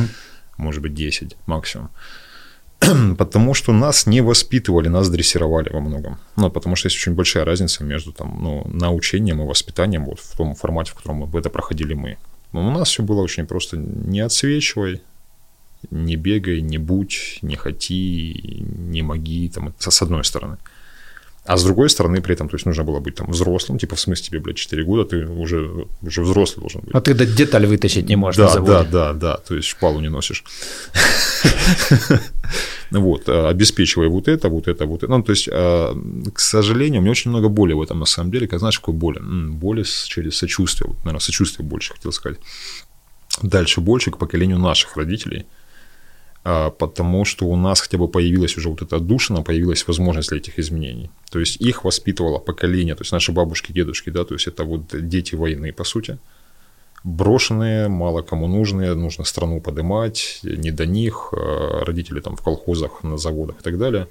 может 0.57 0.81
быть, 0.81 0.93
10 0.93 1.35
максимум. 1.45 1.89
потому 3.17 3.53
что 3.53 3.73
нас 3.73 4.07
не 4.07 4.21
воспитывали, 4.21 4.89
нас 4.89 5.09
дрессировали 5.09 5.69
во 5.69 5.79
многом. 5.79 6.17
Ну, 6.35 6.49
потому 6.49 6.75
что 6.75 6.87
есть 6.87 6.97
очень 6.97 7.13
большая 7.13 7.45
разница 7.45 7.83
между 7.83 8.11
там, 8.11 8.39
ну, 8.41 8.63
научением 8.65 9.41
и 9.41 9.45
воспитанием 9.45 10.05
вот 10.05 10.19
в 10.19 10.37
том 10.37 10.55
формате, 10.55 10.91
в 10.91 10.95
котором 10.95 11.35
это 11.35 11.49
проходили 11.49 11.93
мы. 11.93 12.17
Но 12.51 12.67
у 12.67 12.71
нас 12.71 12.89
все 12.89 13.03
было 13.03 13.21
очень 13.21 13.45
просто 13.45 13.77
не 13.77 14.19
отсвечивай, 14.19 15.01
не 15.91 16.15
бегай, 16.15 16.61
не 16.61 16.77
будь, 16.77 17.39
не 17.41 17.55
хоти, 17.55 18.63
не 18.77 19.01
моги, 19.01 19.49
там, 19.53 19.73
с 19.77 20.01
одной 20.01 20.23
стороны. 20.23 20.57
А 21.45 21.57
с 21.57 21.63
другой 21.63 21.89
стороны, 21.89 22.21
при 22.21 22.35
этом, 22.35 22.47
то 22.47 22.55
есть 22.55 22.65
нужно 22.65 22.85
было 22.85 22.99
быть 23.01 23.15
там 23.15 23.29
взрослым, 23.29 23.77
типа 23.77 23.97
в 23.97 23.99
смысле 23.99 24.25
тебе, 24.25 24.39
блядь, 24.39 24.55
4 24.55 24.83
года, 24.85 25.03
ты 25.03 25.25
уже, 25.25 25.87
уже 26.01 26.21
взрослый 26.21 26.61
должен 26.61 26.81
быть. 26.81 26.95
А 26.95 27.01
ты 27.01 27.13
деталь 27.13 27.65
вытащить 27.65 28.07
не 28.07 28.15
можешь 28.15 28.37
да, 28.37 28.59
Да, 28.59 28.83
да, 28.83 29.13
да, 29.13 29.37
то 29.37 29.55
есть 29.55 29.67
шпалу 29.67 29.99
не 29.99 30.09
носишь. 30.09 30.43
Вот, 32.91 33.27
а, 33.27 33.49
обеспечивая 33.49 34.07
вот 34.07 34.27
это, 34.27 34.49
вот 34.49 34.67
это, 34.67 34.85
вот 34.85 35.01
это. 35.01 35.11
Ну, 35.11 35.23
то 35.23 35.31
есть, 35.31 35.49
а, 35.51 35.95
к 36.31 36.39
сожалению, 36.39 36.99
у 36.99 37.01
меня 37.01 37.09
очень 37.11 37.31
много 37.31 37.49
боли 37.49 37.73
в 37.73 37.81
этом 37.81 37.97
на 37.99 38.05
самом 38.05 38.29
деле. 38.29 38.47
Как 38.47 38.59
знаешь, 38.59 38.77
какой 38.79 38.93
боли? 38.93 39.19
Боли 39.19 39.83
через 39.83 40.37
сочувствие. 40.37 40.89
Вот, 40.89 40.97
наверное, 40.97 41.19
сочувствие 41.19 41.67
больше 41.67 41.93
хотел 41.93 42.11
сказать. 42.11 42.37
Дальше 43.41 43.81
больше 43.81 44.11
к 44.11 44.19
поколению 44.19 44.59
наших 44.59 44.95
родителей– 44.95 45.47
потому 46.43 47.23
что 47.25 47.45
у 47.45 47.55
нас 47.55 47.79
хотя 47.79 47.97
бы 47.97 48.07
появилась 48.07 48.57
уже 48.57 48.69
вот 48.69 48.81
эта 48.81 48.97
отдушина, 48.97 49.43
появилась 49.43 49.87
возможность 49.87 50.29
для 50.29 50.39
этих 50.39 50.59
изменений. 50.59 51.09
То 51.31 51.39
есть 51.39 51.55
их 51.61 51.85
воспитывало 51.85 52.39
поколение, 52.39 52.95
то 52.95 53.01
есть 53.01 53.13
наши 53.13 53.31
бабушки, 53.31 53.71
дедушки, 53.71 54.09
да, 54.09 54.25
то 54.25 54.33
есть 54.35 54.47
это 54.47 54.65
вот 54.65 54.81
дети 54.91 55.35
войны, 55.35 55.71
по 55.71 55.83
сути. 55.83 56.17
Брошенные, 57.03 57.89
мало 57.89 58.21
кому 58.21 58.47
нужные, 58.47 58.93
нужно 58.93 59.25
страну 59.25 59.61
поднимать, 59.61 60.39
не 60.43 60.71
до 60.71 60.85
них, 60.85 61.33
а, 61.33 61.83
родители 61.85 62.21
там 62.21 62.35
в 62.35 62.41
колхозах, 62.41 63.03
на 63.03 63.17
заводах 63.17 63.59
и 63.59 63.63
так 63.63 63.77
далее. 63.77 64.07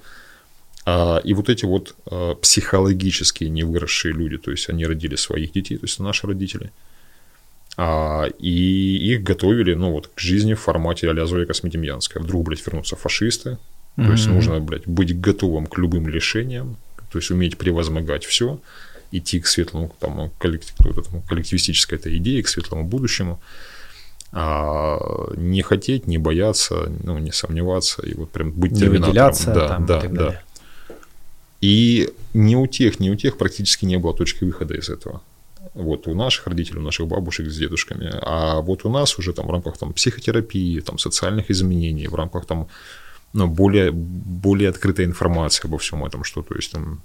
А, 0.85 1.19
и 1.23 1.33
вот 1.33 1.49
эти 1.49 1.65
вот 1.65 1.95
а, 2.05 2.35
психологически 2.35 3.45
не 3.45 3.63
выросшие 3.63 4.13
люди, 4.13 4.37
то 4.37 4.51
есть 4.51 4.69
они 4.69 4.85
родили 4.85 5.15
своих 5.15 5.53
детей, 5.53 5.77
то 5.77 5.85
есть 5.85 5.99
наши 5.99 6.27
родители, 6.27 6.67
а, 6.67 6.92
и 7.77 8.97
их 9.11 9.23
готовили, 9.23 9.73
ну, 9.73 9.91
вот, 9.91 10.07
к 10.13 10.19
жизни 10.19 10.53
в 10.53 10.59
формате 10.59 11.09
а-ля 11.09 11.25
Зоя 11.25 11.45
Космедемьянская. 11.45 12.21
Вдруг, 12.21 12.45
блядь, 12.45 12.65
вернутся 12.65 12.95
фашисты, 12.95 13.57
то 13.95 14.11
есть 14.11 14.27
нужно, 14.27 14.59
блядь, 14.59 14.87
быть 14.87 15.19
готовым 15.19 15.65
к 15.65 15.77
любым 15.77 16.07
лишениям, 16.07 16.77
то 17.11 17.19
есть 17.19 17.31
уметь 17.31 17.57
превозмогать 17.57 18.25
все, 18.25 18.59
идти 19.11 19.39
к 19.39 19.47
светлому, 19.47 19.95
там, 19.99 20.31
коллектив, 20.39 20.75
коллективистической 21.27 21.97
этой 21.99 22.17
идее, 22.17 22.41
к 22.41 22.47
светлому 22.47 22.83
будущему, 22.83 23.39
а 24.31 24.99
не 25.37 25.61
хотеть, 25.61 26.07
не 26.07 26.17
бояться, 26.17 26.91
ну, 27.03 27.19
не 27.19 27.31
сомневаться, 27.31 28.01
и 28.01 28.15
вот 28.15 28.31
прям 28.31 28.51
быть 28.51 28.71
Не 28.71 28.79
терминатором. 28.79 29.53
да, 29.53 29.67
там 29.67 29.83
и 29.83 29.87
да, 29.87 30.01
так 30.01 30.13
да. 30.13 30.23
далее. 30.25 30.41
И 31.61 32.09
ни 32.33 32.55
у 32.55 32.65
тех, 32.65 32.99
ни 32.99 33.09
у 33.11 33.15
тех 33.15 33.37
практически 33.37 33.85
не 33.85 33.97
было 33.97 34.15
точки 34.15 34.43
выхода 34.43 34.73
из 34.73 34.89
этого. 34.89 35.21
Вот 35.73 36.07
у 36.07 36.13
наших 36.13 36.47
родителей, 36.47 36.79
у 36.79 36.83
наших 36.83 37.07
бабушек 37.07 37.47
с 37.47 37.57
дедушками. 37.57 38.11
А 38.21 38.61
вот 38.61 38.85
у 38.85 38.89
нас 38.89 39.17
уже 39.17 39.33
там 39.33 39.47
в 39.47 39.51
рамках 39.51 39.77
там, 39.77 39.93
психотерапии, 39.93 40.79
там, 40.81 40.97
социальных 40.97 41.49
изменений, 41.49 42.07
в 42.07 42.15
рамках 42.15 42.45
там, 42.45 42.67
ну, 43.33 43.47
более, 43.47 43.91
более 43.91 44.69
открытой 44.69 45.05
информации 45.05 45.65
обо 45.67 45.77
всем 45.77 46.05
этом, 46.05 46.23
что 46.23 46.43
то 46.43 46.55
есть 46.55 46.71
там 46.71 47.01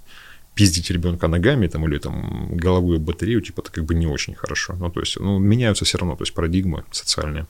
пиздить 0.53 0.91
ребенка 0.91 1.27
ногами 1.27 1.67
там, 1.67 1.87
или 1.87 1.97
там 1.97 2.57
головую 2.57 2.99
батарею, 2.99 3.41
типа, 3.41 3.61
это 3.61 3.71
как 3.71 3.85
бы 3.85 3.95
не 3.95 4.07
очень 4.07 4.35
хорошо. 4.35 4.75
Ну, 4.79 4.89
то 4.91 4.99
есть, 4.99 5.19
ну, 5.19 5.39
меняются 5.39 5.85
все 5.85 5.97
равно, 5.97 6.15
то 6.15 6.23
есть 6.23 6.33
парадигмы 6.33 6.83
социальные. 6.91 7.47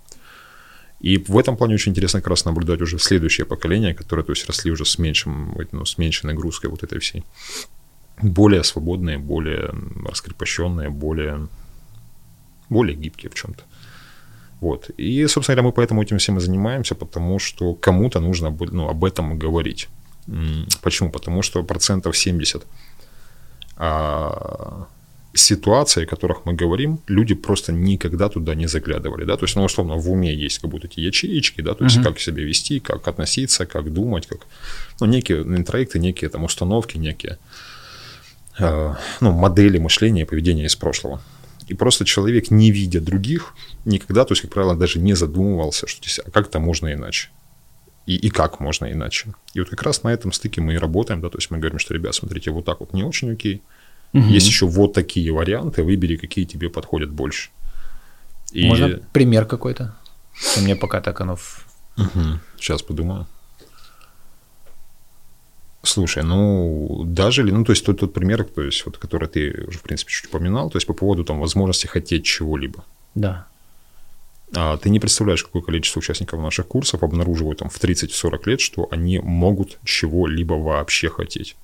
И 1.00 1.18
в 1.18 1.38
этом 1.38 1.58
плане 1.58 1.76
очень 1.76 1.92
интересно 1.92 2.20
как 2.20 2.30
раз 2.30 2.46
наблюдать 2.46 2.82
уже 2.82 3.00
следующее 3.00 3.46
поколение, 3.46 3.96
которое, 3.96 4.24
то 4.24 4.32
есть, 4.32 4.46
росли 4.46 4.72
уже 4.72 4.86
с 4.86 5.00
меньшим, 5.00 5.58
ну, 5.72 5.86
с 5.86 5.98
меньшей 5.98 6.28
нагрузкой 6.28 6.70
вот 6.70 6.84
этой 6.84 7.00
всей. 7.00 7.24
Более 8.22 8.64
свободные, 8.64 9.18
более 9.18 9.72
раскрепощенные, 10.06 10.90
более, 10.90 11.48
более 12.70 12.96
гибкие 12.96 13.30
в 13.30 13.36
чем-то. 13.36 13.64
Вот. 14.62 14.90
И, 14.98 15.28
собственно 15.28 15.56
говоря, 15.56 15.68
мы 15.70 15.74
поэтому 15.74 16.02
этим 16.02 16.18
всем 16.18 16.38
и 16.38 16.42
занимаемся, 16.42 16.96
потому 16.96 17.40
что 17.40 17.74
кому-то 17.76 18.20
нужно 18.20 18.56
ну, 18.72 18.90
об 18.90 19.06
этом 19.06 19.40
говорить. 19.40 19.88
Почему? 20.82 21.12
Потому 21.12 21.42
что 21.42 21.64
процентов 21.64 22.18
70 22.18 22.66
а, 23.78 24.88
ситуаций, 25.34 26.04
о 26.04 26.06
которых 26.06 26.46
мы 26.46 26.54
говорим, 26.54 27.00
люди 27.08 27.36
просто 27.36 27.72
никогда 27.72 28.30
туда 28.30 28.56
не 28.56 28.68
заглядывали, 28.68 29.26
да, 29.26 29.38
то 29.38 29.46
есть, 29.46 29.56
ну, 29.56 29.64
условно, 29.64 29.96
в 29.96 30.12
уме 30.12 30.34
есть 30.34 30.60
как 30.60 30.70
будто 30.70 30.88
эти 30.88 31.00
ячеечки, 31.00 31.62
да, 31.62 31.74
то 31.74 31.86
есть, 31.86 32.02
как 32.04 32.20
себя 32.20 32.44
вести, 32.44 32.80
как 32.80 33.08
относиться, 33.08 33.66
как 33.66 33.94
думать, 33.94 34.28
как, 34.28 34.40
ну, 35.00 35.08
некие 35.08 35.42
интроекты, 35.42 36.00
некие 36.00 36.30
там 36.30 36.44
установки, 36.44 36.98
некие, 36.98 37.38
ну, 38.60 39.32
модели 39.32 39.78
мышления 39.78 40.22
и 40.22 40.26
поведения 40.26 40.66
из 40.66 40.76
прошлого. 40.76 41.22
И 41.68 41.76
просто 41.76 42.04
человек, 42.06 42.52
не 42.52 42.72
видя 42.72 43.00
других, 43.00 43.54
никогда, 43.86 44.26
то 44.26 44.32
есть, 44.34 44.42
как 44.42 44.52
правило, 44.52 44.76
даже 44.76 45.00
не 45.00 45.14
задумывался, 45.14 45.88
что 45.88 46.02
здесь, 46.02 46.20
а 46.26 46.32
как-то 46.32 46.60
можно 46.60 46.92
иначе. 46.92 47.30
И, 48.08 48.16
и 48.16 48.30
как 48.32 48.60
можно 48.60 48.92
иначе. 48.92 49.34
И 49.54 49.60
вот 49.60 49.70
как 49.70 49.84
раз 49.84 50.02
на 50.04 50.10
этом 50.10 50.32
стыке 50.32 50.62
мы 50.62 50.74
и 50.74 50.78
работаем, 50.78 51.22
да, 51.22 51.30
то 51.30 51.38
есть 51.38 51.52
мы 51.52 51.60
говорим, 51.60 51.78
что, 51.78 51.94
ребят, 51.94 52.16
смотрите, 52.16 52.50
вот 52.52 52.66
так 52.66 52.80
вот 52.80 52.94
не 52.94 53.04
очень 53.04 53.32
окей. 53.32 53.62
Есть 54.14 54.48
еще 54.48 54.66
вот 54.66 54.94
такие 54.94 55.32
варианты, 55.32 55.84
выбери, 55.84 56.16
какие 56.18 56.46
тебе 56.46 56.70
подходят 56.70 57.12
больше. 57.12 57.52
И... 58.52 58.66
Можно 58.66 59.00
пример 59.14 59.46
какой-то? 59.46 59.96
Мне 60.60 60.76
пока 60.76 61.02
так 61.02 61.22
оно... 61.22 61.36
в- 61.36 61.66
Сейчас 62.58 62.82
подумаю. 62.82 63.28
Слушай, 65.82 66.24
ну, 66.24 67.04
даже 67.06 67.42
ли, 67.44 67.52
ну, 67.52 67.64
то 67.64 67.72
есть 67.72 67.86
тот, 67.86 68.00
тот 68.00 68.14
пример, 68.14 68.44
то 68.44 68.62
есть, 68.62 68.86
вот, 68.86 68.98
который 68.98 69.30
ты 69.30 69.66
уже, 69.68 69.80
в 69.80 69.82
принципе, 69.82 70.12
чуть 70.12 70.26
упоминал, 70.26 70.70
то 70.70 70.78
есть 70.78 70.86
по 70.88 70.94
поводу 70.94 71.24
там 71.24 71.40
возможности 71.40 71.88
хотеть 71.88 72.26
чего-либо. 72.26 72.84
Да. 73.16 73.48
А 74.56 74.78
ты 74.78 74.90
не 74.90 75.00
представляешь, 75.00 75.44
какое 75.44 75.62
количество 75.62 76.00
участников 76.00 76.42
наших 76.42 76.68
курсов 76.68 77.04
обнаруживают 77.04 77.60
там 77.60 77.70
в 77.70 77.80
30-40 77.82 78.40
лет, 78.46 78.60
что 78.62 78.88
они 78.92 79.20
могут 79.20 79.78
чего-либо 79.86 80.54
вообще 80.54 81.10
хотеть. 81.10 81.56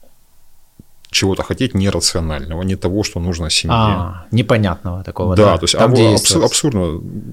Чего-то 1.10 1.44
хотеть 1.44 1.74
нерационального, 1.74 2.62
не 2.64 2.76
того, 2.76 3.04
что 3.04 3.20
нужно 3.20 3.50
семье. 3.50 3.76
А, 3.78 4.26
непонятного 4.32 5.04
такого, 5.04 5.36
да, 5.36 5.46
да? 5.54 5.58
то 5.58 5.64
есть 5.64 5.78
Там, 5.78 5.92
аб- 5.92 5.94
где 5.94 6.04
абсу- 6.04 6.12
есть... 6.12 6.36
абсурдно 6.36 6.82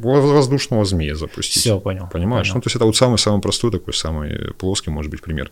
воз- 0.03 0.25
воздушного 0.25 0.85
змея 0.85 1.17
запустить. 1.17 1.63
Все, 1.63 1.81
понял. 1.81 2.09
Понимаешь? 2.13 2.49
понял. 2.49 2.57
Ну, 2.57 2.61
то 2.63 2.67
есть 2.67 2.77
это 2.77 2.85
вот 2.85 2.97
самый-самый 2.97 3.41
простой 3.41 3.71
такой, 3.71 3.93
самый 3.95 4.55
плоский, 4.55 4.91
может 4.91 5.11
быть, 5.11 5.21
пример. 5.21 5.51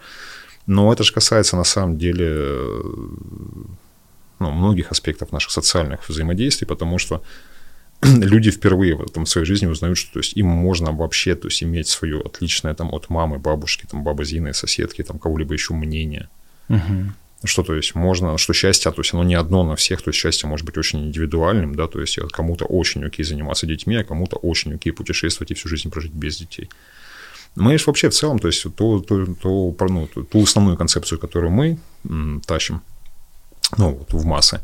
Но 0.66 0.92
это 0.92 1.04
же 1.04 1.12
касается 1.12 1.56
на 1.56 1.64
самом 1.64 1.98
деле 1.98 2.26
э, 2.28 2.82
ну, 4.38 4.50
многих 4.50 4.90
аспектов 4.90 5.32
наших 5.32 5.50
социальных 5.50 6.08
взаимодействий, 6.08 6.66
потому 6.66 6.98
что 6.98 7.22
люди 8.02 8.50
впервые 8.50 8.94
в, 8.94 9.02
этом, 9.02 9.24
в 9.24 9.28
своей 9.28 9.46
жизни 9.46 9.66
узнают, 9.66 9.98
что 9.98 10.14
то 10.14 10.18
есть, 10.20 10.36
им 10.36 10.46
можно 10.46 10.92
вообще 10.92 11.34
то 11.34 11.48
есть, 11.48 11.62
иметь 11.62 11.88
свое 11.88 12.20
отличное 12.20 12.74
там, 12.74 12.92
от 12.94 13.10
мамы, 13.10 13.38
бабушки, 13.38 13.86
там, 13.90 14.02
бабы 14.02 14.24
Зины, 14.24 14.54
соседки, 14.54 15.02
там, 15.02 15.18
кого-либо 15.18 15.52
еще 15.52 15.74
мнение. 15.74 16.28
Мгм. 16.68 17.14
Что, 17.44 17.62
то 17.62 17.74
есть, 17.74 17.94
можно, 17.94 18.36
что 18.38 18.52
счастье, 18.52 18.90
то 18.90 19.00
есть, 19.00 19.14
оно 19.14 19.24
не 19.24 19.34
одно 19.34 19.64
на 19.64 19.74
всех, 19.74 20.02
то 20.02 20.10
есть, 20.10 20.18
счастье 20.18 20.48
может 20.48 20.66
быть 20.66 20.76
очень 20.76 21.06
индивидуальным, 21.06 21.74
да, 21.74 21.86
то 21.86 22.00
есть, 22.00 22.18
кому-то 22.32 22.66
очень 22.66 23.04
окей 23.04 23.24
заниматься 23.24 23.66
детьми, 23.66 23.96
а 23.96 24.04
кому-то 24.04 24.36
очень 24.36 24.74
окей 24.74 24.92
путешествовать 24.92 25.50
и 25.50 25.54
всю 25.54 25.68
жизнь 25.68 25.90
прожить 25.90 26.12
без 26.12 26.36
детей. 26.38 26.68
Мы 27.56 27.78
же 27.78 27.84
вообще 27.86 28.08
в 28.08 28.14
целом, 28.14 28.38
то 28.38 28.48
есть, 28.48 28.62
то, 28.76 29.00
то, 29.00 29.26
то, 29.42 29.70
про- 29.72 29.88
ну, 29.92 30.06
ту- 30.06 30.24
ту 30.24 30.42
основную 30.42 30.76
концепцию, 30.76 31.18
которую 31.18 31.50
мы 31.52 31.78
тащим, 32.46 32.80
ну, 33.78 33.90
вот 33.94 34.12
в 34.12 34.24
массы, 34.24 34.60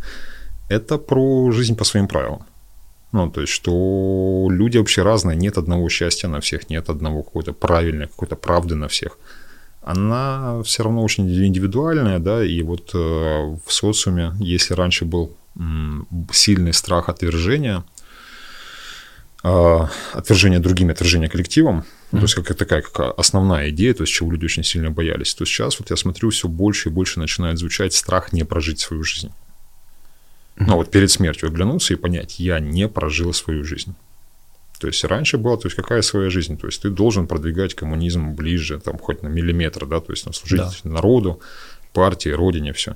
это 0.69 0.99
про 0.99 1.51
жизнь 1.53 1.75
по 1.77 1.85
своим 1.85 2.07
правилам. 2.09 2.41
Ну, 3.13 3.31
то 3.31 3.41
есть, 3.41 3.53
что 3.53 4.49
люди 4.51 4.79
вообще 4.79 5.03
разные, 5.03 5.37
нет 5.37 5.59
одного 5.59 5.89
счастья 5.89 6.29
на 6.29 6.41
всех, 6.41 6.71
нет 6.71 6.91
одного 6.91 7.23
какой-то 7.23 7.53
правильной, 7.53 8.07
какой-то 8.07 8.37
правды 8.37 8.75
на 8.75 8.89
всех. 8.89 9.19
Она 9.83 10.63
все 10.65 10.83
равно 10.83 11.03
очень 11.03 11.29
индивидуальная, 11.29 12.19
да, 12.19 12.45
и 12.45 12.63
вот 12.63 12.91
э, 12.95 12.99
в 12.99 13.73
социуме, 13.73 14.33
если 14.41 14.75
раньше 14.75 15.05
был 15.05 15.37
сильный 16.33 16.73
страх 16.73 17.09
отвержения, 17.09 17.85
э, 19.45 19.79
отвержение 20.13 20.59
другими, 20.59 20.93
отвержение 20.93 21.29
коллективом, 21.29 21.85
ну, 22.13 22.19
то 22.19 22.25
есть 22.25 22.35
как 22.35 22.57
такая 22.57 22.83
как 22.83 23.19
основная 23.19 23.71
идея, 23.71 23.93
то 23.95 24.03
есть 24.05 24.13
чего 24.13 24.31
люди 24.31 24.45
очень 24.45 24.63
сильно 24.65 24.91
боялись, 24.91 25.35
то 25.35 25.45
сейчас 25.45 25.79
вот 25.81 25.91
я 25.91 25.97
смотрю, 25.97 26.31
все 26.31 26.49
больше 26.49 26.89
и 26.89 26.93
больше 26.93 27.19
начинает 27.19 27.59
звучать 27.59 27.95
страх 27.95 28.33
не 28.33 28.45
прожить 28.45 28.81
свою 28.81 29.03
жизнь. 29.03 29.33
Ну, 30.59 30.77
вот 30.77 30.91
перед 30.91 31.11
смертью 31.11 31.49
оглянуться 31.49 31.93
и 31.93 31.97
понять, 31.97 32.39
я 32.39 32.61
не 32.61 32.89
прожил 32.89 33.33
свою 33.35 33.65
жизнь. 33.65 33.95
То 34.79 34.87
есть 34.87 35.05
раньше 35.05 35.39
было, 35.39 35.57
то 35.59 35.67
есть 35.67 35.77
какая 35.77 36.03
своя 36.03 36.31
жизнь? 36.31 36.59
То 36.59 36.67
есть 36.67 36.83
ты 36.83 36.91
должен 36.91 37.27
продвигать 37.27 37.75
коммунизм 37.75 38.35
ближе, 38.35 38.79
там, 38.79 38.99
хоть 38.99 39.23
на 39.23 39.29
миллиметр, 39.29 39.87
да, 39.87 40.01
то 40.01 40.13
есть 40.13 40.25
там, 40.25 40.33
служить 40.33 40.61
Да. 40.85 40.91
народу, 40.91 41.41
партии, 41.93 42.29
родине, 42.29 42.73
все. 42.73 42.95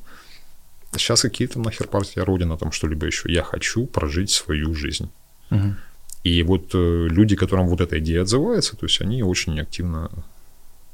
Сейчас 0.93 1.23
какие 1.23 1.49
там 1.49 1.63
нахер 1.63 1.87
партия, 1.87 2.23
родина, 2.23 2.57
там 2.57 2.73
что-либо 2.73 3.07
еще. 3.07 3.33
Я 3.33 3.43
хочу 3.43 3.87
прожить 3.87 4.31
свою 4.31 4.75
жизнь. 4.75 5.11
Мгм. 5.51 5.77
И 6.25 6.43
вот 6.43 6.75
э, 6.75 7.09
люди, 7.11 7.37
которым 7.37 7.67
вот 7.67 7.81
эта 7.81 7.99
идея 7.99 8.23
отзывается, 8.23 8.77
то 8.77 8.87
есть 8.87 9.01
они 9.01 9.23
очень 9.23 9.59
активно 9.61 10.11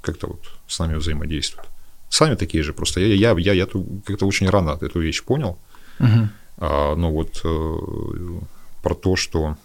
как-то 0.01 0.29
вот 0.29 0.41
с 0.69 0.79
нами 0.79 0.95
взаимодействуют. 0.95 1.69
Сами 2.09 2.37
такие 2.37 2.63
же, 2.63 2.73
просто 2.73 3.01
я, 3.01 3.15
я, 3.15 3.39
я, 3.39 3.53
я 3.53 3.67
как-то 3.67 4.27
очень 4.27 4.49
рано 4.49 4.79
эту 4.81 5.01
вещь 5.01 5.25
понял. 5.25 5.59
Мгм. 5.99 6.31
А, 6.59 6.95
ну 6.95 7.11
вот 7.11 7.41
э, 7.45 8.41
про 8.83 8.95
то, 8.95 9.17
что 9.17 9.57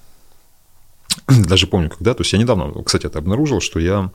даже 1.27 1.67
помню, 1.67 1.89
когда, 1.89 2.13
то 2.13 2.21
есть 2.21 2.33
я 2.33 2.39
недавно, 2.39 2.83
кстати, 2.83 3.05
это 3.05 3.19
обнаружил, 3.19 3.61
что 3.61 3.79
я 3.79 4.11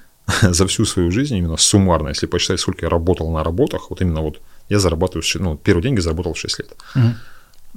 за 0.42 0.66
всю 0.66 0.84
свою 0.84 1.10
жизнь, 1.10 1.36
именно 1.36 1.56
суммарно, 1.56 2.08
если 2.08 2.26
посчитать, 2.26 2.60
сколько 2.60 2.86
я 2.86 2.90
работал 2.90 3.30
на 3.30 3.42
работах, 3.42 3.90
вот 3.90 4.02
именно 4.02 4.20
вот 4.20 4.40
я 4.68 4.78
зарабатываю, 4.78 5.24
ну, 5.40 5.56
первые 5.56 5.82
деньги 5.82 6.00
заработал 6.00 6.34
в 6.34 6.38
6 6.38 6.58
лет. 6.58 6.76
Мгм. 6.94 7.14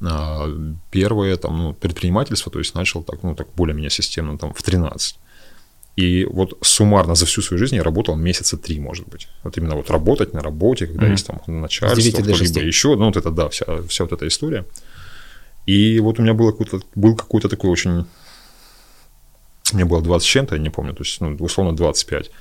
А, 0.02 0.50
Первое 0.92 1.38
там, 1.38 1.58
ну, 1.58 1.74
предпринимательство, 1.74 2.52
то 2.52 2.60
есть 2.60 2.76
начал 2.76 3.04
так, 3.04 3.24
ну, 3.24 3.36
так 3.36 3.48
более-менее 3.56 3.90
системно 3.92 4.38
там 4.38 4.54
в 4.54 4.62
13. 4.62 5.20
И 5.96 6.26
вот 6.26 6.58
суммарно 6.62 7.14
за 7.16 7.26
всю 7.26 7.42
свою 7.44 7.60
жизнь 7.60 7.76
я 7.76 7.84
работал 7.84 8.16
месяца 8.16 8.58
три, 8.58 8.80
может 8.80 9.08
быть. 9.08 9.28
Вот 9.44 9.58
именно 9.58 9.76
вот 9.76 9.92
работать 9.92 10.34
на 10.34 10.42
работе, 10.42 10.88
когда 10.88 11.04
Мгм. 11.04 11.12
есть 11.12 11.28
там 11.28 11.42
начальство, 11.48 12.02
С 12.02 12.04
9 12.04 12.16
до 12.16 12.22
кто-либо 12.34 12.38
6. 12.38 12.56
еще, 12.58 12.96
ну 12.96 13.06
вот 13.06 13.18
это 13.18 13.30
да, 13.30 13.48
вся, 13.50 13.66
вся 13.88 14.04
вот 14.04 14.14
эта 14.14 14.28
история. 14.28 14.66
И 15.68 16.00
вот 16.00 16.20
у 16.20 16.24
меня 16.24 16.34
было 16.34 16.52
какой-то, 16.52 16.82
был 16.96 17.16
какой-то 17.16 17.48
такой 17.48 17.70
очень... 17.70 18.06
Мне 19.72 19.86
было 19.86 20.02
20 20.02 20.28
с 20.28 20.30
чем-то, 20.30 20.56
я 20.56 20.62
не 20.62 20.70
помню, 20.70 20.94
то 20.94 21.04
есть, 21.04 21.22
ну, 21.22 21.36
условно 21.40 21.76
25. 21.76 22.32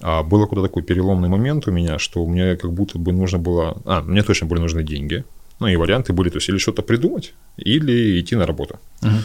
А 0.00 0.22
был 0.22 0.42
какой-то 0.42 0.62
такой 0.62 0.82
переломный 0.82 1.28
момент 1.28 1.66
у 1.68 1.70
меня, 1.72 1.98
что 1.98 2.24
мне 2.26 2.56
как 2.56 2.72
будто 2.72 2.98
бы 2.98 3.12
нужно 3.12 3.38
было... 3.38 3.80
А, 3.84 4.02
мне 4.02 4.22
точно 4.22 4.46
были 4.46 4.60
нужны 4.60 4.82
деньги. 4.82 5.24
Ну 5.62 5.68
и 5.68 5.76
варианты 5.76 6.12
были, 6.12 6.28
то 6.28 6.38
есть 6.38 6.48
или 6.48 6.58
что-то 6.58 6.82
придумать, 6.82 7.34
или 7.56 8.20
идти 8.20 8.34
на 8.34 8.46
работу. 8.46 8.80
Мгм. 9.00 9.22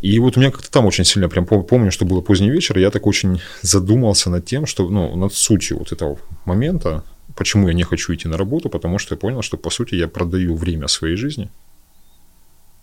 И 0.00 0.18
вот 0.20 0.36
у 0.36 0.40
меня 0.40 0.52
как-то 0.52 0.70
там 0.70 0.86
очень 0.86 1.04
сильно, 1.04 1.28
прям 1.28 1.44
пом- 1.44 1.64
помню, 1.64 1.90
что 1.90 2.04
было 2.04 2.20
поздний 2.20 2.50
вечер, 2.50 2.78
я 2.78 2.90
так 2.90 3.06
очень 3.06 3.40
задумался 3.62 4.30
над 4.30 4.44
тем, 4.44 4.66
что, 4.66 4.88
ну, 4.88 5.16
над 5.16 5.34
сутью 5.34 5.78
вот 5.78 5.90
этого 5.90 6.18
момента, 6.44 7.02
почему 7.34 7.66
я 7.66 7.74
не 7.74 7.82
хочу 7.82 8.14
идти 8.14 8.28
на 8.28 8.36
работу, 8.36 8.68
потому 8.68 8.98
что 8.98 9.14
я 9.14 9.18
понял, 9.18 9.42
что, 9.42 9.56
по 9.56 9.70
сути, 9.70 9.96
я 9.96 10.06
продаю 10.06 10.54
время 10.54 10.86
своей 10.86 11.16
жизни 11.16 11.50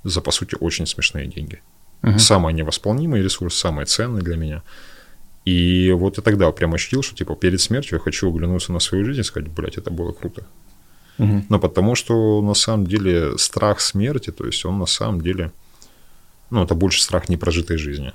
за, 0.03 0.19
по 0.19 0.31
сути, 0.31 0.57
очень 0.59 0.85
смешные 0.87 1.27
деньги. 1.27 1.61
Угу. 2.03 2.19
Самый 2.19 2.53
невосполнимый 2.53 3.23
ресурс, 3.23 3.55
самый 3.55 3.85
ценный 3.85 4.21
для 4.21 4.35
меня. 4.35 4.61
И 5.45 5.91
вот 5.91 6.17
я 6.17 6.23
тогда 6.23 6.51
прям 6.51 6.73
ощутил, 6.73 7.01
что, 7.01 7.15
типа, 7.15 7.35
перед 7.35 7.61
смертью 7.61 7.97
я 7.97 8.03
хочу 8.03 8.29
оглянуться 8.29 8.73
на 8.73 8.79
свою 8.79 9.05
жизнь 9.05 9.21
и 9.21 9.23
сказать, 9.23 9.49
блядь, 9.49 9.77
это 9.77 9.89
было 9.89 10.11
круто. 10.11 10.45
Угу. 11.17 11.45
Но 11.49 11.59
потому 11.59 11.95
что, 11.95 12.41
на 12.41 12.53
самом 12.53 12.87
деле, 12.87 13.37
страх 13.37 13.79
смерти, 13.79 14.31
то 14.31 14.45
есть 14.45 14.65
он 14.65 14.79
на 14.79 14.85
самом 14.85 15.21
деле, 15.21 15.51
ну, 16.49 16.63
это 16.63 16.75
больше 16.75 17.01
страх 17.01 17.29
непрожитой 17.29 17.77
жизни. 17.77 18.13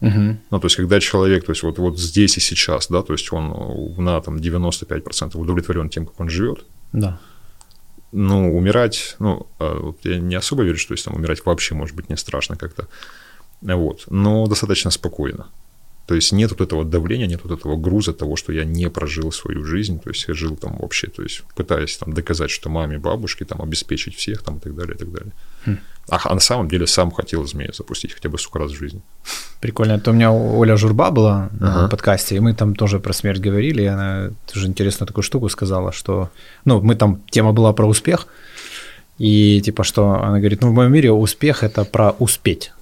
Угу. 0.00 0.36
Ну, 0.50 0.60
то 0.60 0.66
есть, 0.66 0.76
когда 0.76 1.00
человек, 1.00 1.44
то 1.44 1.52
есть, 1.52 1.62
вот, 1.62 1.78
вот 1.78 1.98
здесь 1.98 2.36
и 2.36 2.40
сейчас, 2.40 2.88
да, 2.88 3.02
то 3.02 3.12
есть, 3.12 3.32
он 3.32 3.94
на 3.96 4.20
там 4.20 4.36
95% 4.36 5.36
удовлетворен 5.36 5.88
тем, 5.88 6.06
как 6.06 6.20
он 6.20 6.28
живет. 6.28 6.64
Да. 6.92 7.18
Ну, 8.12 8.56
умирать, 8.56 9.16
ну, 9.18 9.46
а 9.58 9.74
вот 9.74 9.98
я 10.04 10.18
не 10.18 10.34
особо 10.34 10.62
верю, 10.62 10.78
что 10.78 10.94
есть 10.94 11.04
там 11.04 11.14
умирать 11.14 11.44
вообще, 11.44 11.74
может 11.74 11.94
быть, 11.94 12.08
не 12.08 12.16
страшно 12.16 12.56
как-то. 12.56 12.88
Вот. 13.60 14.04
Но 14.08 14.46
достаточно 14.46 14.90
спокойно. 14.90 15.46
То 16.08 16.14
есть 16.14 16.32
нет 16.32 16.50
вот 16.50 16.62
этого 16.62 16.86
давления, 16.86 17.26
нет 17.26 17.40
вот 17.44 17.58
этого 17.58 17.76
груза 17.76 18.14
того, 18.14 18.34
что 18.36 18.50
я 18.50 18.64
не 18.64 18.88
прожил 18.88 19.30
свою 19.30 19.62
жизнь, 19.64 20.00
то 20.00 20.08
есть 20.08 20.24
я 20.26 20.34
жил 20.34 20.56
там 20.56 20.78
вообще, 20.78 21.06
то 21.06 21.22
есть 21.22 21.42
пытаясь 21.54 21.98
там 21.98 22.14
доказать, 22.14 22.50
что 22.50 22.70
маме, 22.70 22.98
бабушке 22.98 23.44
там 23.44 23.60
обеспечить 23.60 24.16
всех 24.16 24.42
там 24.42 24.56
и 24.56 24.60
так 24.60 24.74
далее, 24.74 24.94
и 24.94 24.98
так 24.98 25.12
далее. 25.12 25.32
Хм. 25.66 25.78
А, 26.08 26.18
а 26.24 26.34
на 26.34 26.40
самом 26.40 26.68
деле 26.68 26.86
сам 26.86 27.10
хотел 27.10 27.46
змею 27.46 27.74
запустить 27.74 28.14
хотя 28.14 28.30
бы 28.30 28.38
сука 28.38 28.58
раз 28.58 28.72
в 28.72 28.78
жизни. 28.78 29.02
Прикольно. 29.60 29.92
Это 29.92 30.10
у 30.10 30.14
меня 30.14 30.32
Оля 30.32 30.76
Журба 30.76 31.10
была 31.10 31.50
ага. 31.60 31.82
на 31.82 31.88
подкасте, 31.88 32.36
и 32.36 32.40
мы 32.40 32.54
там 32.54 32.74
тоже 32.74 33.00
про 33.00 33.12
смерть 33.12 33.40
говорили, 33.40 33.82
и 33.82 33.86
она 33.86 34.30
тоже 34.50 34.66
интересную 34.66 35.08
такую 35.08 35.24
штуку 35.24 35.50
сказала, 35.50 35.92
что, 35.92 36.30
ну, 36.64 36.80
мы 36.80 36.94
там, 36.94 37.20
тема 37.30 37.52
была 37.52 37.74
про 37.74 37.86
успех, 37.86 38.28
и 39.18 39.60
типа 39.60 39.84
что, 39.84 40.22
она 40.22 40.38
говорит, 40.38 40.62
ну, 40.62 40.70
в 40.70 40.74
моем 40.74 40.92
мире 40.92 41.12
успех– 41.12 41.62
это 41.64 41.84
про 41.84 42.12
успеть. 42.18 42.72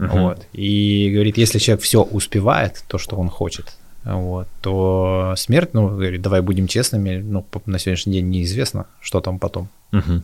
Uh-huh. 0.00 0.20
Вот. 0.20 0.46
И 0.54 1.10
говорит, 1.12 1.36
если 1.36 1.58
человек 1.58 1.82
все 1.84 2.02
успевает, 2.02 2.82
то, 2.88 2.98
что 2.98 3.16
он 3.16 3.28
хочет, 3.28 3.76
вот, 4.04 4.48
то 4.62 5.34
смерть, 5.36 5.74
ну, 5.74 5.88
говорит, 5.88 6.22
давай 6.22 6.40
будем 6.40 6.66
честными, 6.66 7.20
ну, 7.20 7.44
на 7.66 7.78
сегодняшний 7.78 8.14
день 8.14 8.30
неизвестно, 8.30 8.86
что 9.00 9.20
там 9.20 9.38
потом. 9.38 9.68
Uh-huh. 9.92 10.22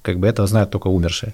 Как 0.00 0.18
бы 0.18 0.26
это 0.26 0.46
знают 0.46 0.70
только 0.70 0.88
умершие. 0.88 1.32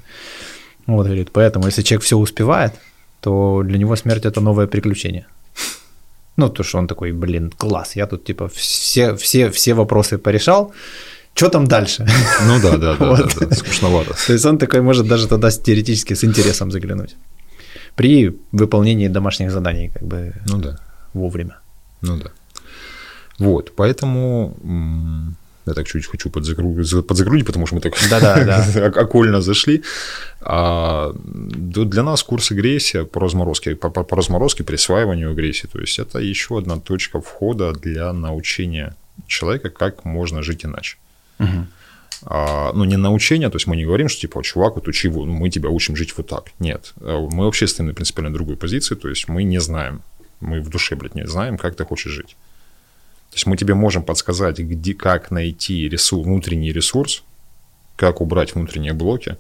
Вот, 0.87 1.07
говорит, 1.07 1.31
поэтому, 1.33 1.67
если 1.67 1.83
человек 1.83 2.03
все 2.05 2.17
успевает, 2.17 2.73
то 3.21 3.63
для 3.65 3.79
него 3.79 3.97
смерть 3.97 4.27
это 4.27 4.41
новое 4.41 4.67
приключение. 4.67 5.27
Ну, 6.37 6.49
то, 6.49 6.65
что 6.65 6.79
он 6.79 6.89
такой, 6.89 7.13
блин, 7.13 7.53
класс, 7.57 7.97
я 7.97 8.07
тут 8.07 8.25
типа 8.25 8.49
все, 8.49 9.15
все, 9.15 9.51
все 9.51 9.75
вопросы 9.75 10.19
порешал, 10.19 10.73
что 11.35 11.49
там 11.49 11.67
дальше? 11.67 12.07
Ну 12.47 12.61
да, 12.61 12.77
да, 12.77 12.97
да, 12.97 13.07
вот. 13.11 13.35
да, 13.41 13.47
да, 13.47 13.55
скучновато. 13.55 14.15
То 14.27 14.33
есть 14.33 14.47
он 14.47 14.59
такой 14.59 14.81
может 14.81 15.07
даже 15.07 15.29
тогда 15.29 15.51
теоретически 15.51 16.15
с 16.15 16.25
интересом 16.25 16.73
заглянуть 16.73 17.17
при 17.99 18.33
выполнении 18.53 19.09
домашних 19.09 19.51
заданий, 19.51 19.91
как 19.93 20.03
бы 20.03 20.33
ну, 20.47 20.59
да. 20.59 20.77
вовремя. 21.15 21.59
Ну 22.01 22.17
да. 22.17 22.31
Вот, 23.39 23.73
поэтому 23.77 24.55
я 25.67 25.75
так 25.75 25.87
чуть 25.87 26.07
хочу 26.07 26.31
подзагрузить, 26.31 27.07
подзагрузить 27.07 27.47
потому 27.47 27.67
что 27.67 27.75
мы 27.75 27.81
так 27.81 27.95
окольно 28.97 29.41
зашли. 29.41 29.83
А, 30.41 31.13
для 31.15 32.03
нас 32.03 32.23
курс 32.23 32.53
агрессия 32.53 33.05
по 33.05 33.21
разморозке, 33.21 33.75
по, 33.75 33.91
по, 33.91 34.17
разморозке, 34.17 34.63
присваиванию 34.63 35.33
агрессии, 35.33 35.67
то 35.67 35.81
есть 35.81 35.99
это 35.99 36.21
еще 36.21 36.57
одна 36.59 36.77
точка 36.77 37.21
входа 37.21 37.73
для 37.73 38.13
научения 38.13 38.95
человека, 39.27 39.71
как 39.71 40.05
можно 40.05 40.43
жить 40.43 40.65
иначе. 40.65 40.97
Угу 41.41 41.67
ну, 42.25 42.85
не 42.85 42.97
научение, 42.97 43.49
то 43.49 43.57
есть 43.57 43.67
мы 43.67 43.77
не 43.77 43.85
говорим, 43.85 44.09
что 44.09 44.21
типа, 44.21 44.43
чувак, 44.43 44.75
вот 44.75 44.89
учи, 44.89 45.09
мы 45.09 45.51
тебя 45.51 45.69
учим 45.69 45.97
жить 45.97 46.15
вот 46.17 46.27
так. 46.27 46.53
Нет, 46.59 46.93
э, 47.01 47.27
мы 47.31 47.45
вообще 47.45 47.67
стоим 47.67 47.89
на 47.89 47.95
принципиально 47.95 48.33
другой 48.33 48.57
позиции, 48.57 48.95
то 48.95 49.09
есть 49.09 49.29
мы 49.29 49.45
не 49.45 49.61
знаем, 49.61 50.03
мы 50.41 50.61
в 50.61 50.69
душе, 50.69 50.97
блядь, 50.97 51.15
не 51.15 51.27
знаем, 51.27 51.59
как 51.59 51.77
ты 51.77 51.85
хочешь 51.85 52.13
жить. 52.13 52.37
То 53.31 53.37
есть 53.37 53.47
мы 53.47 53.57
тебе 53.57 53.75
можем 53.75 54.03
подсказать, 54.03 54.59
где, 54.59 54.95
как 54.95 55.31
найти 55.31 55.89
ресурс, 55.89 56.25
внутренний 56.25 56.73
ресурс, 56.73 57.23
как 57.97 58.21
убрать 58.21 58.55
внутренние 58.55 58.95
блоки, 58.95 59.37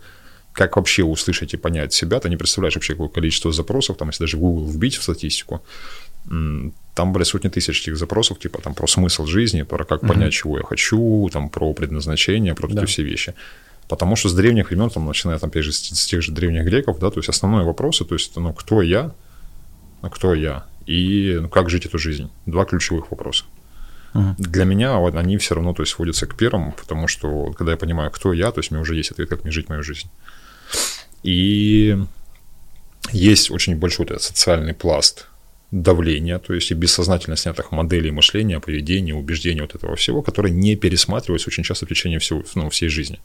как 0.52 0.76
вообще 0.76 1.04
услышать 1.04 1.54
и 1.54 1.56
понять 1.56 1.92
себя. 1.92 2.20
Ты 2.20 2.28
не 2.28 2.36
представляешь 2.36 2.74
вообще, 2.74 2.94
какое 2.94 3.08
количество 3.08 3.52
запросов, 3.52 3.96
там, 3.96 4.08
если 4.08 4.24
даже 4.24 4.36
Google 4.36 4.66
вбить 4.66 4.96
в 4.96 5.02
статистику, 5.02 5.62
там 6.98 7.12
были 7.12 7.22
сотни 7.22 7.48
тысяч 7.48 7.82
этих 7.82 7.96
запросов, 7.96 8.40
типа 8.40 8.60
там 8.60 8.74
про 8.74 8.88
смысл 8.88 9.24
жизни, 9.24 9.62
про 9.62 9.84
как 9.84 10.02
угу. 10.02 10.12
понять, 10.12 10.32
чего 10.32 10.58
я 10.58 10.64
хочу, 10.64 11.30
там 11.32 11.48
про 11.48 11.72
предназначение, 11.72 12.54
про 12.54 12.66
да. 12.66 12.82
эти 12.82 12.88
все 12.88 13.04
вещи. 13.04 13.34
Потому 13.88 14.16
что 14.16 14.28
с 14.28 14.34
древних 14.34 14.70
времен, 14.70 14.90
там, 14.90 15.06
начиная 15.06 15.38
там, 15.38 15.50
опять 15.50 15.62
же, 15.62 15.70
с, 15.70 15.78
с 15.78 16.06
тех 16.06 16.22
же 16.22 16.32
древних 16.32 16.64
греков, 16.64 16.98
да, 16.98 17.10
то 17.10 17.20
есть 17.20 17.28
основные 17.28 17.64
вопросы, 17.64 18.04
то 18.04 18.16
есть, 18.16 18.36
ну, 18.36 18.52
кто 18.52 18.82
я, 18.82 19.12
ну, 20.02 20.10
кто 20.10 20.34
я, 20.34 20.64
и 20.86 21.38
ну, 21.40 21.48
как 21.48 21.70
жить 21.70 21.86
эту 21.86 21.98
жизнь. 21.98 22.30
Два 22.46 22.64
ключевых 22.64 23.12
вопроса. 23.12 23.44
uh 24.14 24.34
Для 24.36 24.64
меня 24.64 24.98
они 24.98 25.36
все 25.36 25.54
равно, 25.54 25.74
то 25.74 25.82
есть, 25.82 25.92
сводятся 25.92 26.26
к 26.26 26.34
первому, 26.34 26.72
потому 26.72 27.06
что, 27.06 27.52
когда 27.52 27.70
я 27.70 27.78
понимаю, 27.78 28.10
кто 28.10 28.32
я, 28.32 28.50
то 28.50 28.58
есть, 28.58 28.72
у 28.72 28.74
меня 28.74 28.82
уже 28.82 28.96
есть 28.96 29.12
ответ, 29.12 29.28
как 29.28 29.44
мне 29.44 29.52
жить 29.52 29.68
мою 29.68 29.84
жизнь. 29.84 30.08
И 31.22 31.96
есть 33.12 33.52
очень 33.52 33.76
большой 33.76 34.06
вот 34.08 34.20
социальный 34.20 34.74
пласт 34.74 35.28
давления, 35.70 36.38
то 36.38 36.54
есть 36.54 36.70
и 36.70 36.74
бессознательно 36.74 37.36
снятых 37.36 37.72
моделей 37.72 38.10
мышления, 38.10 38.58
поведения, 38.58 39.14
убеждений 39.14 39.60
вот 39.60 39.74
этого 39.74 39.96
всего, 39.96 40.22
которые 40.22 40.54
не 40.54 40.76
пересматриваются 40.76 41.50
очень 41.50 41.62
часто 41.62 41.84
в 41.84 41.88
течение 41.88 42.18
всего, 42.18 42.42
ну, 42.54 42.70
всей 42.70 42.88
жизни. 42.88 43.20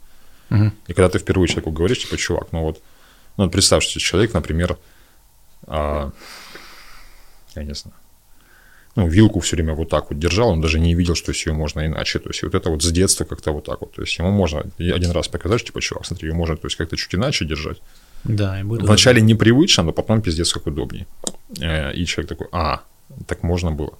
Угу. 0.50 0.72
И 0.88 0.92
когда 0.92 1.08
ты 1.08 1.18
впервые 1.18 1.48
человеку 1.48 1.70
говоришь, 1.70 2.00
типа, 2.00 2.16
чувак, 2.16 2.48
ну 2.52 2.60
вот, 2.60 2.82
ну, 3.38 3.48
представь, 3.48 3.82
что 3.84 3.98
человек, 3.98 4.34
например, 4.34 4.76
а, 5.66 6.12
я 7.56 7.64
не 7.64 7.74
знаю, 7.74 7.96
ну, 8.96 9.08
вилку 9.08 9.40
все 9.40 9.56
время 9.56 9.74
вот 9.74 9.88
так 9.88 10.10
вот 10.10 10.18
держал, 10.18 10.50
он 10.50 10.60
даже 10.60 10.78
не 10.78 10.94
видел, 10.94 11.14
что 11.14 11.32
ее 11.32 11.52
можно 11.52 11.84
иначе. 11.86 12.18
То 12.18 12.28
есть 12.28 12.42
вот 12.42 12.54
это 12.54 12.70
вот 12.70 12.82
с 12.82 12.92
детства 12.92 13.24
как-то 13.24 13.50
вот 13.52 13.64
так 13.64 13.80
вот. 13.80 13.92
То 13.92 14.02
есть 14.02 14.16
ему 14.18 14.30
можно 14.30 14.64
один 14.78 15.10
раз 15.10 15.26
показать, 15.28 15.64
типа, 15.64 15.80
чувак, 15.80 16.06
смотри, 16.06 16.28
ее 16.28 16.34
можно 16.34 16.56
то 16.56 16.66
есть 16.66 16.76
как-то 16.76 16.96
чуть 16.96 17.14
иначе 17.14 17.44
держать. 17.44 17.78
Да, 18.22 18.60
и 18.60 18.62
будет 18.62 18.82
Вначале 18.82 19.18
удобно. 19.18 19.32
непривычно, 19.32 19.82
но 19.82 19.92
потом 19.92 20.22
пиздец 20.22 20.52
как 20.52 20.66
удобнее. 20.66 21.06
Э, 21.60 21.92
и 21.92 22.06
человек 22.06 22.28
такой, 22.28 22.48
а, 22.52 22.80
так 23.26 23.42
можно 23.42 23.70
было. 23.70 23.92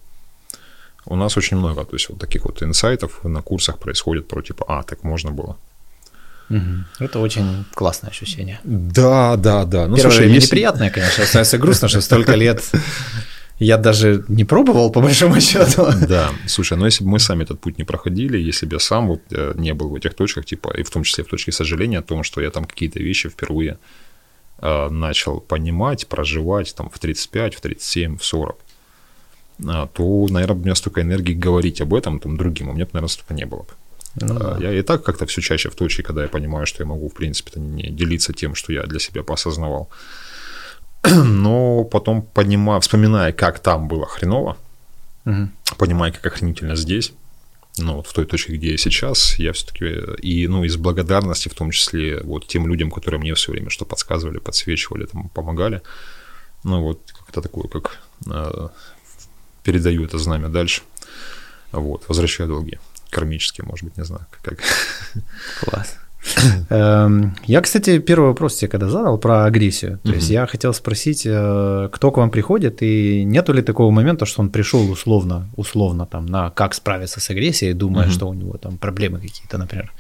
У 1.07 1.17
нас 1.17 1.37
очень 1.37 1.59
много, 1.59 1.85
то 1.85 1.97
есть 1.97 2.09
вот 2.09 2.19
таких 2.19 2.45
вот 2.45 2.63
инсайтов 2.63 3.25
на 3.25 3.43
курсах 3.43 3.79
происходит 3.79 4.27
про 4.27 4.43
типа, 4.43 4.65
а, 4.69 4.83
так 4.83 5.05
можно 5.05 5.31
было. 5.31 5.57
Это 6.99 7.21
очень 7.21 7.65
классное 7.75 8.11
ощущение. 8.11 8.61
Да, 8.65 9.37
да, 9.37 9.65
да. 9.65 9.87
Ну, 9.87 9.97
Первое 9.97 10.11
слушай, 10.11 10.19
время 10.19 10.35
если... 10.35 10.47
неприятное, 10.49 10.91
конечно, 10.91 11.25
становится 11.25 11.59
грустно, 11.59 11.89
что 11.89 12.01
столько 12.01 12.35
лет 12.35 12.63
я 13.59 13.79
даже 13.79 14.25
не 14.29 14.45
пробовал, 14.45 14.91
по 14.91 15.01
большому 15.01 15.41
счету. 15.41 15.87
Да, 16.09 16.31
слушай, 16.47 16.77
но 16.77 16.87
если 16.87 17.05
бы 17.05 17.11
мы 17.11 17.19
сами 17.19 17.45
этот 17.45 17.61
путь 17.61 17.79
не 17.79 17.85
проходили, 17.85 18.37
если 18.39 18.67
бы 18.67 18.75
я 18.75 18.81
сам 18.81 19.09
вот 19.09 19.21
э, 19.31 19.55
не 19.57 19.75
был 19.75 19.89
в 19.89 19.95
этих 19.95 20.15
точках, 20.15 20.45
типа, 20.45 20.75
и 20.77 20.83
в 20.83 20.91
том 20.91 21.03
числе 21.03 21.25
в 21.25 21.29
точке 21.29 21.53
сожаления 21.53 21.99
о 21.99 22.03
том, 22.03 22.23
что 22.25 22.41
я 22.41 22.51
там 22.51 22.65
какие-то 22.65 22.99
вещи 22.99 23.29
впервые 23.29 23.79
начал 24.61 25.41
понимать, 25.41 26.07
проживать 26.07 26.75
там 26.75 26.89
в 26.89 26.99
35, 26.99 27.55
в 27.55 27.61
37, 27.61 28.19
в 28.19 28.25
40, 28.25 28.57
а, 29.67 29.87
то, 29.87 30.27
наверное, 30.31 30.57
у 30.57 30.65
меня 30.65 30.75
столько 30.75 31.03
энергии 31.03 31.35
говорить 31.35 31.81
об 31.81 31.95
этом 31.95 32.19
там 32.19 32.37
другим, 32.37 32.69
у 32.69 32.73
меня, 32.73 32.87
наверное, 32.93 33.09
столько 33.09 33.35
не 33.35 33.47
было 33.47 33.61
бы. 33.61 33.69
Ну, 34.17 34.37
а, 34.37 34.59
да. 34.59 34.59
Я 34.61 34.79
и 34.79 34.83
так 34.83 35.05
как-то 35.05 35.27
все 35.27 35.41
чаще 35.41 35.71
в 35.71 35.75
точке, 35.75 36.03
когда 36.03 36.23
я 36.23 36.29
понимаю, 36.29 36.67
что 36.67 36.83
я 36.83 36.87
могу, 36.87 37.09
в 37.09 37.15
принципе, 37.15 37.61
не 37.61 37.91
делиться 37.91 38.33
тем, 38.33 38.55
что 38.55 38.73
я 38.73 38.85
для 38.85 38.99
себя 38.99 39.23
поосознавал. 39.23 39.89
Но 41.05 41.85
потом, 41.85 42.23
понимая, 42.23 42.81
вспоминая, 42.81 43.33
как 43.33 43.61
там 43.61 43.89
было 43.89 44.07
хреново, 44.07 44.57
угу. 45.25 45.49
понимая, 45.79 46.13
как 46.13 46.27
охренительно 46.27 46.77
здесь, 46.77 47.13
ну, 47.79 47.97
вот 47.97 48.07
в 48.07 48.13
той 48.13 48.25
точке, 48.25 48.55
где 48.55 48.73
я 48.73 48.79
сейчас, 48.79 49.39
я 49.39 49.53
все-таки, 49.53 49.85
и, 50.23 50.47
ну, 50.47 50.65
из 50.65 50.77
благодарности, 50.77 51.49
в 51.49 51.55
том 51.55 51.71
числе, 51.71 52.21
вот 52.23 52.47
тем 52.47 52.69
людям, 52.69 52.91
которые 52.91 53.21
мне 53.21 53.35
все 53.35 53.53
время 53.53 53.71
что 53.71 53.85
подсказывали, 53.85 54.39
подсвечивали, 54.39 55.07
там, 55.07 55.29
помогали, 55.29 55.83
ну, 56.63 56.83
вот, 56.83 57.01
как-то 57.13 57.43
такое, 57.43 57.69
как 57.69 57.99
э, 58.31 58.69
передаю 59.65 60.05
это 60.05 60.19
знамя 60.19 60.49
дальше, 60.49 60.83
вот, 61.73 62.09
возвращаю 62.09 62.49
долги, 62.49 62.79
кармические, 63.11 63.67
может 63.67 63.85
быть, 63.85 63.97
не 63.97 64.05
знаю, 64.05 64.27
как. 64.43 64.61
Класс. 65.61 65.97
Эм, 66.71 67.35
я, 67.47 67.61
кстати, 67.61 67.99
первый 67.99 68.29
вопрос 68.29 68.57
тебе 68.57 68.69
когда 68.69 68.89
задал 68.89 69.19
про 69.19 69.45
агрессию. 69.45 69.99
То 70.05 70.13
есть 70.13 70.31
я 70.31 70.47
хотел 70.47 70.73
спросить, 70.75 71.27
э, 71.27 71.89
кто 71.93 72.11
к 72.11 72.17
вам 72.17 72.31
приходит, 72.31 72.83
и 72.83 73.25
нету 73.25 73.53
ли 73.53 73.63
такого 73.63 73.91
момента, 73.91 74.27
что 74.27 74.43
он 74.43 74.51
пришел 74.51 74.91
условно, 74.91 75.49
условно 75.57 76.07
там 76.07 76.27
на 76.27 76.51
как 76.51 76.75
справиться 76.75 77.21
с 77.21 77.31
агрессией, 77.31 77.75
думая, 77.75 78.11
что 78.11 78.29
у 78.29 78.35
него 78.35 78.57
там 78.57 78.79
проблемы 78.79 79.21
какие-то, 79.21 79.59
например, 79.59 79.93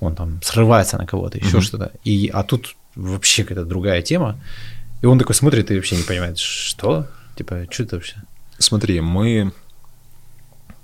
он 0.00 0.14
там 0.14 0.40
срывается 0.42 0.98
на 0.98 1.06
кого-то, 1.06 1.38
еще 1.38 1.60
что-то. 1.60 1.92
И 2.04 2.30
а 2.32 2.42
тут 2.42 2.76
вообще 2.94 3.42
какая-то 3.42 3.64
другая 3.64 4.02
тема, 4.02 4.36
и 5.02 5.06
он 5.06 5.18
такой 5.18 5.34
смотрит 5.34 5.70
и 5.70 5.74
вообще 5.74 5.96
не 5.96 6.02
понимает, 6.02 6.38
что, 6.38 7.06
типа, 7.36 7.66
что 7.70 7.82
это 7.82 7.96
вообще? 7.96 8.16
Смотри, 8.58 9.00
мы 9.00 9.52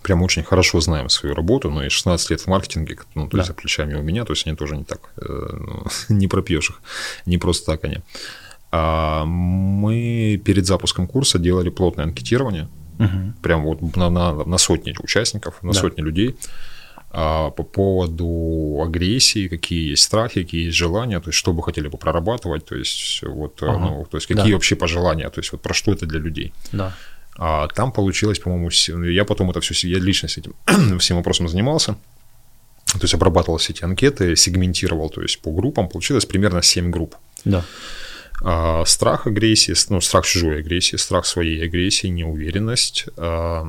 прям 0.03 0.23
очень 0.23 0.43
хорошо 0.43 0.81
знаем 0.81 1.09
свою 1.09 1.35
работу, 1.35 1.71
но 1.71 1.85
и 1.85 1.89
16 1.89 2.31
лет 2.31 2.41
в 2.41 2.47
маркетинге, 2.47 2.97
ну, 3.15 3.27
то 3.29 3.37
Да. 3.37 3.39
есть 3.39 3.49
за 3.49 3.55
плечами 3.55 3.95
у 3.95 4.03
меня, 4.03 4.25
то 4.25 4.33
есть 4.33 4.47
они 4.47 4.57
тоже 4.57 4.77
не 4.77 4.85
так, 4.85 5.01
э, 5.17 5.23
ну, 5.61 5.85
не 6.09 6.27
пропьешь 6.29 6.71
их, 6.71 6.81
не 7.27 7.39
просто 7.39 7.67
так 7.73 7.85
они. 7.85 7.99
А 8.73 9.25
мы 9.25 10.41
перед 10.45 10.67
запуском 10.67 11.07
курса 11.07 11.39
делали 11.39 11.71
плотное 11.71 12.05
анкетирование, 12.05 12.69
Мгм. 12.99 13.35
прям 13.43 13.63
вот 13.65 13.97
на, 13.97 14.11
на- 14.11 14.45
на 14.45 14.59
сотни 14.59 14.95
участников, 15.03 15.63
на 15.63 15.73
Да. 15.73 15.81
сотни 15.81 16.03
людей 16.03 16.37
а, 17.13 17.51
по 17.51 17.65
поводу 17.65 18.81
агрессии, 18.87 19.49
какие 19.49 19.91
есть 19.91 20.03
страхи, 20.05 20.43
какие 20.45 20.67
есть 20.67 20.77
желания, 20.77 21.19
то 21.21 21.31
есть 21.31 21.39
что 21.39 21.53
бы 21.53 21.61
хотели 21.63 21.89
бы 21.89 21.99
прорабатывать, 21.99 22.65
то 22.67 22.77
есть 22.77 23.23
вот, 23.25 23.61
э, 23.63 23.67
Ага. 23.67 23.79
ну, 23.79 24.07
то 24.09 24.17
есть 24.17 24.29
какие 24.29 24.47
Да. 24.47 24.53
вообще 24.53 24.77
пожелания, 24.77 25.29
то 25.29 25.41
есть 25.41 25.51
вот 25.53 25.61
про 25.61 25.75
что 25.75 25.91
это 25.93 26.07
для 26.07 26.21
людей. 26.21 26.53
Да. 26.73 26.93
А 27.37 27.69
там 27.69 27.93
получилось, 27.93 28.39
по-моему, 28.39 28.71
я 29.07 29.25
потом 29.25 29.51
это 29.51 29.61
все, 29.61 29.89
я 29.89 29.99
лично 29.99 30.29
с 30.29 30.39
этим 30.39 30.55
всем 30.99 31.17
вопросом 31.17 31.49
занимался, 31.49 31.97
то 32.93 33.03
есть 33.03 33.15
обрабатывал 33.15 33.59
все 33.59 33.73
эти 33.73 33.85
анкеты, 33.85 34.37
сегментировал, 34.37 35.11
то 35.11 35.23
есть 35.23 35.41
по 35.41 35.51
группам, 35.53 35.89
получилось 35.89 36.27
примерно 36.27 36.63
7 36.63 36.91
групп. 36.91 37.15
Да. 37.45 37.65
А, 38.43 38.85
страх 38.87 39.27
агрессии, 39.27 39.75
ну, 39.91 40.01
страх 40.01 40.27
чужой 40.27 40.61
агрессии, 40.61 40.97
страх 40.97 41.27
своей 41.27 41.65
агрессии, 41.65 42.09
неуверенность, 42.09 43.07
а, 43.17 43.65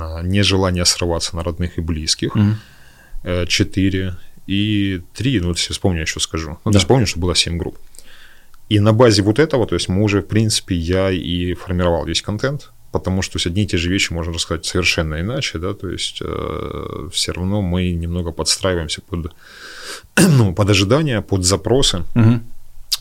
а, 0.00 0.22
нежелание 0.22 0.84
срываться 0.84 1.36
на 1.36 1.42
родных 1.42 1.78
и 1.78 1.80
близких. 1.80 2.34
Мгм. 2.34 2.58
Э, 3.24 3.46
Четыре. 3.46 4.16
И 4.46 5.02
три, 5.14 5.40
ну, 5.40 5.48
вот 5.48 5.58
если 5.58 5.72
вспомню, 5.72 6.02
еще 6.02 6.20
скажу. 6.20 6.58
Ну, 6.64 6.70
Да. 6.70 6.78
есть 6.78 6.86
помню, 6.86 7.06
что 7.06 7.18
было 7.18 7.34
семь 7.34 7.58
групп. 7.58 7.78
И 8.68 8.78
на 8.78 8.92
базе 8.92 9.22
вот 9.22 9.38
этого, 9.40 9.66
то 9.66 9.74
есть 9.74 9.88
мы 9.88 10.02
уже, 10.02 10.22
в 10.22 10.26
принципе, 10.26 10.76
я 10.76 11.10
и 11.10 11.54
формировал 11.54 12.04
весь 12.04 12.22
контент, 12.22 12.70
потому 12.98 13.22
что 13.22 13.38
одни 13.48 13.62
и 13.62 13.66
те 13.66 13.76
же 13.76 13.90
вещи 13.90 14.12
можно 14.12 14.32
рассказать 14.32 14.64
совершенно 14.66 15.20
иначе, 15.20 15.58
да, 15.58 15.72
то 15.74 15.88
есть 15.88 16.22
все 17.12 17.32
равно 17.32 17.62
мы 17.62 17.92
немного 17.92 18.32
подстраиваемся 18.32 19.00
под, 19.02 19.32
ну, 20.18 20.54
под 20.54 20.70
ожидания, 20.70 21.20
под 21.22 21.44
запросы. 21.44 22.02
Мгм. 22.14 22.40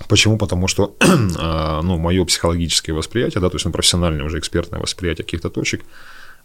Почему? 0.10 0.38
Потому 0.38 0.68
что, 0.68 0.96
а, 1.40 1.82
ну, 1.82 1.98
мое 1.98 2.26
психологическое 2.26 2.94
восприятие, 2.94 3.42
да, 3.42 3.50
то 3.50 3.56
есть 3.56 3.66
ну, 3.66 3.72
профессиональное 3.72 4.26
уже 4.26 4.38
экспертное 4.40 4.80
восприятие 4.82 5.24
каких-то 5.24 5.50
точек, 5.50 5.82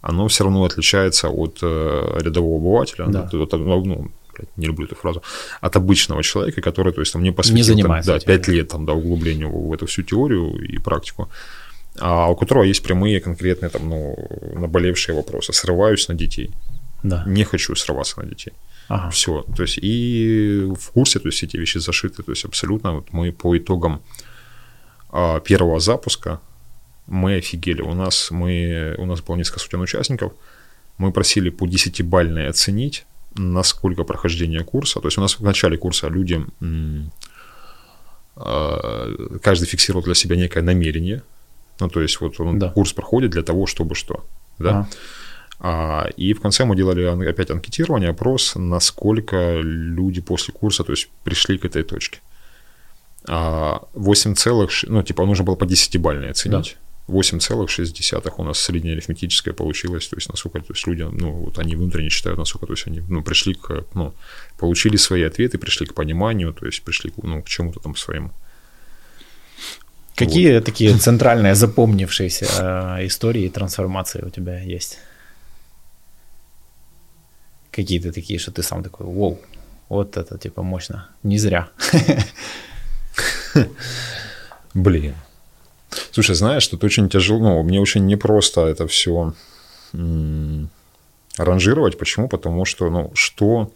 оно 0.01 0.27
все 0.27 0.43
равно 0.43 0.63
отличается 0.63 1.29
от 1.29 1.59
э, 1.61 2.17
рядового 2.23 2.57
обывателя, 2.57 3.05
Да. 3.07 3.21
от- 3.23 3.33
от, 3.33 3.51
ну, 3.59 3.85
ну, 3.85 4.11
не 4.57 4.65
люблю 4.67 4.85
эту 4.85 4.95
фразу, 4.95 5.21
от 5.61 5.75
обычного 5.75 6.23
человека, 6.23 6.61
который, 6.61 6.93
то 6.93 7.01
есть, 7.01 7.13
там, 7.13 7.23
не 7.23 7.31
посвятил 7.31 7.75
Не 7.75 7.83
там, 7.83 8.01
да, 8.05 8.15
этим, 8.15 8.25
5 8.27 8.45
да. 8.47 8.51
лет 8.53 8.67
там, 8.69 8.85
да, 8.85 8.93
углубления 8.93 9.45
в 9.47 9.67
в 9.69 9.73
эту 9.73 9.85
всю 9.85 10.03
теорию 10.03 10.53
и 10.73 10.79
практику, 10.79 11.29
а 11.99 12.29
у 12.31 12.35
которого 12.35 12.63
есть 12.63 12.83
прямые, 12.83 13.19
конкретные, 13.19 13.69
там, 13.69 13.89
ну, 13.89 14.15
наболевшие 14.55 15.15
вопросы. 15.15 15.53
Срываюсь 15.53 16.07
на 16.07 16.15
детей, 16.15 16.51
Да. 17.03 17.23
не 17.27 17.43
хочу 17.43 17.75
срываться 17.75 18.19
на 18.21 18.25
детей. 18.27 18.53
Ага. 18.87 19.09
Все. 19.09 19.43
То 19.55 19.63
есть 19.63 19.79
и 19.81 20.67
в 20.79 20.91
курсе, 20.91 21.19
то 21.19 21.27
есть 21.27 21.43
эти 21.43 21.57
вещи 21.57 21.77
зашиты. 21.79 22.23
То 22.23 22.31
есть 22.31 22.45
абсолютно 22.45 22.93
вот 22.93 23.13
мы 23.13 23.31
по 23.31 23.57
итогам 23.57 24.01
а, 25.09 25.39
первого 25.39 25.79
запуска 25.79 26.39
мы 27.07 27.35
офигели. 27.37 27.81
У 27.81 27.93
нас, 27.93 28.31
мы, 28.31 28.95
у 28.97 29.05
нас 29.05 29.21
было 29.21 29.35
несколько 29.37 29.59
сотен 29.59 29.81
участников. 29.81 30.33
Мы 30.97 31.11
просили 31.11 31.49
по 31.49 31.65
10-бальной 31.65 32.47
оценить, 32.49 33.05
насколько 33.35 34.03
прохождение 34.03 34.63
курса. 34.63 34.99
То 34.99 35.07
есть 35.07 35.17
у 35.17 35.21
нас 35.21 35.39
в 35.39 35.43
начале 35.43 35.77
курса 35.77 36.07
люди, 36.09 36.45
м, 36.61 37.11
а, 38.35 39.37
каждый 39.41 39.65
фиксировал 39.67 40.03
для 40.03 40.15
себя 40.15 40.35
некое 40.35 40.61
намерение. 40.63 41.21
Ну, 41.81 41.89
то 41.89 42.01
есть 42.01 42.21
вот 42.21 42.39
он, 42.39 42.59
Да. 42.59 42.69
курс 42.69 42.93
проходит 42.93 43.31
для 43.31 43.41
того, 43.41 43.65
чтобы 43.65 43.95
что. 43.95 44.23
Да? 44.59 44.69
Ага. 44.69 44.89
А, 45.59 46.07
и 46.17 46.33
в 46.33 46.41
конце 46.41 46.65
мы 46.65 46.75
делали 46.75 47.03
опять 47.29 47.51
анкетирование, 47.51 48.09
опрос, 48.09 48.53
насколько 48.55 49.59
люди 49.61 50.21
после 50.21 50.53
курса, 50.53 50.83
то 50.83 50.93
есть 50.93 51.09
пришли 51.23 51.57
к 51.57 51.65
этой 51.65 51.83
точке. 51.83 52.19
А, 53.27 53.81
8 53.93 54.33
целых, 54.35 54.71
ну, 54.87 55.03
типа, 55.03 55.25
нужно 55.25 55.43
было 55.43 55.55
по 55.55 55.65
10-бальной 55.65 56.31
оценить. 56.31 56.77
8,6 57.07 58.33
у 58.37 58.43
нас 58.43 58.59
средняя 58.59 58.95
арифметическая 58.95 59.53
получилась, 59.53 60.07
то 60.07 60.15
есть 60.15 60.29
насколько, 60.29 60.59
то 60.59 60.73
есть 60.73 60.87
люди, 60.87 61.03
ну, 61.03 61.31
вот 61.31 61.59
они 61.59 61.75
внутренне 61.75 62.09
считают, 62.09 62.39
насколько, 62.39 62.67
то 62.67 62.73
есть 62.73 62.87
они, 62.87 63.01
ну, 63.09 63.21
пришли 63.21 63.53
к, 63.53 63.85
ну, 63.93 64.13
получили 64.57 64.97
свои 64.97 65.23
ответы, 65.23 65.57
пришли 65.57 65.85
к 65.85 65.93
пониманию, 65.93 66.53
то 66.53 66.65
есть 66.65 66.81
пришли, 66.83 67.11
к, 67.11 67.17
ну, 67.23 67.41
к 67.43 67.49
чему-то 67.49 67.79
там 67.79 67.95
своему. 67.95 68.31
Какие 70.25 70.59
такие 70.59 70.97
центральные 70.97 71.55
запомнившиеся 71.55 72.45
э, 72.45 73.07
истории 73.07 73.49
трансформации 73.49 74.23
у 74.25 74.29
тебя 74.29 74.59
есть? 74.59 74.99
Какие-то 77.71 78.11
такие, 78.11 78.39
что 78.39 78.51
ты 78.51 78.63
сам 78.63 78.83
такой, 78.83 79.05
вау, 79.07 79.39
вот 79.89 80.17
это 80.17 80.37
типа 80.37 80.63
мощно. 80.63 81.09
Не 81.23 81.37
зря. 81.37 81.67
Блин. 84.73 85.15
Слушай, 86.11 86.35
знаешь, 86.35 86.67
тут 86.67 86.83
очень 86.83 87.09
тяжело, 87.09 87.39
ну, 87.39 87.63
мне 87.63 87.81
очень 87.81 88.05
непросто 88.05 88.61
это 88.61 88.87
все 88.87 89.33
ранжировать. 91.37 91.97
Почему? 91.97 92.27
Потому 92.27 92.65
что, 92.65 92.89
ну, 92.89 93.11
что, 93.13 93.71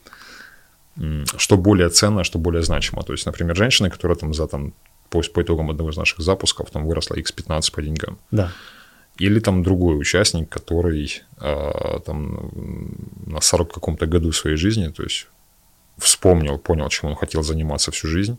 что 1.37 1.57
более 1.57 1.89
ценно, 1.89 2.23
что 2.23 2.39
более 2.39 2.61
значимо. 2.61 3.03
То 3.03 3.13
есть, 3.13 3.25
например, 3.25 3.55
женщина, 3.55 3.89
которая 3.89 4.17
там 4.17 4.33
за 4.33 4.47
там, 4.47 4.73
по, 5.21 5.29
по 5.29 5.41
итогам 5.41 5.69
одного 5.69 5.89
из 5.89 5.97
наших 5.97 6.19
запусков 6.19 6.71
там 6.71 6.85
выросла 6.87 7.15
x15 7.15 7.71
по 7.73 7.81
деньгам. 7.81 8.17
Да. 8.31 8.51
Или 9.17 9.39
там 9.39 9.63
другой 9.63 9.97
участник, 9.97 10.49
который 10.49 11.21
э, 11.39 11.99
там 12.05 12.51
на 13.25 13.41
40 13.41 13.73
каком-то 13.73 14.07
году 14.07 14.31
своей 14.31 14.57
жизни, 14.57 14.89
то 14.89 15.03
есть 15.03 15.27
вспомнил, 15.97 16.57
понял, 16.57 16.89
чем 16.89 17.09
он 17.09 17.15
хотел 17.15 17.41
заниматься 17.43 17.91
всю 17.91 18.07
жизнь, 18.07 18.37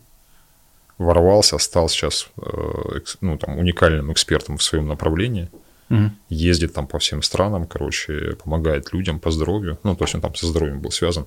ворвался, 0.97 1.57
стал 1.57 1.89
сейчас 1.89 2.29
э, 2.37 2.99
ну, 3.21 3.37
там, 3.37 3.57
уникальным 3.57 4.11
экспертом 4.11 4.57
в 4.57 4.63
своем 4.63 4.87
направлении, 4.87 5.49
Мгм. 5.89 6.11
ездит 6.29 6.73
там 6.73 6.87
по 6.87 6.97
всем 6.99 7.21
странам, 7.21 7.65
короче, 7.65 8.35
помогает 8.43 8.93
людям 8.93 9.19
по 9.19 9.31
здоровью, 9.31 9.77
ну, 9.83 9.95
то 9.95 10.03
есть 10.03 10.15
он 10.15 10.21
там 10.21 10.35
со 10.35 10.45
здоровьем 10.47 10.81
был 10.81 10.91
связан, 10.91 11.25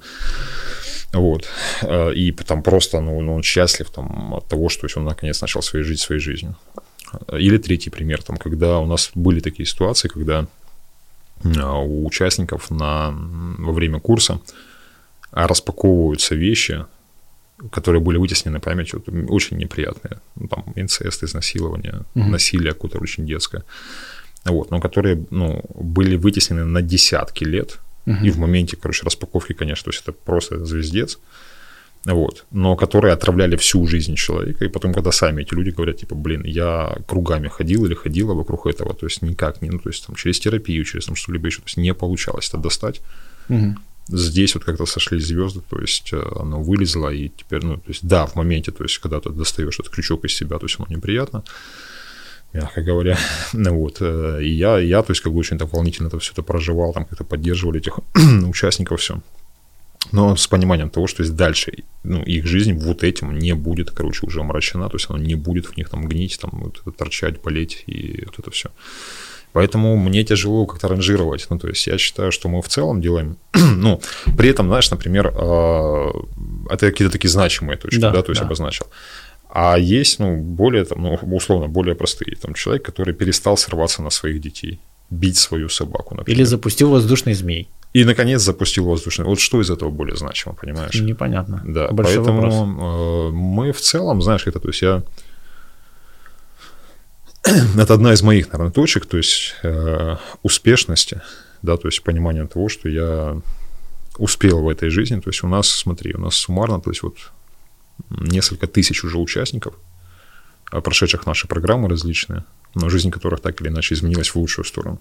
вот, 1.12 1.48
Э, 1.82 2.12
и 2.14 2.32
там 2.32 2.62
просто, 2.62 3.00
ну, 3.00 3.20
ну, 3.20 3.34
он 3.34 3.42
счастлив 3.42 3.90
там 3.90 4.34
от 4.34 4.48
того, 4.48 4.68
что 4.68 4.86
он 4.96 5.04
наконец 5.04 5.40
начал 5.40 5.62
своей 5.62 5.84
жить 5.84 6.00
своей 6.00 6.20
жизнью. 6.20 6.54
Или 7.32 7.58
третий 7.58 7.90
пример, 7.90 8.22
там, 8.22 8.36
когда 8.36 8.78
у 8.78 8.86
нас 8.86 9.11
были 9.14 9.40
такие 9.40 9.66
ситуации, 9.66 10.08
когда 10.08 10.46
а, 11.44 11.78
у 11.78 12.06
участников 12.06 12.70
на, 12.70 13.11
во 13.58 13.72
время 13.72 13.98
курса 13.98 14.38
распаковываются 15.32 16.34
вещи, 16.34 16.84
которые 17.72 18.00
были 18.00 18.18
вытеснены 18.18 18.61
памятью, 18.61 19.02
очень 19.28 19.58
неприятные. 19.58 20.20
Ну, 20.36 20.48
там 20.48 20.64
инцест, 20.76 21.22
изнасилование, 21.22 22.02
Мгм. 22.14 22.30
насилие 22.30 22.72
какое-то 22.72 22.98
очень 22.98 23.26
детское. 23.26 23.62
Вот, 24.45 24.70
но 24.70 24.80
которые 24.80 25.24
ну, 25.30 25.62
были 25.74 26.16
вытеснены 26.16 26.64
на 26.64 26.82
десятки 26.82 27.45
лет. 27.45 27.78
Мгм. 28.07 28.24
И 28.24 28.30
в 28.30 28.38
моменте, 28.38 28.76
короче, 28.76 29.05
распаковки, 29.05 29.53
конечно, 29.53 29.84
то 29.84 29.91
есть 29.91 30.03
это 30.03 30.12
просто 30.12 30.64
звездец. 30.64 31.18
Вот, 32.07 32.47
но 32.51 32.76
которые 32.76 33.12
отравляли 33.12 33.57
всю 33.57 33.86
жизнь 33.86 34.14
человека, 34.14 34.64
и 34.64 34.68
потом, 34.68 34.95
когда 34.95 35.12
сами 35.12 35.43
эти 35.43 35.53
люди 35.53 35.68
говорят, 35.68 35.99
типа, 35.99 36.14
блин, 36.14 36.45
я 36.45 36.97
кругами 37.07 37.49
ходил 37.49 37.84
или 37.84 37.93
ходила 37.93 38.32
вокруг 38.32 38.66
этого, 38.66 38.95
то 38.95 39.05
есть 39.05 39.20
никак 39.20 39.61
не, 39.61 39.68
ну, 39.68 39.78
то 39.78 39.91
есть 39.91 40.07
там 40.07 40.16
через 40.16 40.41
терапию, 40.41 40.82
через 40.84 41.05
там 41.05 41.14
что-либо 41.14 41.49
еще, 41.49 41.59
то 41.59 41.66
есть 41.66 41.76
не 41.76 41.93
получалось 41.93 42.49
это 42.49 42.57
достать. 42.57 43.03
Мгм. 43.49 43.78
Здесь 44.09 44.55
вот 44.55 44.64
как-то 44.64 44.86
сошлись 44.86 45.26
звезды, 45.26 45.61
то 45.68 45.78
есть 45.78 46.14
э, 46.14 46.22
оно 46.41 46.62
вылезло, 46.62 47.11
и 47.11 47.28
теперь, 47.28 47.62
ну, 47.64 47.76
то 47.76 47.88
есть 47.88 48.07
да, 48.07 48.24
в 48.24 48.34
моменте, 48.34 48.72
то 48.72 48.82
есть 48.82 48.99
когда 48.99 49.20
ты 49.20 49.28
достаешь 49.28 49.78
этот 49.78 49.93
крючок 49.93 50.24
из 50.24 50.34
себя, 50.34 50.59
то 50.59 50.64
есть 50.64 50.76
оно 50.78 50.86
неприятно, 50.88 51.45
мягко 52.53 52.82
говоря, 52.82 53.16
ну 53.53 53.78
вот, 53.78 53.98
э, 54.01 54.40
и 54.42 54.51
я, 54.51 54.78
я, 54.78 55.03
то 55.03 55.12
есть 55.12 55.22
как 55.22 55.32
бы 55.32 55.38
очень 55.38 55.59
так 55.59 55.72
волнительно 55.72 56.09
это 56.09 56.18
все 56.18 56.32
это 56.32 56.42
проживал, 56.42 56.92
там 56.92 57.05
как-то 57.05 57.24
поддерживали 57.24 57.78
этих 57.78 57.98
участников, 58.46 59.01
все. 59.01 59.20
Но 60.12 60.34
с 60.34 60.46
пониманием 60.46 60.90
того, 60.90 61.07
что 61.07 61.22
есть 61.22 61.36
дальше, 61.36 61.72
ну, 62.03 62.22
их 62.22 62.46
жизнь 62.46 62.72
вот 62.72 63.05
этим 63.05 63.38
не 63.38 63.55
будет, 63.55 63.90
короче, 63.90 64.26
уже 64.26 64.40
омрачена, 64.40 64.88
то 64.88 64.96
есть 64.96 65.11
она 65.11 65.18
не 65.18 65.34
будет 65.34 65.66
в 65.66 65.76
них 65.76 65.88
там 65.88 66.09
гнить, 66.09 66.38
там, 66.40 66.51
вот 66.53 66.80
это 66.80 66.90
торчать, 66.90 67.40
болеть 67.40 67.84
и 67.86 68.24
вот 68.26 68.38
это 68.38 68.51
все. 68.51 68.70
Поэтому 69.53 69.96
мне 69.96 70.24
тяжело 70.24 70.64
как-то 70.66 70.88
ранжировать. 70.88 71.46
Ну, 71.51 71.59
то 71.59 71.68
есть 71.68 71.86
я 71.86 71.98
считаю, 71.98 72.30
что 72.30 72.48
мы 72.48 72.62
в 72.62 72.68
целом 72.68 73.01
делаем, 73.01 73.36
ну, 73.55 74.01
при 74.36 74.48
этом, 74.48 74.68
знаешь, 74.68 74.90
например, 74.90 75.34
э, 75.36 76.11
это 76.70 76.86
какие-то 76.90 77.12
такие 77.12 77.30
значимые 77.30 77.76
точки, 77.76 78.01
Да, 78.01 78.11
да, 78.11 78.22
то 78.22 78.30
есть 78.30 78.40
да. 78.40 78.46
обозначил. 78.46 78.86
А 79.53 79.76
есть, 79.78 80.20
ну, 80.20 80.36
более, 80.36 80.84
там, 80.84 81.03
ну, 81.03 81.18
условно, 81.36 81.68
более 81.68 81.94
простые. 81.94 82.36
Там 82.36 82.55
человек, 82.55 82.84
который 82.84 83.14
перестал 83.14 83.57
срываться 83.57 84.03
на 84.03 84.11
своих 84.11 84.40
детей, 84.40 84.78
бить 85.11 85.36
свою 85.36 85.68
собаку, 85.68 86.14
например. 86.14 86.38
Или 86.38 86.44
запустил 86.44 86.90
воздушный 86.90 87.34
змей. 87.34 87.68
И, 87.92 88.05
наконец, 88.05 88.42
запустил 88.42 88.84
воздушный. 88.84 89.26
Вот 89.26 89.40
что 89.40 89.61
из 89.61 89.70
этого 89.70 89.90
более 89.90 90.16
значимо, 90.16 90.55
понимаешь? 90.55 90.94
Непонятно. 91.01 91.62
Да, 91.66 91.88
Большой 91.88 92.16
поэтому 92.16 92.42
вопрос. 92.42 92.55
э, 92.55 93.30
мы 93.32 93.72
в 93.72 93.80
целом, 93.80 94.22
знаешь, 94.22 94.46
это, 94.46 94.61
то 94.61 94.68
есть 94.68 94.82
я... 94.82 95.03
Это 97.76 97.94
одна 97.94 98.12
из 98.12 98.22
моих, 98.22 98.53
наверное, 98.53 98.72
точек, 98.72 99.07
то 99.07 99.16
есть 99.16 99.57
э, 99.64 100.16
успешности, 100.42 101.22
да, 101.62 101.76
то 101.76 101.88
есть 101.88 102.05
понимание 102.05 102.46
того, 102.46 102.68
что 102.68 102.88
я 102.88 103.40
успел 104.18 104.62
в 104.62 104.68
этой 104.68 104.90
жизни. 104.90 105.18
То 105.18 105.30
есть 105.30 105.42
у 105.42 105.48
нас, 105.48 105.68
смотри, 105.68 106.14
у 106.14 106.20
нас 106.20 106.36
суммарно, 106.36 106.80
то 106.80 106.90
есть 106.90 107.03
вот 107.03 107.16
несколько 108.11 108.66
тысяч 108.66 109.05
уже 109.05 109.18
участников, 109.18 109.74
а, 110.70 110.80
прошедших 110.80 111.26
наши 111.26 111.48
программы 111.48 111.88
различные, 111.88 112.44
но 112.74 112.88
жизнь 112.88 113.11
которых 113.11 113.40
так 113.40 113.61
или 113.61 113.68
иначе 113.68 113.94
изменилась 113.94 114.30
в 114.30 114.36
лучшую 114.36 114.64
сторону. 114.64 115.01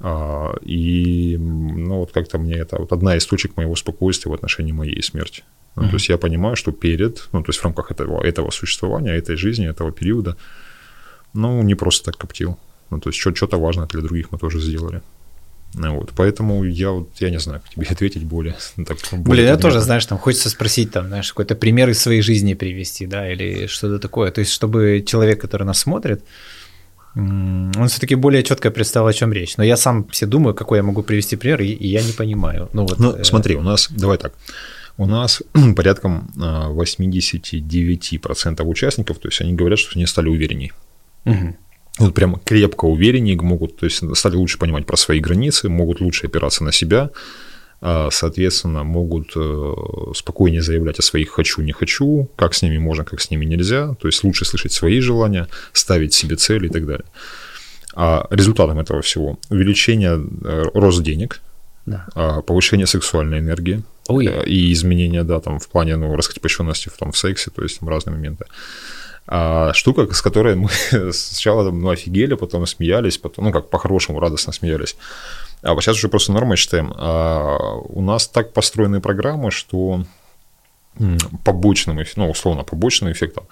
А, 0.00 0.54
и, 0.62 1.36
ну, 1.38 1.98
вот 1.98 2.12
как-то 2.12 2.38
мне 2.38 2.54
это 2.54 2.78
вот 2.78 2.92
одна 2.92 3.16
из 3.16 3.26
точек 3.26 3.56
моего 3.56 3.76
спокойствия 3.76 4.30
в 4.30 4.34
отношении 4.34 4.72
моей 4.72 5.02
смерти. 5.02 5.44
Ну, 5.76 5.82
mm-hmm. 5.82 5.88
То 5.88 5.94
есть 5.94 6.08
я 6.08 6.18
понимаю, 6.18 6.56
что 6.56 6.72
перед, 6.72 7.28
ну, 7.32 7.42
то 7.42 7.50
есть 7.50 7.60
в 7.60 7.64
рамках 7.64 7.90
этого, 7.90 8.22
этого 8.22 8.50
существования, 8.50 9.12
этой 9.12 9.36
жизни, 9.36 9.68
этого 9.68 9.92
периода, 9.92 10.36
ну, 11.34 11.62
не 11.62 11.74
просто 11.74 12.10
так 12.10 12.16
коптил. 12.16 12.58
Ну, 12.90 12.98
то 12.98 13.10
есть 13.10 13.20
что-то 13.20 13.58
важное 13.58 13.86
для 13.86 14.00
других 14.00 14.32
мы 14.32 14.38
тоже 14.38 14.60
сделали. 14.60 15.00
Вот, 15.74 16.10
поэтому 16.16 16.64
я 16.64 16.90
вот, 16.90 17.10
я 17.20 17.30
не 17.30 17.38
знаю, 17.38 17.60
как 17.60 17.70
тебе 17.70 17.86
ответить 17.90 18.24
более. 18.24 18.56
Так, 18.76 18.98
более 19.12 19.24
Блин, 19.24 19.46
я 19.46 19.56
тоже, 19.56 19.80
знаешь, 19.80 20.04
там 20.06 20.18
хочется 20.18 20.50
спросить, 20.50 20.90
там, 20.90 21.08
знаешь, 21.08 21.28
какой-то 21.28 21.54
пример 21.54 21.88
из 21.90 22.00
своей 22.00 22.22
жизни 22.22 22.54
привести, 22.54 23.06
да, 23.06 23.30
или 23.30 23.66
что-то 23.66 23.98
такое. 23.98 24.30
То 24.30 24.40
есть, 24.40 24.52
чтобы 24.52 25.04
человек, 25.06 25.40
который 25.40 25.64
нас 25.64 25.78
смотрит, 25.78 26.24
он 27.14 27.88
все-таки 27.88 28.14
более 28.14 28.42
четко 28.42 28.70
представил, 28.70 29.06
о 29.06 29.12
чем 29.12 29.32
речь. 29.32 29.56
Но 29.56 29.64
я 29.64 29.76
сам 29.76 30.06
все 30.08 30.26
думаю, 30.26 30.54
какой 30.54 30.78
я 30.78 30.82
могу 30.82 31.02
привести 31.02 31.36
пример, 31.36 31.60
и, 31.60 31.68
и 31.68 31.88
я 31.88 32.02
не 32.02 32.12
понимаю. 32.12 32.68
Ну, 32.72 32.82
вот, 32.82 32.98
ну, 32.98 33.16
э... 33.16 33.24
смотри, 33.24 33.56
у 33.56 33.62
нас, 33.62 33.88
давай 33.90 34.18
так, 34.18 34.32
у 34.96 35.06
нас 35.06 35.42
порядком 35.76 36.30
89% 36.36 38.60
а, 38.60 38.64
участников, 38.64 39.18
то 39.18 39.28
есть 39.28 39.40
они 39.40 39.54
говорят, 39.54 39.78
что 39.78 39.96
они 39.96 40.06
стали 40.06 40.28
уверенней. 40.28 40.72
Угу 41.24 41.54
вот 42.00 42.14
прям 42.14 42.40
крепко 42.44 42.86
увереннее 42.86 43.36
могут, 43.40 43.76
то 43.76 43.86
есть 43.86 44.02
стали 44.16 44.36
лучше 44.36 44.58
понимать 44.58 44.86
про 44.86 44.96
свои 44.96 45.20
границы, 45.20 45.68
могут 45.68 46.00
лучше 46.00 46.26
опираться 46.26 46.64
на 46.64 46.72
себя, 46.72 47.10
а, 47.82 48.08
соответственно, 48.10 48.84
могут 48.84 49.32
э, 49.36 49.74
спокойнее 50.14 50.62
заявлять 50.62 50.98
о 50.98 51.02
своих 51.02 51.30
«хочу, 51.30 51.62
не 51.62 51.72
хочу», 51.72 52.28
как 52.36 52.54
с 52.54 52.62
ними 52.62 52.78
можно, 52.78 53.04
как 53.04 53.20
с 53.20 53.30
ними 53.30 53.44
нельзя, 53.44 53.94
то 53.94 54.08
есть 54.08 54.24
лучше 54.24 54.44
слышать 54.44 54.72
свои 54.72 55.00
желания, 55.00 55.46
ставить 55.72 56.14
себе 56.14 56.36
цели 56.36 56.66
и 56.66 56.70
так 56.70 56.86
далее. 56.86 57.06
А 57.94 58.26
результатом 58.30 58.78
этого 58.78 59.02
всего 59.02 59.38
увеличение 59.48 60.20
э, 60.44 60.64
рост 60.74 61.02
денег, 61.02 61.40
да. 61.86 62.06
А, 62.14 62.42
повышение 62.42 62.86
сексуальной 62.86 63.38
энергии 63.38 63.82
oh, 64.08 64.18
yeah. 64.18 64.44
и 64.44 64.72
изменения, 64.72 65.24
да, 65.24 65.40
там 65.40 65.58
в 65.58 65.68
плане 65.68 65.96
ну, 65.96 66.14
раскрепощенности 66.14 66.88
в, 66.88 66.96
том, 66.96 67.12
в 67.12 67.18
сексе, 67.18 67.50
то 67.50 67.62
есть 67.62 67.80
там 67.80 67.88
разные 67.88 68.14
моменты. 68.14 68.44
А 69.26 69.72
штука, 69.74 70.12
с 70.12 70.22
которой 70.22 70.56
мы 70.56 70.68
сначала 71.12 71.70
ну, 71.70 71.90
офигели, 71.90 72.34
потом 72.34 72.66
смеялись, 72.66 73.18
потом, 73.18 73.46
ну, 73.46 73.52
как 73.52 73.70
по-хорошему, 73.70 74.20
радостно 74.20 74.52
смеялись. 74.52 74.96
А 75.62 75.74
сейчас 75.80 75.96
уже 75.96 76.08
просто 76.08 76.32
нормой 76.32 76.56
считаем. 76.56 76.92
А 76.96 77.56
у 77.74 78.00
нас 78.00 78.26
так 78.28 78.52
построены 78.52 79.00
программы, 79.00 79.50
что 79.50 80.04
побочным, 81.44 81.98
ну, 82.16 82.30
условно, 82.30 82.64
побочным 82.64 83.12
эффектом 83.12 83.46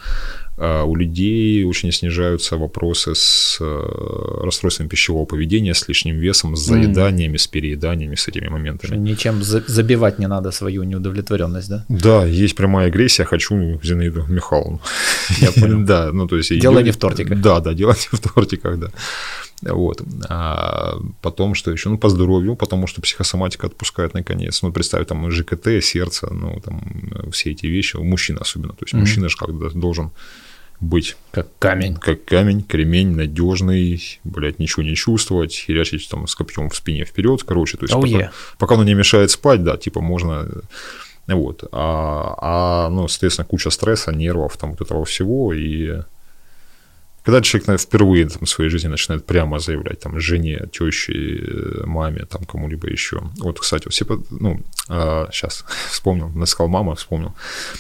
у 0.59 0.97
людей 0.97 1.65
очень 1.65 1.93
снижаются 1.93 2.57
вопросы 2.57 3.15
с 3.15 3.59
э, 3.61 4.45
расстройством 4.45 4.89
пищевого 4.89 5.25
поведения, 5.25 5.73
с 5.73 5.89
лишним 5.89 6.19
весом, 6.19 6.57
с 6.57 6.61
заеданиями, 6.61 7.37
с 7.37 7.47
перееданиями, 7.47 8.17
с 8.17 8.29
этими 8.29 8.49
моментами. 8.49 8.91
Что 8.91 8.97
ничем 8.97 9.43
забивать 9.43 10.19
не 10.19 10.27
надо 10.27 10.51
свою 10.51 10.83
неудовлетворенность, 10.83 11.69
да? 11.69 11.85
Да, 11.89 12.27
есть 12.27 12.57
прямая 12.57 12.89
агрессия, 12.89 13.25
хочу 13.25 13.81
Зинаиду 13.83 14.25
Михайловну. 14.29 14.81
Я 15.41 15.53
понял. 15.53 15.85
Да, 15.85 16.11
ну 16.13 16.27
то 16.27 16.37
есть... 16.37 16.61
Дело 16.61 16.81
не 16.81 16.91
в 16.91 16.97
тортиках. 16.97 17.41
Да, 17.41 17.61
да, 17.61 17.75
дело 17.75 17.93
не 17.93 18.19
в 18.19 18.21
тортиках, 18.21 18.79
да. 18.79 18.91
Вот. 19.63 20.03
А 20.29 20.99
потом, 21.21 21.55
что 21.55 21.71
еще? 21.71 21.89
Ну, 21.89 21.99
по 21.99 22.09
здоровью, 22.09 22.57
потому 22.57 22.87
что 22.87 23.01
психосоматика 23.01 23.67
отпускает 23.67 24.15
наконец. 24.15 24.63
Ну, 24.63 24.73
представь, 24.73 25.07
там 25.07 25.31
ЖКТ, 25.31 25.83
сердце, 25.83 26.29
ну, 26.33 26.61
там 26.65 26.83
все 27.33 27.51
эти 27.51 27.67
вещи, 27.67 27.97
у 27.97 28.05
мужчин 28.05 28.39
особенно. 28.41 28.73
То 28.73 28.85
есть 28.85 28.95
mm-hmm. 28.95 29.01
мужчина 29.01 29.29
же 29.29 29.37
как-то 29.37 29.71
должен 29.79 30.11
быть 30.81 31.17
как 31.31 31.49
камень. 31.59 31.97
Как 31.97 32.25
камень, 32.25 32.63
кремень, 32.63 33.15
надежный, 33.15 34.21
блядь, 34.25 34.59
ничего 34.59 34.83
не 34.83 34.95
чувствовать, 34.95 35.53
херячить 35.53 36.09
там 36.09 36.27
с 36.27 36.35
копьем 36.35 36.71
в 36.71 36.77
спине 36.77 37.05
вперед, 37.05 37.43
короче, 37.45 37.77
то 37.77 37.85
есть 37.85 37.95
oh, 37.95 38.01
пока, 38.01 38.25
yeah. 38.25 38.31
пока 38.59 38.75
оно 38.75 38.85
не 38.85 38.95
мешает 38.95 39.31
спать, 39.31 39.63
да, 39.65 39.77
типа 39.77 40.01
можно, 40.01 40.49
вот, 41.27 41.65
а, 41.73 42.35
а, 42.39 42.89
ну, 42.91 43.09
соответственно, 43.09 43.47
куча 43.47 43.71
стресса, 43.71 44.13
нервов, 44.13 44.57
там 44.57 44.71
вот 44.71 44.81
этого 44.81 45.05
всего, 45.05 45.53
и 45.53 46.03
когда 47.23 47.43
человек 47.43 47.81
впервые 47.81 48.27
там, 48.27 48.45
в 48.45 48.49
своей 48.49 48.71
жизни 48.71 48.89
начинает 48.89 49.27
прямо 49.27 49.59
заявлять 49.59 50.01
там 50.01 50.19
жене, 50.19 50.67
теще, 50.73 51.85
маме, 51.85 52.25
там 52.25 52.45
кому-либо 52.45 52.89
еще. 52.89 53.21
Вот, 53.39 53.61
кстати, 53.61 53.89
все, 53.89 54.07
ну, 54.31 54.61
а, 54.89 55.29
сейчас 55.31 55.65
вспомнил, 55.91 56.31
сказал 56.47 56.69
мама, 56.69 56.95
вспомнил. 56.95 57.35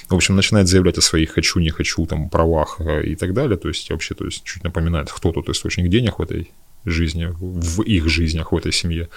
В 0.08 0.14
общем, 0.14 0.36
начинает 0.36 0.68
заявлять 0.68 0.98
о 0.98 1.00
своих 1.00 1.32
хочу, 1.32 1.60
не 1.60 1.70
хочу, 1.70 2.06
там, 2.06 2.28
правах 2.28 2.76
э, 2.80 3.04
и 3.04 3.16
так 3.16 3.32
далее. 3.32 3.56
То 3.56 3.68
есть 3.68 3.90
вообще, 3.90 4.14
то 4.14 4.24
есть 4.24 4.44
чуть 4.44 4.64
напоминает, 4.64 5.10
кто 5.10 5.32
тут 5.32 5.48
источник 5.48 5.88
денег 5.88 6.18
в 6.18 6.22
этой 6.22 6.50
жизни, 6.84 7.32
в 7.40 7.82
их 7.82 8.08
жизнях, 8.08 8.52
в 8.52 8.56
этой 8.56 8.72
семье. 8.72 9.08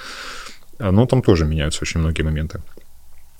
Но 0.80 1.05
там 1.05 1.22
тоже 1.22 1.45
меняются 1.45 1.80
очень 1.82 1.99
многие 1.99 2.24
моменты 2.24 2.61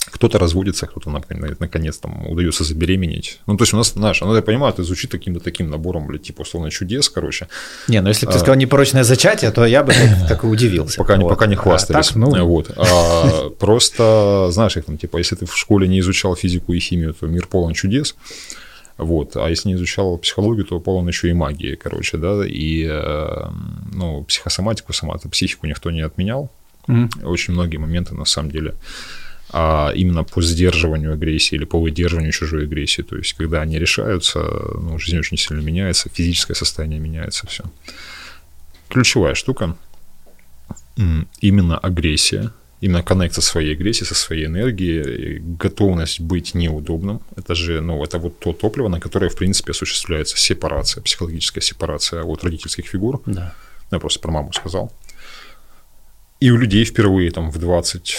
кто-то 0.06 0.40
разводится, 0.40 0.88
кто-то 0.88 1.10
наконец 1.10 1.98
там 1.98 2.28
удается 2.28 2.64
забеременеть. 2.64 3.40
Ну, 3.46 3.56
то 3.58 3.64
есть 3.64 3.74
у 3.74 3.78
нас, 3.78 3.94
знаешь, 3.94 4.22
оно, 4.22 4.36
я 4.36 4.42
понимаю, 4.42 4.74
это 4.74 4.84
звучит 4.84 5.12
каким-то 5.12 5.40
таким 5.40 5.70
набором, 5.70 6.08
блядь, 6.08 6.24
типа, 6.24 6.42
условно, 6.42 6.72
чудес, 6.72 7.10
короче. 7.10 7.48
Не, 7.88 8.02
ну 8.02 8.10
если 8.10 8.26
бы 8.26 8.32
ты 8.32 8.38
а, 8.38 8.42
сказал 8.42 8.56
непорочное 8.56 9.04
зачатие, 9.04 9.52
то 9.52 9.66
я 9.66 9.84
бы 9.84 9.94
так, 9.94 10.28
так 10.28 10.44
и 10.44 10.48
удивился. 10.48 10.98
Пока, 10.98 11.18
вот. 11.18 11.30
пока 11.30 11.46
не 11.46 11.56
хвастались. 11.56 12.10
А 12.10 12.14
так, 12.14 12.16
ну... 12.16 12.46
вот. 12.46 12.72
а, 12.76 13.50
просто, 13.52 14.48
знаешь, 14.52 14.76
их 14.78 14.86
там, 14.86 14.98
типа, 14.98 15.18
если 15.18 15.36
ты 15.36 15.46
в 15.46 15.56
школе 15.56 15.88
не 15.88 16.00
изучал 16.00 16.36
физику 16.36 16.74
и 16.74 16.80
химию, 16.80 17.14
то 17.14 17.28
мир 17.28 17.48
полон 17.48 17.74
чудес. 17.74 18.16
Вот. 18.98 19.36
А 19.36 19.50
если 19.50 19.70
не 19.70 19.76
изучал 19.76 20.18
психологию, 20.18 20.66
то 20.66 20.80
полон 20.80 21.08
еще 21.08 21.30
и 21.30 21.34
магии, 21.34 21.76
короче, 21.76 22.18
да, 22.18 22.42
и, 22.46 22.88
э, 22.90 23.50
ну, 23.94 24.24
психосоматику, 24.24 24.94
сама 24.94 25.16
психику 25.32 25.68
никто 25.68 25.92
не 25.92 26.02
отменял. 26.02 26.50
Mm-hmm. 26.88 27.26
Очень 27.26 27.54
многие 27.54 27.78
моменты, 27.78 28.16
на 28.16 28.26
самом 28.26 28.52
деле, 28.52 28.74
а 29.54 29.92
именно 29.94 30.24
по 30.24 30.42
сдерживанию 30.42 31.14
агрессии 31.14 31.56
или 31.56 31.66
по 31.66 31.80
выдерживанию 31.80 32.32
чужой 32.32 32.64
агрессии. 32.64 33.02
То 33.02 33.18
есть, 33.18 33.34
когда 33.34 33.62
они 33.62 33.78
решаются, 33.78 34.40
ну, 34.40 34.98
жизнь 34.98 35.20
очень 35.20 35.38
сильно 35.38 35.62
меняется, 35.62 36.10
физическое 36.10 36.56
состояние 36.56 37.00
меняется, 37.00 37.48
все. 37.48 37.64
Ключевая 38.90 39.36
штука 39.36 39.76
именно 41.42 41.78
агрессия, 41.78 42.52
именно 42.80 43.04
коннект 43.04 43.36
со 43.36 43.42
своей 43.42 43.74
агрессией, 43.74 44.08
со 44.08 44.16
своей 44.16 44.46
энергией, 44.46 45.40
готовность 45.40 46.22
быть 46.22 46.54
неудобным. 46.54 47.22
Это 47.36 47.54
же, 47.54 47.82
ну, 47.82 48.02
это 48.04 48.20
вот 48.20 48.40
то 48.40 48.54
топливо, 48.54 48.88
на 48.88 49.00
которое, 49.00 49.30
в 49.30 49.36
принципе, 49.36 49.72
осуществляется 49.72 50.38
сепарация, 50.38 51.02
психологическая 51.02 51.62
сепарация 51.62 52.24
от 52.24 52.44
родительских 52.44 52.88
фигур. 52.88 53.22
Да. 53.26 53.54
Я 53.92 54.00
просто 54.00 54.20
про 54.20 54.32
маму 54.32 54.54
сказал. 54.54 54.94
И 56.40 56.50
у 56.50 56.58
людей 56.58 56.86
впервые 56.86 57.32
там 57.32 57.52
в 57.52 57.60
20 57.60 58.16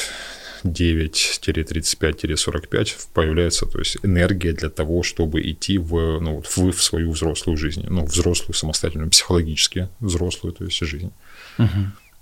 9-35-45 0.65 2.97
появляется 3.13 3.67
то 3.67 3.79
есть, 3.79 3.99
энергия 4.03 4.53
для 4.53 4.71
того, 4.71 5.03
чтобы 5.03 5.43
идти 5.43 5.79
в, 5.79 6.21
ну, 6.21 6.43
в, 6.43 6.73
в 6.73 6.83
свою 6.83 7.13
взрослую 7.13 7.57
жизнь, 7.57 7.85
ну, 7.89 8.05
взрослую, 8.05 8.55
самостоятельную, 8.55 9.11
психологически 9.11 9.89
взрослую, 10.01 10.55
то 10.55 10.65
есть, 10.65 10.79
жизнь. 10.79 11.13
Угу. 11.59 11.69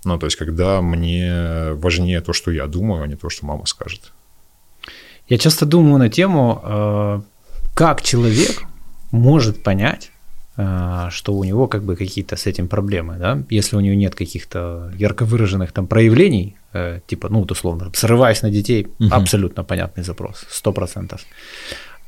Ну, 0.05 0.17
то 0.17 0.25
есть, 0.25 0.37
когда 0.37 0.81
мне 0.81 1.73
важнее 1.73 2.21
то, 2.21 2.33
что 2.33 2.51
я 2.51 2.67
думаю, 2.67 3.03
а 3.03 3.07
не 3.07 3.15
то, 3.15 3.29
что 3.29 3.45
мама 3.45 3.65
скажет. 3.65 4.11
Я 5.27 5.37
часто 5.37 5.65
думаю 5.65 5.97
на 5.97 6.09
тему, 6.09 6.61
э, 6.63 7.21
как 7.75 8.01
человек 8.01 8.63
может 9.11 9.63
понять, 9.63 10.11
что 10.55 11.33
у 11.33 11.43
него 11.43 11.67
как 11.67 11.83
бы 11.83 11.95
какие-то 11.95 12.35
с 12.35 12.45
этим 12.45 12.67
проблемы, 12.67 13.15
да, 13.17 13.41
если 13.49 13.77
у 13.77 13.79
него 13.79 13.95
нет 13.95 14.15
каких-то 14.15 14.91
ярко 14.97 15.23
выраженных 15.23 15.71
там 15.71 15.87
проявлений, 15.87 16.57
Э, 16.73 16.99
типа, 17.05 17.29
ну, 17.29 17.39
вот 17.39 17.51
условно, 17.51 17.91
срываясь 17.93 18.41
на 18.43 18.49
детей, 18.49 18.87
угу. 18.99 19.09
абсолютно 19.11 19.63
понятный 19.63 20.03
запрос, 20.03 20.45
сто 20.49 20.71
процентов. 20.71 21.21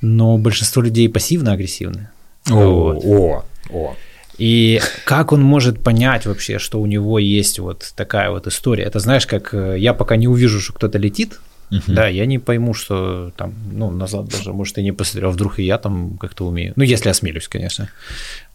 Но 0.02 0.38
большинство 0.38 0.82
людей 0.82 1.10
пассивно-агрессивны. 1.10 2.10
О, 2.50 2.94
вот. 2.94 3.06
о, 3.06 3.46
о. 3.70 3.96
И 4.38 4.82
как 5.06 5.32
он 5.32 5.42
может 5.42 5.84
понять 5.84 6.26
вообще, 6.26 6.60
что 6.60 6.82
у 6.82 6.86
него 6.86 7.20
есть 7.20 7.60
вот 7.60 7.94
такая 7.96 8.30
вот 8.30 8.48
история? 8.48 8.86
Это 8.86 9.00
знаешь, 9.00 9.28
как 9.28 9.54
э, 9.54 9.76
я 9.78 9.94
пока 9.94 10.16
не 10.16 10.28
увижу, 10.28 10.60
что 10.60 10.74
кто-то 10.74 10.98
летит, 10.98 11.40
uh 11.72 11.82
да, 11.88 12.08
я 12.08 12.26
не 12.26 12.40
пойму, 12.40 12.74
что 12.74 13.32
там, 13.36 13.54
ну, 13.72 13.90
назад 13.90 14.28
даже, 14.28 14.54
может, 14.54 14.78
и 14.78 14.84
не 14.84 14.92
посмотрел, 14.92 15.30
а 15.30 15.34
вдруг 15.34 15.60
и 15.60 15.64
я 15.64 15.78
там 15.78 16.18
как-то 16.18 16.46
умею. 16.46 16.74
Ну, 16.76 16.84
если 16.84 17.10
осмелюсь, 17.10 17.48
конечно. 17.48 17.90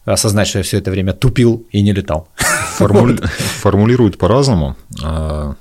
Осознать, 0.05 0.47
что 0.47 0.59
я 0.59 0.63
все 0.63 0.77
это 0.77 0.91
время 0.91 1.13
тупил 1.13 1.65
и 1.71 1.81
не 1.81 1.93
летал. 1.93 2.29
Формули... 2.77 3.17
Формулируют 3.61 4.17
по-разному. 4.17 4.75
А, 5.03 5.55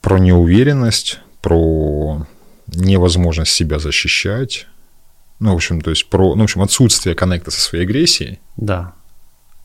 про 0.00 0.18
неуверенность, 0.18 1.20
про 1.40 2.26
невозможность 2.66 3.52
себя 3.52 3.78
защищать. 3.78 4.66
Ну, 5.38 5.52
в 5.52 5.54
общем, 5.56 5.80
то 5.80 5.90
есть 5.90 6.08
про, 6.08 6.34
ну, 6.34 6.42
в 6.42 6.44
общем, 6.44 6.62
отсутствие 6.62 7.14
коннекта 7.14 7.50
со 7.50 7.60
своей 7.60 7.84
агрессией. 7.84 8.40
Да. 8.56 8.94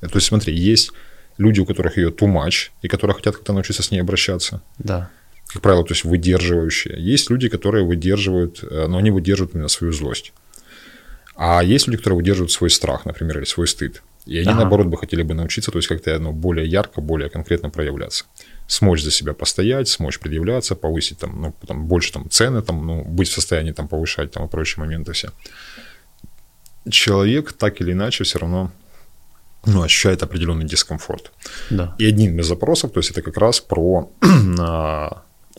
То 0.01 0.15
есть, 0.15 0.27
смотри, 0.27 0.55
есть 0.55 0.91
люди, 1.37 1.59
у 1.59 1.65
которых 1.65 1.97
ее 1.97 2.09
too 2.09 2.27
much, 2.27 2.69
и 2.81 2.87
которые 2.87 3.15
хотят 3.15 3.35
как-то 3.35 3.53
научиться 3.53 3.83
с 3.83 3.91
ней 3.91 3.99
обращаться. 3.99 4.61
Да. 4.77 5.09
Как 5.47 5.61
правило, 5.61 5.83
то 5.83 5.93
есть 5.93 6.03
выдерживающие. 6.03 6.95
Есть 6.97 7.29
люди, 7.29 7.47
которые 7.49 7.85
выдерживают, 7.85 8.63
э, 8.63 8.87
но 8.87 8.97
они 8.97 9.11
выдерживают 9.11 9.55
именно 9.55 9.69
свою 9.69 9.93
злость. 9.93 10.33
А 11.35 11.63
есть 11.63 11.87
люди, 11.87 11.97
которые 11.97 12.17
выдерживают 12.17 12.51
свой 12.51 12.69
страх, 12.69 13.05
например, 13.05 13.37
или 13.37 13.45
свой 13.45 13.67
стыд. 13.67 14.01
И 14.25 14.37
они, 14.37 14.49
Ага. 14.49 14.59
наоборот, 14.61 14.87
бы 14.87 14.97
хотели 14.97 15.23
бы 15.23 15.33
научиться, 15.33 15.71
то 15.71 15.77
есть 15.77 15.87
как-то 15.87 16.19
ну, 16.19 16.33
более 16.33 16.67
ярко, 16.67 16.99
более 16.99 17.29
конкретно 17.29 17.69
проявляться. 17.69 18.25
Смочь 18.67 19.01
за 19.01 19.11
себя 19.11 19.33
постоять, 19.33 19.87
смочь 19.87 20.19
предъявляться, 20.19 20.75
повысить 20.75 21.19
там, 21.19 21.41
ну, 21.41 21.55
там, 21.65 21.85
больше 21.85 22.11
там, 22.11 22.29
цены, 22.29 22.61
там, 22.61 22.85
ну, 22.85 23.03
быть 23.05 23.29
в 23.29 23.33
состоянии 23.33 23.71
там, 23.71 23.87
повышать 23.87 24.31
там, 24.31 24.45
и 24.45 24.49
прочие 24.49 24.83
моменты 24.83 25.13
все. 25.13 25.29
Человек 26.89 27.53
так 27.53 27.79
или 27.79 27.93
иначе 27.93 28.25
все 28.25 28.39
равно 28.39 28.71
ну, 29.65 29.81
ощущает 29.83 30.23
определенный 30.23 30.65
дискомфорт. 30.65 31.31
Да. 31.69 31.95
И 31.97 32.05
одним 32.05 32.39
из 32.39 32.47
запросов, 32.47 32.91
то 32.91 32.99
есть 32.99 33.11
это 33.11 33.21
как 33.21 33.37
раз 33.37 33.61
про 33.61 34.11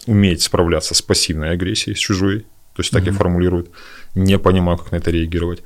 уметь 0.08 0.42
справляться 0.42 0.94
с 0.94 1.02
пассивной 1.02 1.50
агрессией, 1.50 1.94
с 1.94 1.98
чужой, 1.98 2.40
то 2.74 2.80
есть 2.80 2.90
так 2.90 3.06
и 3.06 3.10
формулируют, 3.10 3.70
не 4.14 4.38
понимаю, 4.38 4.78
как 4.78 4.92
на 4.92 4.96
это 4.96 5.10
реагировать. 5.10 5.62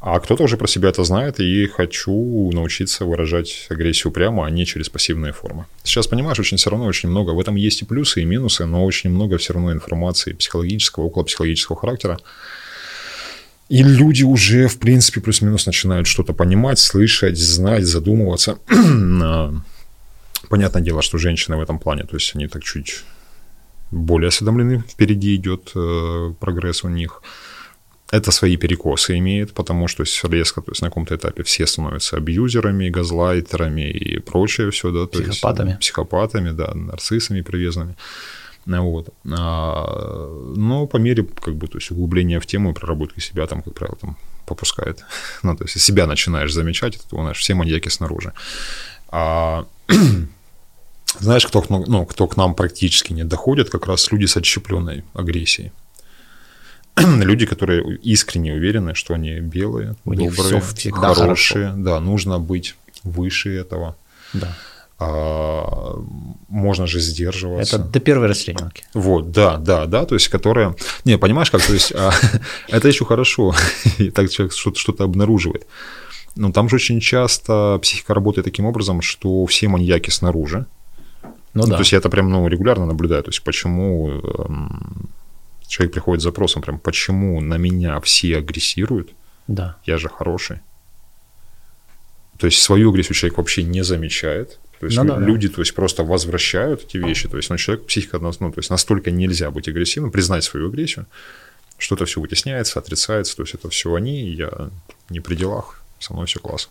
А 0.00 0.20
кто-то 0.20 0.44
уже 0.44 0.56
про 0.56 0.68
себя 0.68 0.88
это 0.90 1.02
знает, 1.04 1.40
и 1.40 1.66
хочу 1.66 2.50
научиться 2.52 3.04
выражать 3.04 3.66
агрессию 3.68 4.12
прямо, 4.12 4.46
а 4.46 4.50
не 4.50 4.64
через 4.64 4.88
пассивные 4.88 5.32
формы. 5.32 5.66
Сейчас, 5.82 6.06
понимаешь, 6.06 6.38
очень 6.38 6.56
все 6.56 6.70
равно 6.70 6.86
очень 6.86 7.08
много, 7.08 7.32
в 7.32 7.40
этом 7.40 7.56
есть 7.56 7.82
и 7.82 7.84
плюсы, 7.84 8.22
и 8.22 8.24
минусы, 8.24 8.64
но 8.64 8.84
очень 8.84 9.10
много 9.10 9.38
все 9.38 9.54
равно 9.54 9.72
информации 9.72 10.32
психологического, 10.32 11.04
около 11.04 11.24
психологического 11.24 11.76
характера. 11.76 12.18
И 13.68 13.82
люди 13.82 14.22
уже, 14.22 14.68
в 14.68 14.78
принципе, 14.78 15.20
плюс-минус 15.20 15.66
начинают 15.66 16.06
что-то 16.06 16.32
понимать, 16.32 16.78
слышать, 16.78 17.36
знать, 17.36 17.84
задумываться. 17.84 18.58
А, 19.20 19.52
Понятное 20.48 20.82
дело, 20.82 21.02
что 21.02 21.18
женщины 21.18 21.56
в 21.56 21.60
этом 21.60 21.78
плане, 21.78 22.04
то 22.04 22.16
есть 22.16 22.34
они 22.34 22.46
так 22.46 22.62
чуть 22.62 23.02
более 23.90 24.28
осведомлены, 24.28 24.82
впереди 24.88 25.34
идет 25.36 25.72
э, 25.74 26.32
прогресс 26.40 26.84
у 26.84 26.88
них. 26.88 27.22
Это 28.10 28.30
свои 28.30 28.56
перекосы 28.56 29.18
имеет, 29.18 29.52
потому 29.52 29.86
что 29.86 30.04
резко, 30.28 30.62
то 30.62 30.70
есть 30.70 30.80
на 30.80 30.88
каком-то 30.88 31.14
этапе 31.14 31.42
все 31.42 31.66
становятся 31.66 32.16
абьюзерами, 32.16 32.88
газлайтерами 32.88 33.90
и 33.90 34.18
прочее 34.18 34.70
все, 34.70 34.90
да, 34.90 35.06
то 35.06 35.22
Психопатами. 35.22 35.68
есть 35.68 35.80
психопатами, 35.80 36.50
да, 36.52 36.72
нарциссами 36.74 37.42
привязанными. 37.42 37.96
Ну 38.64 38.90
Вот. 38.90 39.08
А, 39.30 40.54
но 40.56 40.86
по 40.86 40.96
мере 40.98 41.24
как 41.24 41.56
бы, 41.56 41.68
то 41.68 41.78
есть 41.78 41.90
углубления 41.90 42.40
в 42.40 42.46
тему 42.46 42.70
и 42.70 42.74
проработки 42.74 43.20
себя 43.20 43.46
там, 43.46 43.62
как 43.62 43.74
правило, 43.74 43.96
там 44.00 44.16
попускает. 44.46 45.04
Ну, 45.42 45.56
то 45.56 45.64
есть 45.64 45.80
себя 45.80 46.06
начинаешь 46.06 46.52
замечать, 46.52 46.96
это, 46.96 47.16
у 47.16 47.22
нас 47.22 47.36
все 47.36 47.54
маньяки 47.54 47.88
снаружи. 47.88 48.32
А, 49.08 49.66
знаешь, 51.20 51.46
кто, 51.46 51.62
к- 51.62 51.68
ну, 51.70 52.06
кто 52.06 52.26
к 52.26 52.36
нам 52.36 52.54
практически 52.54 53.12
не 53.12 53.24
доходит, 53.24 53.70
как 53.70 53.86
раз 53.86 54.10
люди 54.12 54.26
с 54.26 54.36
отщепленной 54.36 55.04
агрессией. 55.14 55.72
Люди, 56.96 57.46
которые 57.46 57.96
искренне 57.98 58.54
уверены, 58.54 58.94
что 58.94 59.14
они 59.14 59.38
белые, 59.40 59.94
У 60.04 60.14
добрые, 60.14 60.60
всегда 60.60 61.14
хорошие. 61.14 61.72
Да, 61.76 62.00
нужно 62.00 62.40
быть 62.40 62.74
выше 63.04 63.50
этого. 63.54 63.94
Да. 64.32 64.56
А, 65.00 65.94
можно 66.48 66.86
же 66.88 66.98
сдерживаться. 66.98 67.76
Это 67.76 67.84
до 67.84 68.00
первой 68.00 68.26
расчлененки. 68.26 68.82
Вот, 68.94 69.30
да, 69.30 69.56
да, 69.58 69.86
да, 69.86 70.04
то 70.06 70.16
есть, 70.16 70.28
которая... 70.28 70.74
Не, 71.04 71.18
понимаешь, 71.18 71.50
как, 71.50 71.64
то 71.64 71.72
есть, 71.72 71.92
а, 71.94 72.10
это 72.68 72.88
еще 72.88 73.04
хорошо, 73.04 73.54
так 74.14 74.30
человек 74.30 74.52
что-то 74.52 75.04
обнаруживает. 75.04 75.66
Но 76.34 76.50
там 76.52 76.68
же 76.68 76.76
очень 76.76 77.00
часто 77.00 77.78
психика 77.80 78.14
работает 78.14 78.44
таким 78.44 78.64
образом, 78.64 79.02
что 79.02 79.46
все 79.46 79.68
маньяки 79.68 80.10
снаружи. 80.10 80.66
Ну 81.58 81.64
Ну, 81.64 81.70
да. 81.70 81.76
То 81.76 81.80
есть, 81.80 81.92
я 81.92 81.98
это 81.98 82.08
прям 82.08 82.30
ну, 82.30 82.46
регулярно 82.48 82.86
наблюдаю, 82.86 83.22
то 83.22 83.30
есть, 83.30 83.42
почему 83.42 84.10
эм, 84.10 85.08
человек 85.66 85.92
приходит 85.92 86.20
с 86.20 86.24
запросом, 86.24 86.62
прям, 86.62 86.78
почему 86.78 87.40
на 87.40 87.58
меня 87.58 88.00
все 88.00 88.38
агрессируют, 88.38 89.10
Да. 89.48 89.76
я 89.84 89.98
же 89.98 90.08
хороший. 90.08 90.60
То 92.38 92.46
есть 92.46 92.62
свою 92.62 92.90
агрессию 92.90 93.14
человек 93.14 93.38
вообще 93.38 93.64
не 93.64 93.82
замечает. 93.82 94.58
То 94.78 94.86
есть 94.86 94.96
Ну 94.96 95.04
да, 95.04 95.16
да. 95.16 95.20
люди, 95.20 95.48
то 95.48 95.60
есть 95.60 95.74
просто 95.74 96.04
возвращают 96.04 96.84
эти 96.84 96.96
вещи. 96.98 97.28
То 97.28 97.36
есть, 97.36 97.50
ну, 97.50 97.56
человек, 97.56 97.86
психика, 97.86 98.20
ну, 98.20 98.30
то 98.32 98.52
есть 98.56 98.70
настолько 98.70 99.10
нельзя 99.10 99.50
быть 99.50 99.66
агрессивным, 99.68 100.12
признать 100.12 100.44
свою 100.44 100.68
агрессию, 100.68 101.06
что 101.78 101.96
это 101.96 102.04
все 102.04 102.20
вытесняется, 102.20 102.78
отрицается. 102.78 103.36
То 103.36 103.42
есть 103.42 103.54
это 103.54 103.68
все 103.68 103.92
они, 103.94 104.28
и 104.30 104.36
я 104.36 104.70
не 105.10 105.18
при 105.18 105.34
делах, 105.34 105.82
со 105.98 106.12
мной 106.12 106.26
все 106.26 106.38
класс. 106.38 106.68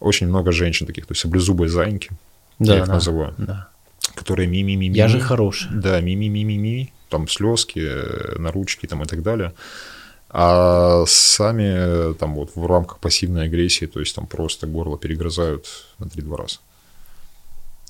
Очень 0.00 0.26
много 0.26 0.50
женщин 0.50 0.86
таких, 0.86 1.06
то 1.06 1.12
есть 1.12 1.20
саблезубые 1.20 1.68
зайки, 1.68 2.10
Да, 2.58 2.74
я 2.74 2.80
их 2.80 2.86
да, 2.86 2.94
называю, 2.94 3.34
Да. 3.38 3.68
Которые 4.14 4.48
ми-ми-ми-ми. 4.48 4.96
Я 4.96 5.08
же 5.08 5.20
хороший. 5.20 5.70
Да, 5.72 6.00
ми-ми-ми-ми-ми, 6.00 6.88
там 7.08 7.28
слезки, 7.28 7.80
э, 7.80 8.38
на 8.38 8.52
ручки 8.52 8.86
там 8.86 9.02
и 9.02 9.06
так 9.06 9.22
далее. 9.22 9.52
А 10.28 11.04
сами 11.06 11.74
э, 11.76 12.14
там 12.18 12.34
вот 12.34 12.56
в 12.56 12.66
рамках 12.66 12.98
пассивной 12.98 13.44
агрессии, 13.44 13.86
то 13.86 14.00
есть 14.00 14.16
там 14.16 14.26
просто 14.26 14.66
горло 14.66 14.98
перегрызают 14.98 15.66
на 15.98 16.06
3-2 16.06 16.36
раза. 16.36 16.58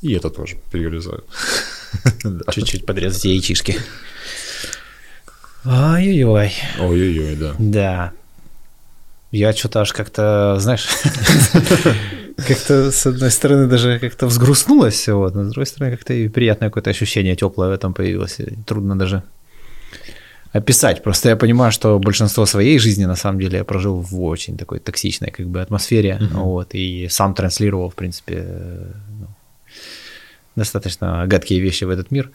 И 0.03 0.13
это 0.13 0.29
тоже 0.31 0.57
перегрызают. 0.71 1.25
Чуть-чуть 2.53 2.87
подрезать 2.87 3.25
яичишки. 3.25 3.77
Ой-ой-ой. 5.65 6.53
Ой-ой-ой, 6.79 7.37
да. 7.37 7.55
Да. 7.59 8.13
Я 9.33 9.53
что-то 9.55 9.81
аж 9.81 9.93
как-то, 9.93 10.57
знаешь, 10.61 10.87
как-то 12.37 12.91
с 12.91 13.07
одной 13.07 13.31
стороны 13.31 13.67
даже 13.67 13.99
как-то 13.99 14.27
взгрустнулось 14.27 14.95
все, 14.95 15.15
вот, 15.15 15.35
но 15.35 15.45
с 15.45 15.49
другой 15.49 15.67
стороны 15.67 15.97
как-то 15.97 16.15
и 16.15 16.29
приятное 16.29 16.69
какое-то 16.69 16.91
ощущение 16.91 17.37
теплое 17.37 17.69
в 17.69 17.73
этом 17.73 17.95
появилось. 17.95 18.41
И 18.41 18.57
трудно 18.67 18.99
даже 18.99 19.23
описать. 20.53 21.03
Просто 21.03 21.29
я 21.29 21.37
понимаю, 21.37 21.73
что 21.73 21.99
большинство 21.99 22.47
своей 22.47 22.79
жизни 22.79 23.07
на 23.07 23.17
самом 23.17 23.41
деле 23.41 23.59
я 23.59 23.65
прожил 23.65 24.01
в 24.01 24.23
очень 24.23 24.57
такой 24.57 24.79
токсичной 24.79 25.31
как 25.31 25.47
бы 25.47 25.61
атмосфере, 25.61 26.19
вот, 26.33 26.75
и 26.75 27.09
сам 27.09 27.35
транслировал, 27.35 27.91
в 27.91 27.95
принципе, 27.95 28.45
ну, 29.21 29.27
достаточно 30.57 31.27
гадкие 31.27 31.61
вещи 31.61 31.85
в 31.85 31.91
этот 31.91 32.13
мир. 32.13 32.31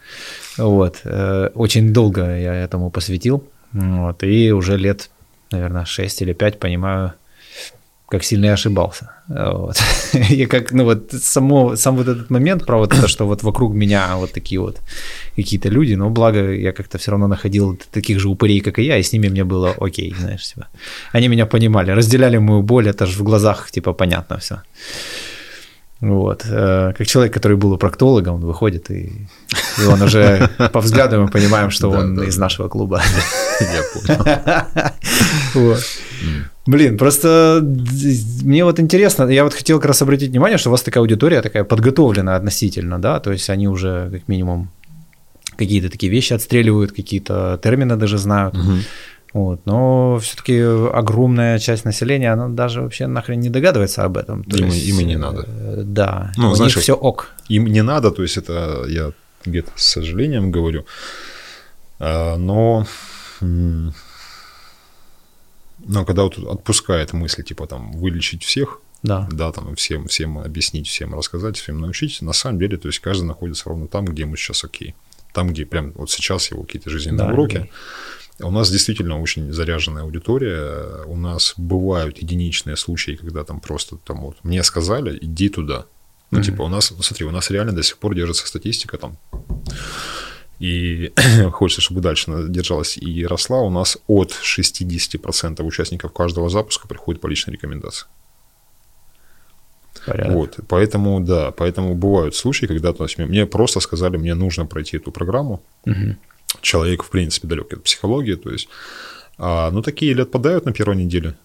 Вот. 0.58 1.02
э, 1.06 1.50
Очень 1.56 1.94
долго 1.94 2.22
я 2.38 2.54
этому 2.54 2.92
посвятил. 2.92 3.44
Вот. 3.72 4.24
И 4.24 4.52
уже 4.52 4.78
лет, 4.78 5.10
наверное, 5.52 5.86
6 5.86 6.22
или 6.22 6.34
5 6.34 6.60
понимаю, 6.60 7.14
как 8.10 8.24
сильно 8.24 8.48
я 8.48 8.54
ошибался. 8.54 9.12
Вот. 9.28 9.78
И 10.30 10.46
как, 10.46 10.72
ну 10.72 10.84
вот, 10.84 11.12
само, 11.12 11.76
сам 11.76 11.96
вот 11.96 12.08
этот 12.08 12.32
момент 12.32 12.66
про 12.66 12.78
вот 12.78 12.94
это, 12.94 13.08
что 13.08 13.26
вот 13.26 13.44
вокруг 13.44 13.74
меня 13.74 14.16
вот 14.16 14.32
такие 14.32 14.60
вот 14.60 14.82
какие-то 15.36 15.70
люди, 15.70 15.96
но 15.96 16.10
благо 16.10 16.52
я 16.52 16.72
как-то 16.72 16.98
все 16.98 17.12
равно 17.12 17.28
находил 17.28 17.80
таких 17.92 18.20
же 18.20 18.30
упырей, 18.30 18.62
как 18.62 18.80
и 18.80 18.84
я, 18.84 18.98
и 18.98 19.04
с 19.04 19.14
ними 19.14 19.30
мне 19.30 19.44
было 19.44 19.76
окей, 19.80 20.16
знаешь, 20.20 20.48
типа. 20.48 20.68
Они 21.12 21.28
меня 21.28 21.46
понимали, 21.46 21.92
разделяли 21.92 22.40
мою 22.40 22.62
боль, 22.62 22.88
это 22.88 23.06
же 23.06 23.20
в 23.20 23.24
глазах, 23.24 23.72
типа, 23.72 23.94
понятно 23.94 24.38
все. 24.38 24.62
Вот. 26.02 26.46
Э, 26.50 26.94
Как 26.98 27.08
человек, 27.08 27.34
который 27.34 27.58
был 27.58 27.74
у 27.74 27.78
проктолога, 27.78 28.30
он 28.30 28.42
выходит, 28.42 28.90
и, 28.90 29.28
и 29.82 29.86
он 29.86 30.02
уже 30.02 30.50
по 30.72 30.80
взгляду 30.80 31.22
мы 31.22 31.28
понимаем, 31.28 31.72
что 31.72 31.90
он 31.90 32.16
да, 32.16 32.26
из 32.26 32.38
нашего 32.38 32.70
клуба. 32.70 33.02
Я 33.60 33.84
понял. 33.94 34.62
Вот. 35.54 35.80
Блин, 36.68 36.98
просто 36.98 37.62
мне 38.44 38.64
вот 38.64 38.80
интересно, 38.80 39.24
я 39.24 39.44
вот 39.44 39.54
хотел 39.54 39.80
как 39.80 39.88
раз 39.88 40.02
обратить 40.02 40.30
внимание, 40.30 40.58
что 40.60 40.70
у 40.70 40.72
вас 40.72 40.84
такая 40.84 41.02
аудитория 41.02 41.42
такая 41.42 41.64
подготовленная 41.64 42.36
относительно, 42.36 43.00
да, 43.02 43.20
то 43.20 43.32
есть 43.32 43.50
они 43.50 43.68
уже 43.68 44.10
как 44.12 44.28
минимум 44.28 44.70
какие-то 45.58 45.90
такие 45.90 46.12
вещи 46.12 46.34
отстреливают, 46.34 46.92
какие-то 46.92 47.60
термины 47.64 47.96
даже 47.96 48.18
знают. 48.20 48.56
Вот, 49.34 49.64
но 49.66 50.18
все-таки 50.20 50.60
огромная 50.60 51.60
часть 51.60 51.86
населения, 51.86 52.34
она 52.34 52.50
даже 52.50 52.82
вообще 52.82 53.06
нахрен 53.08 53.40
не 53.40 53.50
догадывается 53.50 54.04
об 54.04 54.18
этом. 54.18 54.44
То 54.44 54.58
Им- 54.58 54.66
есть, 54.66 54.88
им 54.88 55.00
и 55.00 55.04
не 55.04 55.14
э, 55.14 55.18
надо. 55.18 55.46
Да, 55.84 56.32
Ну, 56.38 56.50
у 56.52 56.56
знаешь, 56.56 56.76
них 56.76 56.82
все 56.84 56.94
ок. 56.96 57.30
Им 57.48 57.68
не 57.68 57.84
надо, 57.84 58.10
то 58.12 58.24
есть 58.24 58.38
это 58.38 58.86
я 58.88 59.12
где-то 59.46 59.70
с 59.76 59.84
сожалением 59.86 60.52
говорю, 60.52 60.86
А, 62.00 62.38
но, 62.38 62.86
но 63.40 63.94
когда 66.06 66.24
вот 66.24 66.38
отпускает 66.38 67.14
мысли, 67.14 67.44
типа 67.44 67.68
там 67.68 67.92
вылечить 67.92 68.44
всех, 68.44 68.82
Да. 69.04 69.28
да, 69.32 69.52
там 69.52 69.76
всем, 69.76 70.08
всем 70.08 70.38
объяснить, 70.40 70.88
всем 70.88 71.14
рассказать, 71.14 71.58
всем 71.58 71.80
научить, 71.80 72.22
на 72.22 72.34
самом 72.34 72.60
деле, 72.60 72.78
то 72.78 72.88
есть 72.88 73.00
каждый 73.00 73.24
находится 73.26 73.70
ровно 73.70 73.88
там, 73.88 74.06
где 74.06 74.24
ему 74.24 74.36
сейчас 74.36 74.64
окей. 74.64 74.96
Там, 75.34 75.50
где 75.50 75.66
прям 75.66 75.92
вот 75.92 76.10
сейчас 76.10 76.50
его 76.52 76.64
какие-то 76.64 76.90
жизненные 76.90 77.28
Да, 77.28 77.34
уроки. 77.34 77.70
У 78.42 78.52
нас 78.52 78.72
действительно 78.72 79.22
очень 79.22 79.52
заряженная 79.52 80.04
аудитория. 80.04 81.04
У 81.06 81.18
нас 81.18 81.54
бывают 81.58 82.20
единичные 82.20 82.78
случаи, 82.78 83.16
когда 83.16 83.44
там 83.44 83.60
просто 83.60 83.98
там 83.98 84.22
вот 84.22 84.38
мне 84.44 84.64
сказали, 84.64 85.18
иди 85.22 85.50
туда. 85.50 85.86
Ну, 86.32 86.42
типа, 86.42 86.62
у 86.62 86.68
нас, 86.68 86.92
ну, 86.92 87.02
смотри, 87.02 87.26
у 87.26 87.32
нас 87.32 87.50
реально 87.50 87.74
до 87.74 87.82
сих 87.82 87.98
пор 87.98 88.14
держится 88.16 88.46
статистика 88.46 88.98
там. 88.98 89.18
И 90.60 91.12
хочется, 91.52 91.82
чтобы 91.82 92.02
дальше 92.02 92.32
она 92.32 92.48
держалась 92.48 92.98
и 92.98 93.26
росла. 93.26 93.62
У 93.62 93.70
нас 93.70 93.98
от 94.08 94.32
60% 94.32 95.64
участников 95.64 96.14
каждого 96.14 96.50
запуска 96.50 96.88
приходит 96.88 97.22
по 97.22 97.28
личной 97.28 97.54
рекомендации. 97.54 98.08
Порядок. 100.06 100.34
Вот, 100.34 100.60
поэтому, 100.68 101.20
да, 101.20 101.52
поэтому 101.52 101.96
бывают 101.96 102.36
случаи, 102.36 102.68
когда 102.68 102.94
то 102.94 103.04
есть, 103.04 103.18
мне 103.18 103.46
просто 103.46 103.80
сказали, 103.80 104.18
мне 104.18 104.34
нужно 104.34 104.66
пройти 104.66 104.98
эту 104.98 105.12
программу. 105.12 105.62
Угу. 105.86 106.16
Человек, 106.62 107.04
в 107.04 107.10
принципе, 107.10 107.48
далек 107.48 107.74
от 107.74 107.84
психологии, 107.84 108.36
то 108.36 108.52
есть, 108.52 108.68
а, 109.38 109.72
ну, 109.72 109.82
такие 109.82 110.12
или 110.12 110.22
отпадают 110.22 110.66
на 110.66 110.74
первой 110.74 110.96
неделе, 110.96 111.36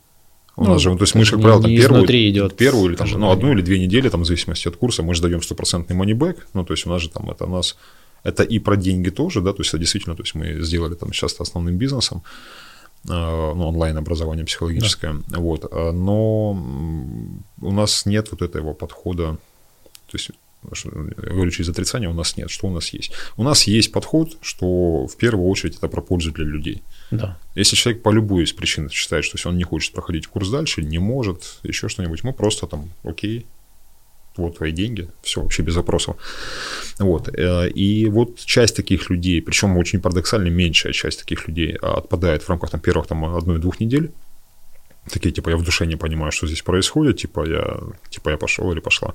у 0.56 0.64
ну, 0.64 0.72
нас 0.72 0.82
же, 0.82 0.94
то 0.96 1.02
есть 1.02 1.14
мы 1.14 1.24
же, 1.24 1.32
как 1.32 1.40
правило, 1.40 1.62
там 1.62 1.70
первую, 1.70 2.06
идет 2.06 2.56
первую 2.56 2.90
или 2.90 2.96
там, 2.96 3.08
ну, 3.10 3.30
одну 3.30 3.52
или 3.52 3.60
две 3.60 3.78
недели, 3.78 4.08
там, 4.08 4.22
в 4.22 4.24
зависимости 4.24 4.68
от 4.68 4.76
курса, 4.76 5.02
мы 5.02 5.14
же 5.14 5.22
даем 5.22 5.42
стопроцентный 5.42 5.96
монибэк, 5.96 6.46
ну, 6.54 6.64
то 6.64 6.72
есть 6.74 6.86
у 6.86 6.90
нас 6.90 7.02
же 7.02 7.08
там 7.08 7.28
это 7.30 7.46
у 7.46 7.50
нас, 7.50 7.76
это 8.22 8.44
и 8.44 8.60
про 8.60 8.76
деньги 8.76 9.10
тоже, 9.10 9.40
да, 9.40 9.52
то 9.52 9.60
есть 9.60 9.70
это 9.70 9.78
действительно, 9.78 10.14
то 10.14 10.22
есть 10.22 10.34
мы 10.34 10.62
сделали 10.62 10.94
там 10.94 11.12
сейчас 11.12 11.40
основным 11.40 11.76
бизнесом, 11.76 12.22
э, 13.04 13.08
ну, 13.10 13.66
онлайн-образование 13.66 14.44
психологическое, 14.44 15.16
да. 15.26 15.38
вот, 15.40 15.64
э, 15.70 15.90
но 15.90 16.52
у 17.60 17.72
нас 17.72 18.06
нет 18.06 18.28
вот 18.30 18.42
этого 18.42 18.74
подхода, 18.74 19.36
то 20.06 20.16
есть 20.16 20.30
говорю 20.70 21.50
через 21.50 21.68
отрицание, 21.68 22.08
у 22.08 22.14
нас 22.14 22.36
нет. 22.36 22.50
Что 22.50 22.66
у 22.66 22.70
нас 22.70 22.90
есть? 22.90 23.12
У 23.36 23.42
нас 23.42 23.64
есть 23.64 23.92
подход, 23.92 24.36
что 24.42 25.06
в 25.06 25.16
первую 25.16 25.48
очередь 25.48 25.76
это 25.76 25.88
про 25.88 26.00
пользу 26.00 26.32
для 26.32 26.44
людей. 26.44 26.82
Да. 27.10 27.38
Если 27.54 27.76
человек 27.76 28.02
по 28.02 28.10
любой 28.10 28.44
из 28.44 28.52
причин 28.52 28.88
считает, 28.90 29.24
что 29.24 29.36
если 29.36 29.48
он 29.48 29.56
не 29.56 29.64
хочет 29.64 29.92
проходить 29.92 30.26
курс 30.26 30.48
дальше, 30.48 30.82
не 30.82 30.98
может, 30.98 31.58
еще 31.62 31.88
что-нибудь, 31.88 32.24
мы 32.24 32.32
просто 32.32 32.66
там, 32.66 32.90
окей, 33.04 33.46
вот 34.36 34.56
твои 34.56 34.72
деньги, 34.72 35.08
все, 35.22 35.40
вообще 35.40 35.62
без 35.62 35.76
вопросов. 35.76 36.16
Вот. 36.98 37.28
Э, 37.28 37.68
и 37.68 38.06
вот 38.06 38.40
часть 38.40 38.76
таких 38.76 39.10
людей, 39.10 39.40
причем 39.40 39.76
очень 39.76 40.00
парадоксально 40.00 40.48
меньшая 40.48 40.92
часть 40.92 41.20
таких 41.20 41.48
людей 41.48 41.76
отпадает 41.76 42.42
в 42.42 42.48
рамках 42.48 42.70
там, 42.70 42.80
первых 42.80 43.06
там, 43.06 43.24
одной-двух 43.24 43.80
недель. 43.80 44.10
Такие, 45.10 45.32
типа, 45.32 45.50
я 45.50 45.56
в 45.56 45.62
душе 45.62 45.86
не 45.86 45.96
понимаю, 45.96 46.32
что 46.32 46.46
здесь 46.46 46.62
происходит, 46.62 47.18
типа, 47.18 47.46
я, 47.46 47.78
типа, 48.08 48.30
я 48.30 48.36
пошел 48.36 48.72
или 48.72 48.80
пошла. 48.80 49.12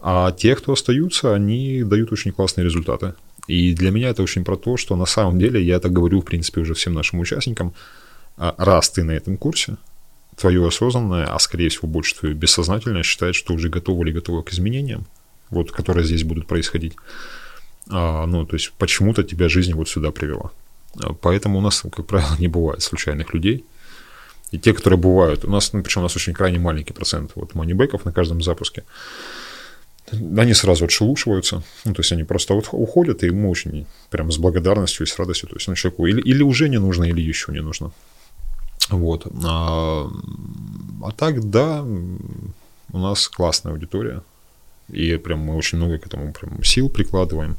А 0.00 0.32
те, 0.32 0.54
кто 0.54 0.72
остаются, 0.72 1.34
они 1.34 1.82
дают 1.82 2.12
очень 2.12 2.32
классные 2.32 2.64
результаты. 2.64 3.14
И 3.46 3.74
для 3.74 3.90
меня 3.90 4.08
это 4.08 4.22
очень 4.22 4.44
про 4.44 4.56
то, 4.56 4.76
что 4.76 4.96
на 4.96 5.06
самом 5.06 5.38
деле, 5.38 5.62
я 5.62 5.76
это 5.76 5.88
говорю, 5.88 6.20
в 6.20 6.24
принципе, 6.24 6.60
уже 6.60 6.74
всем 6.74 6.94
нашим 6.94 7.20
участникам, 7.20 7.74
а, 8.36 8.54
раз 8.58 8.90
ты 8.90 9.04
на 9.04 9.12
этом 9.12 9.36
курсе, 9.36 9.76
твое 10.36 10.66
осознанное, 10.66 11.26
а 11.26 11.38
скорее 11.38 11.68
всего 11.68 11.88
больше 11.88 12.16
твое 12.16 12.34
бессознательное 12.34 13.02
считает, 13.02 13.34
что 13.34 13.54
уже 13.54 13.68
готово 13.68 14.04
или 14.04 14.12
готово 14.12 14.42
к 14.42 14.52
изменениям, 14.52 15.06
вот, 15.50 15.70
которые 15.70 16.04
здесь 16.04 16.24
будут 16.24 16.46
происходить. 16.46 16.94
А, 17.90 18.26
ну, 18.26 18.46
то 18.46 18.56
есть 18.56 18.72
почему-то 18.78 19.22
тебя 19.22 19.48
жизнь 19.48 19.74
вот 19.74 19.88
сюда 19.88 20.10
привела. 20.10 20.50
А, 21.02 21.12
поэтому 21.12 21.58
у 21.58 21.60
нас, 21.60 21.82
как 21.82 22.06
правило, 22.06 22.36
не 22.38 22.48
бывает 22.48 22.82
случайных 22.82 23.34
людей. 23.34 23.64
И 24.50 24.58
те, 24.58 24.72
которые 24.72 24.98
бывают, 24.98 25.44
у 25.44 25.50
нас, 25.50 25.72
ну, 25.72 25.82
причем 25.82 26.00
у 26.00 26.04
нас 26.04 26.16
очень 26.16 26.32
крайне 26.32 26.58
маленький 26.58 26.92
процент 26.92 27.32
вот 27.34 27.54
манибеков 27.54 28.04
на 28.04 28.12
каждом 28.12 28.42
запуске 28.42 28.84
они 30.36 30.54
сразу 30.54 30.84
отшелушиваются, 30.84 31.62
ну, 31.84 31.94
то 31.94 32.00
есть 32.00 32.12
они 32.12 32.24
просто 32.24 32.54
вот 32.54 32.68
уходят, 32.72 33.22
и 33.22 33.26
ему 33.26 33.50
очень 33.50 33.86
прям 34.10 34.30
с 34.30 34.38
благодарностью 34.38 35.06
и 35.06 35.08
с 35.08 35.18
радостью, 35.18 35.48
то 35.48 35.56
есть 35.56 35.68
ну, 35.68 35.74
человеку 35.74 36.06
или, 36.06 36.20
или 36.20 36.42
уже 36.42 36.68
не 36.68 36.78
нужно, 36.78 37.04
или 37.04 37.20
еще 37.20 37.52
не 37.52 37.60
нужно. 37.60 37.92
Вот. 38.90 39.26
А, 39.44 40.10
а 41.02 41.10
так, 41.12 41.50
да, 41.50 41.82
у 41.82 42.98
нас 42.98 43.28
классная 43.28 43.72
аудитория, 43.72 44.22
и 44.88 45.16
прям 45.16 45.40
мы 45.40 45.56
очень 45.56 45.78
много 45.78 45.98
к 45.98 46.06
этому 46.06 46.32
прям 46.32 46.62
сил 46.64 46.88
прикладываем. 46.88 47.56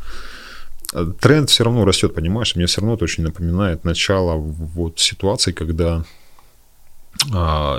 Тренд 1.19 1.49
все 1.49 1.63
равно 1.63 1.83
растет, 1.83 2.13
понимаешь, 2.13 2.55
мне 2.55 2.67
все 2.67 2.81
равно 2.81 2.95
это 2.95 3.03
очень 3.03 3.23
напоминает 3.23 3.83
начало 3.83 4.37
вот 4.37 4.99
ситуации, 4.99 5.51
когда 5.51 5.97
а, 5.97 6.03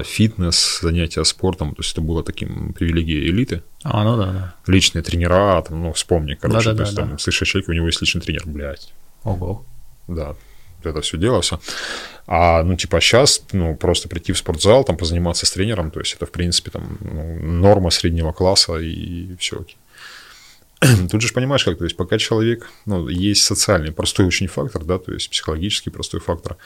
фитнес, 0.05 0.81
занятия 0.83 1.25
спортом, 1.25 1.75
то 1.75 1.83
есть 1.83 1.93
это 1.93 2.01
было 2.01 2.23
таким 2.23 2.73
привилегией 2.73 3.29
элиты. 3.31 3.63
А, 3.85 4.05
ну 4.05 4.17
да, 4.17 4.27
да. 4.27 4.55
Личные 4.67 5.03
тренера, 5.03 5.63
там, 5.63 5.83
ну, 5.83 5.93
вспомни, 5.93 6.35
короче, 6.35 6.71
да, 6.71 6.73
да, 6.73 6.77
то 6.77 6.83
есть 6.83 6.95
да, 6.95 7.03
там, 7.03 7.13
да. 7.13 7.19
слышишь, 7.19 7.49
человек, 7.49 7.69
у 7.69 7.73
него 7.73 7.87
есть 7.87 8.01
личный 8.01 8.21
тренер, 8.21 8.43
блядь. 8.47 8.93
Ого. 9.25 9.65
Да, 10.09 10.35
это 10.83 11.01
все 11.01 11.17
дело, 11.17 11.41
все. 11.41 11.61
А, 12.27 12.63
ну, 12.63 12.77
типа, 12.77 13.01
сейчас, 13.01 13.43
ну, 13.53 13.77
просто 13.77 14.09
прийти 14.09 14.33
в 14.33 14.39
спортзал, 14.39 14.85
там, 14.85 14.97
позаниматься 14.97 15.47
с 15.47 15.51
тренером, 15.51 15.91
то 15.91 16.01
есть 16.01 16.15
это, 16.15 16.27
в 16.27 16.31
принципе, 16.31 16.71
там, 16.71 16.99
ну, 17.01 17.39
норма 17.41 17.91
среднего 17.91 18.33
класса 18.33 18.77
и 18.79 19.37
все 19.37 19.61
окей. 19.61 19.77
Тут 21.11 21.23
же 21.23 21.33
понимаешь, 21.33 21.65
как, 21.65 21.79
то 21.79 21.85
есть 21.85 21.97
пока 21.97 22.19
человек, 22.19 22.69
ну, 22.85 23.09
есть 23.09 23.45
социальный, 23.45 23.93
простой 23.93 24.27
очень 24.27 24.47
фактор, 24.47 24.85
да, 24.85 24.99
то 24.99 25.13
есть 25.13 25.31
психологический 25.31 25.91
простой 25.91 26.21
фактор, 26.21 26.57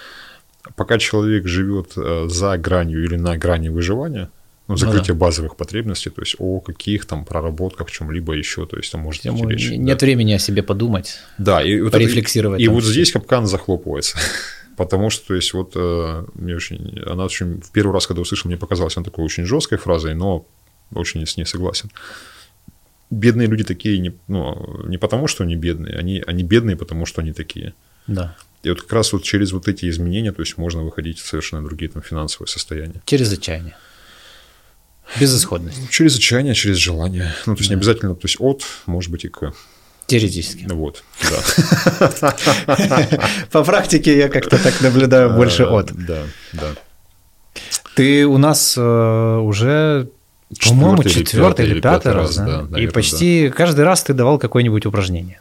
пока 0.77 0.99
человек 0.99 1.47
живет 1.47 1.93
э, 1.97 2.27
за 2.29 2.57
гранью 2.59 3.05
или 3.05 3.17
на 3.17 3.37
грани 3.37 3.69
выживания, 3.69 4.31
ну, 4.69 4.77
закрытие 4.77 5.15
ну, 5.15 5.21
да. 5.21 5.27
базовых 5.27 5.57
потребностей, 5.57 6.11
то 6.11 6.23
есть 6.23 6.37
о 6.39 6.61
каких 6.61 7.05
там 7.05 7.25
проработках, 7.25 7.91
чем-либо 7.91 8.35
еще, 8.35 8.67
то 8.67 8.77
есть 8.77 8.93
там 8.93 9.01
может 9.01 9.27
идти 9.27 9.47
речь. 9.47 9.71
Нет 9.71 9.99
да. 9.99 10.07
времени 10.07 10.33
о 10.33 10.39
себе 10.39 10.63
подумать, 10.63 11.19
да, 11.39 11.63
и 11.63 11.81
вот 11.81 11.93
порефлексировать. 11.93 12.61
И, 12.61 12.65
и 12.65 12.69
вот 12.69 12.85
здесь 12.85 13.11
капкан 13.13 13.47
захлопывается. 13.47 14.17
Потому 14.77 15.11
что, 15.11 15.27
то 15.27 15.35
есть, 15.35 15.53
вот 15.53 15.73
э, 15.75 16.25
мне 16.35 16.55
очень, 16.55 17.01
она 17.05 17.25
очень, 17.25 17.61
в 17.61 17.71
первый 17.71 17.93
раз, 17.93 18.07
когда 18.07 18.23
услышал, 18.23 18.49
мне 18.49 18.57
показалась 18.57 18.97
она 18.97 19.05
такой 19.05 19.25
очень 19.25 19.45
жесткой 19.45 19.77
фразой, 19.77 20.15
но 20.15 20.47
очень 20.95 21.27
с 21.27 21.37
ней 21.37 21.45
согласен. 21.45 21.91
Бедные 23.11 23.49
люди 23.49 23.65
такие 23.65 23.99
не, 23.99 24.13
ну, 24.29 24.85
не 24.87 24.97
потому, 24.97 25.27
что 25.27 25.43
они 25.43 25.57
бедные, 25.57 25.97
они, 25.97 26.23
они 26.27 26.45
бедные, 26.45 26.77
потому 26.77 27.07
что 27.07 27.21
они 27.21 27.33
такие. 27.33 27.75
Да. 28.07 28.37
И 28.63 28.69
вот 28.69 28.83
как 28.83 28.93
раз 28.93 29.13
вот 29.13 29.23
через 29.23 29.53
вот 29.53 29.69
эти 29.69 29.89
изменения, 29.89 30.33
то 30.33 30.43
есть 30.43 30.59
можно 30.59 30.83
выходить 30.83 31.19
в 31.19 31.27
совершенно 31.27 31.65
другие 31.65 31.91
там 31.91 32.03
финансовые 32.03 32.49
состояния. 32.49 33.03
Через 33.07 33.33
отчаяние. 33.33 33.77
Безысходность. 35.19 35.91
Через 35.91 36.17
отчаяние, 36.17 36.55
через 36.55 36.77
желание. 36.77 37.35
Ну, 37.47 37.55
то 37.55 37.61
есть 37.61 37.71
да. 37.71 37.75
не 37.75 37.79
обязательно, 37.79 38.15
то 38.15 38.27
есть 38.27 38.37
от, 38.39 38.65
может 38.87 39.11
быть, 39.11 39.25
и 39.25 39.29
к. 39.29 39.53
Теоретически. 40.07 40.67
Вот, 40.69 41.03
да. 41.23 42.37
По 43.53 43.65
практике 43.65 44.17
я 44.17 44.29
как-то 44.29 44.63
так 44.63 44.81
наблюдаю 44.81 45.31
больше 45.37 45.65
от. 45.65 45.93
Да, 45.93 46.25
да. 46.53 46.75
Ты 47.95 48.27
у 48.27 48.39
нас 48.39 48.75
э, 48.77 49.37
уже 49.39 50.11
по-моему, 50.69 51.03
четвертый 51.05 51.67
или 51.67 51.81
пятый 51.81 52.13
раз, 52.13 52.37
да? 52.37 52.67
И 52.77 52.89
почти 52.89 53.51
каждый 53.51 53.85
раз 53.85 54.03
ты 54.03 54.13
давал 54.13 54.39
какое-нибудь 54.39 54.85
упражнение 54.85 55.41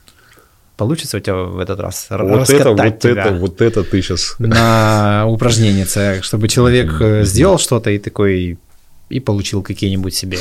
получится 0.79 1.17
у 1.17 1.19
тебя 1.19 1.35
в 1.35 1.59
этот 1.59 1.79
раз 1.79 2.07
вот 2.09 2.49
это, 2.49 2.71
вот 2.71 2.99
тебя 2.99 3.25
это, 3.25 3.33
вот 3.33 3.61
это 3.61 3.83
ты 3.83 4.01
сейчас 4.01 4.35
на 4.39 5.25
упражнение, 5.27 5.85
чтобы 6.21 6.47
человек 6.47 7.01
э, 7.01 7.25
сделал 7.25 7.59
что-то 7.59 7.89
и 7.89 7.99
такой 7.99 8.57
и 9.09 9.19
получил 9.19 9.61
какие-нибудь 9.61 10.15
себе, 10.15 10.39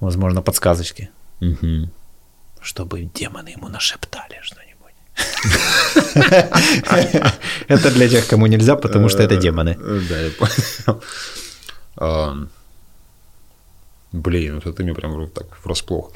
возможно, 0.00 0.42
подсказочки, 0.42 1.10
чтобы 2.62 3.10
демоны 3.14 3.48
ему 3.48 3.68
нашептали 3.68 4.40
что-нибудь. 4.42 4.94
Это 7.68 7.90
для 7.90 8.08
тех, 8.08 8.28
кому 8.28 8.46
нельзя, 8.46 8.76
потому 8.76 9.08
что 9.08 9.22
это 9.22 9.36
демоны. 9.36 9.76
Да, 10.08 10.20
я 10.20 10.30
понял. 11.96 12.48
Блин, 14.12 14.54
вот 14.54 14.66
это 14.66 14.82
мне 14.82 14.94
прям 14.94 15.28
так 15.28 15.46
врасплох. 15.64 16.12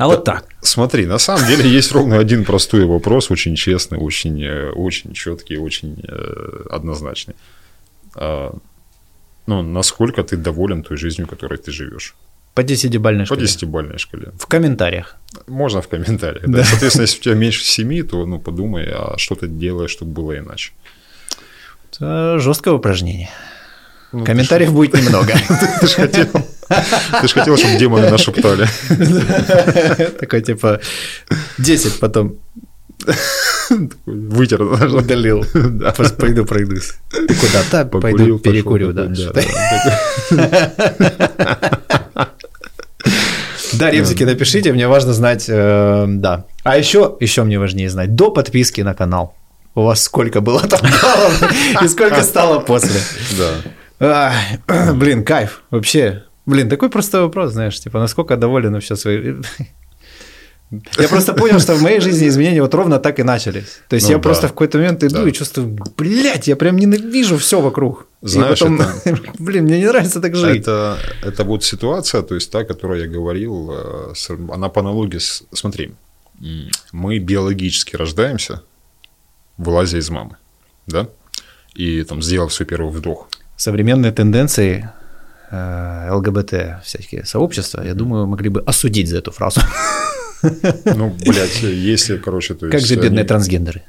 А 0.00 0.06
вот 0.06 0.24
так. 0.24 0.46
Смотри, 0.62 1.04
на 1.04 1.18
самом 1.18 1.46
деле 1.46 1.68
есть 1.68 1.92
ровно 1.92 2.18
один 2.18 2.44
простой 2.44 2.86
вопрос, 2.86 3.30
очень 3.30 3.54
честный, 3.54 3.98
очень, 3.98 4.42
э, 4.42 4.70
очень 4.70 5.12
четкий, 5.12 5.58
очень 5.58 6.02
э, 6.08 6.66
однозначный. 6.70 7.34
А, 8.14 8.56
ну, 9.46 9.62
насколько 9.62 10.22
ты 10.22 10.38
доволен 10.38 10.82
той 10.82 10.96
жизнью, 10.96 11.28
которой 11.28 11.58
ты 11.58 11.70
живешь? 11.70 12.14
По 12.54 12.62
10-бальной 12.62 13.26
шкале. 13.26 13.42
По 13.42 13.44
10-бальной 13.44 13.98
шкале. 13.98 14.32
В 14.38 14.46
комментариях. 14.46 15.16
Можно 15.46 15.82
в 15.82 15.88
комментариях. 15.88 16.46
Да. 16.46 16.58
Да. 16.58 16.64
Соответственно, 16.64 17.02
если 17.02 17.18
у 17.18 17.22
тебя 17.22 17.34
меньше 17.34 17.62
7, 17.62 18.02
то 18.08 18.24
ну, 18.24 18.38
подумай, 18.38 18.88
а 18.90 19.18
что 19.18 19.34
ты 19.34 19.48
делаешь, 19.48 19.90
чтобы 19.90 20.12
было 20.12 20.38
иначе. 20.38 20.72
Это 21.92 22.38
жесткое 22.38 22.72
упражнение. 22.72 23.28
Ну, 24.12 24.24
Комментариев 24.24 24.72
будет 24.72 24.94
немного. 24.94 25.32
Ты 25.80 25.86
же 25.86 25.94
хотел, 25.94 26.26
ты 27.20 27.28
же 27.28 27.34
хотел, 27.34 27.56
чтобы 27.56 27.78
демоны 27.78 28.10
нашептали. 28.10 28.66
Такой 30.20 30.42
типа 30.42 30.80
10 31.58 32.00
потом 32.00 32.38
Вытер. 34.06 34.62
Удалил. 34.62 35.44
Да. 35.54 35.92
Пойду 36.18 36.44
пройдусь. 36.44 36.92
Ты 37.10 37.34
куда? 37.34 37.62
Да, 37.70 37.84
пойду 37.84 38.38
перекурю, 38.38 38.92
да. 38.92 39.08
Да, 43.72 43.90
ребзики, 43.90 44.24
напишите, 44.24 44.72
мне 44.72 44.88
важно 44.88 45.12
знать, 45.14 45.46
э, 45.48 46.04
да. 46.08 46.44
А 46.64 46.76
еще, 46.76 47.16
еще 47.20 47.44
мне 47.44 47.58
важнее 47.58 47.88
знать, 47.88 48.14
до 48.14 48.30
подписки 48.30 48.80
на 48.80 48.94
канал 48.94 49.36
у 49.74 49.82
вас 49.82 50.02
сколько 50.02 50.40
было 50.40 50.60
там 50.60 50.80
баллов 50.80 51.82
и 51.82 51.88
сколько 51.88 52.22
стало 52.22 52.60
после. 52.60 53.00
Да. 53.38 53.50
Блин, 54.94 55.24
кайф. 55.24 55.62
Вообще, 55.70 56.24
блин, 56.46 56.68
такой 56.68 56.88
простой 56.88 57.20
вопрос, 57.22 57.52
знаешь, 57.52 57.78
типа, 57.78 57.98
насколько 58.00 58.36
доволен 58.36 58.72
вообще 58.72 58.96
своей... 58.96 59.36
Я 60.98 61.08
просто 61.08 61.34
понял, 61.34 61.58
что 61.58 61.74
в 61.74 61.82
моей 61.82 61.98
жизни 62.00 62.28
изменения 62.28 62.62
вот 62.62 62.72
ровно 62.74 63.00
так 63.00 63.18
и 63.18 63.24
начались. 63.24 63.80
То 63.88 63.96
есть 63.96 64.06
Ну 64.06 64.12
я 64.12 64.18
да. 64.18 64.22
просто 64.22 64.46
в 64.46 64.50
какой-то 64.52 64.78
момент 64.78 65.02
иду 65.02 65.22
Да. 65.24 65.28
и 65.28 65.32
чувствую, 65.32 65.76
блядь, 65.96 66.46
я 66.46 66.54
прям 66.54 66.76
ненавижу 66.76 67.38
все 67.38 67.60
вокруг. 67.60 68.06
Знаешь, 68.22 68.60
и 68.60 68.64
потом, 68.64 68.80
это- 68.80 69.20
блин, 69.40 69.64
мне 69.64 69.78
не 69.80 69.86
нравится 69.88 70.20
так 70.20 70.36
жить. 70.36 70.62
Это, 70.62 70.96
это 71.24 71.42
вот 71.42 71.64
ситуация, 71.64 72.22
то 72.22 72.36
есть 72.36 72.52
та, 72.52 72.60
о 72.60 72.64
которой 72.64 73.00
я 73.00 73.08
говорил, 73.08 73.70
э, 73.72 74.12
она 74.52 74.68
по 74.68 74.80
аналогии 74.80 75.18
с... 75.18 75.42
Смотри, 75.52 75.92
мы 76.92 77.18
биологически 77.18 77.96
рождаемся, 77.96 78.62
вылазя 79.58 79.98
из 79.98 80.08
мамы, 80.08 80.36
да? 80.86 81.08
И 81.74 82.04
там 82.04 82.22
сделав 82.22 82.52
свой 82.52 82.66
первый 82.66 82.92
вдох. 82.92 83.28
Современные 83.60 84.10
тенденции 84.10 84.88
э, 85.50 86.08
ЛГБТ 86.12 86.82
всякие 86.82 87.26
сообщества, 87.26 87.82
я 87.84 87.92
думаю, 87.94 88.26
могли 88.26 88.48
бы 88.48 88.62
осудить 88.62 89.08
за 89.08 89.18
эту 89.18 89.30
фразу. 89.32 89.60
Ну, 90.84 91.10
блядь, 91.26 91.62
если, 91.62 92.16
короче, 92.16 92.54
то 92.54 92.66
есть... 92.66 92.72
Как 92.78 92.86
же 92.86 92.94
бедные 92.94 93.20
они- 93.20 93.28
трансгендеры. 93.28 93.82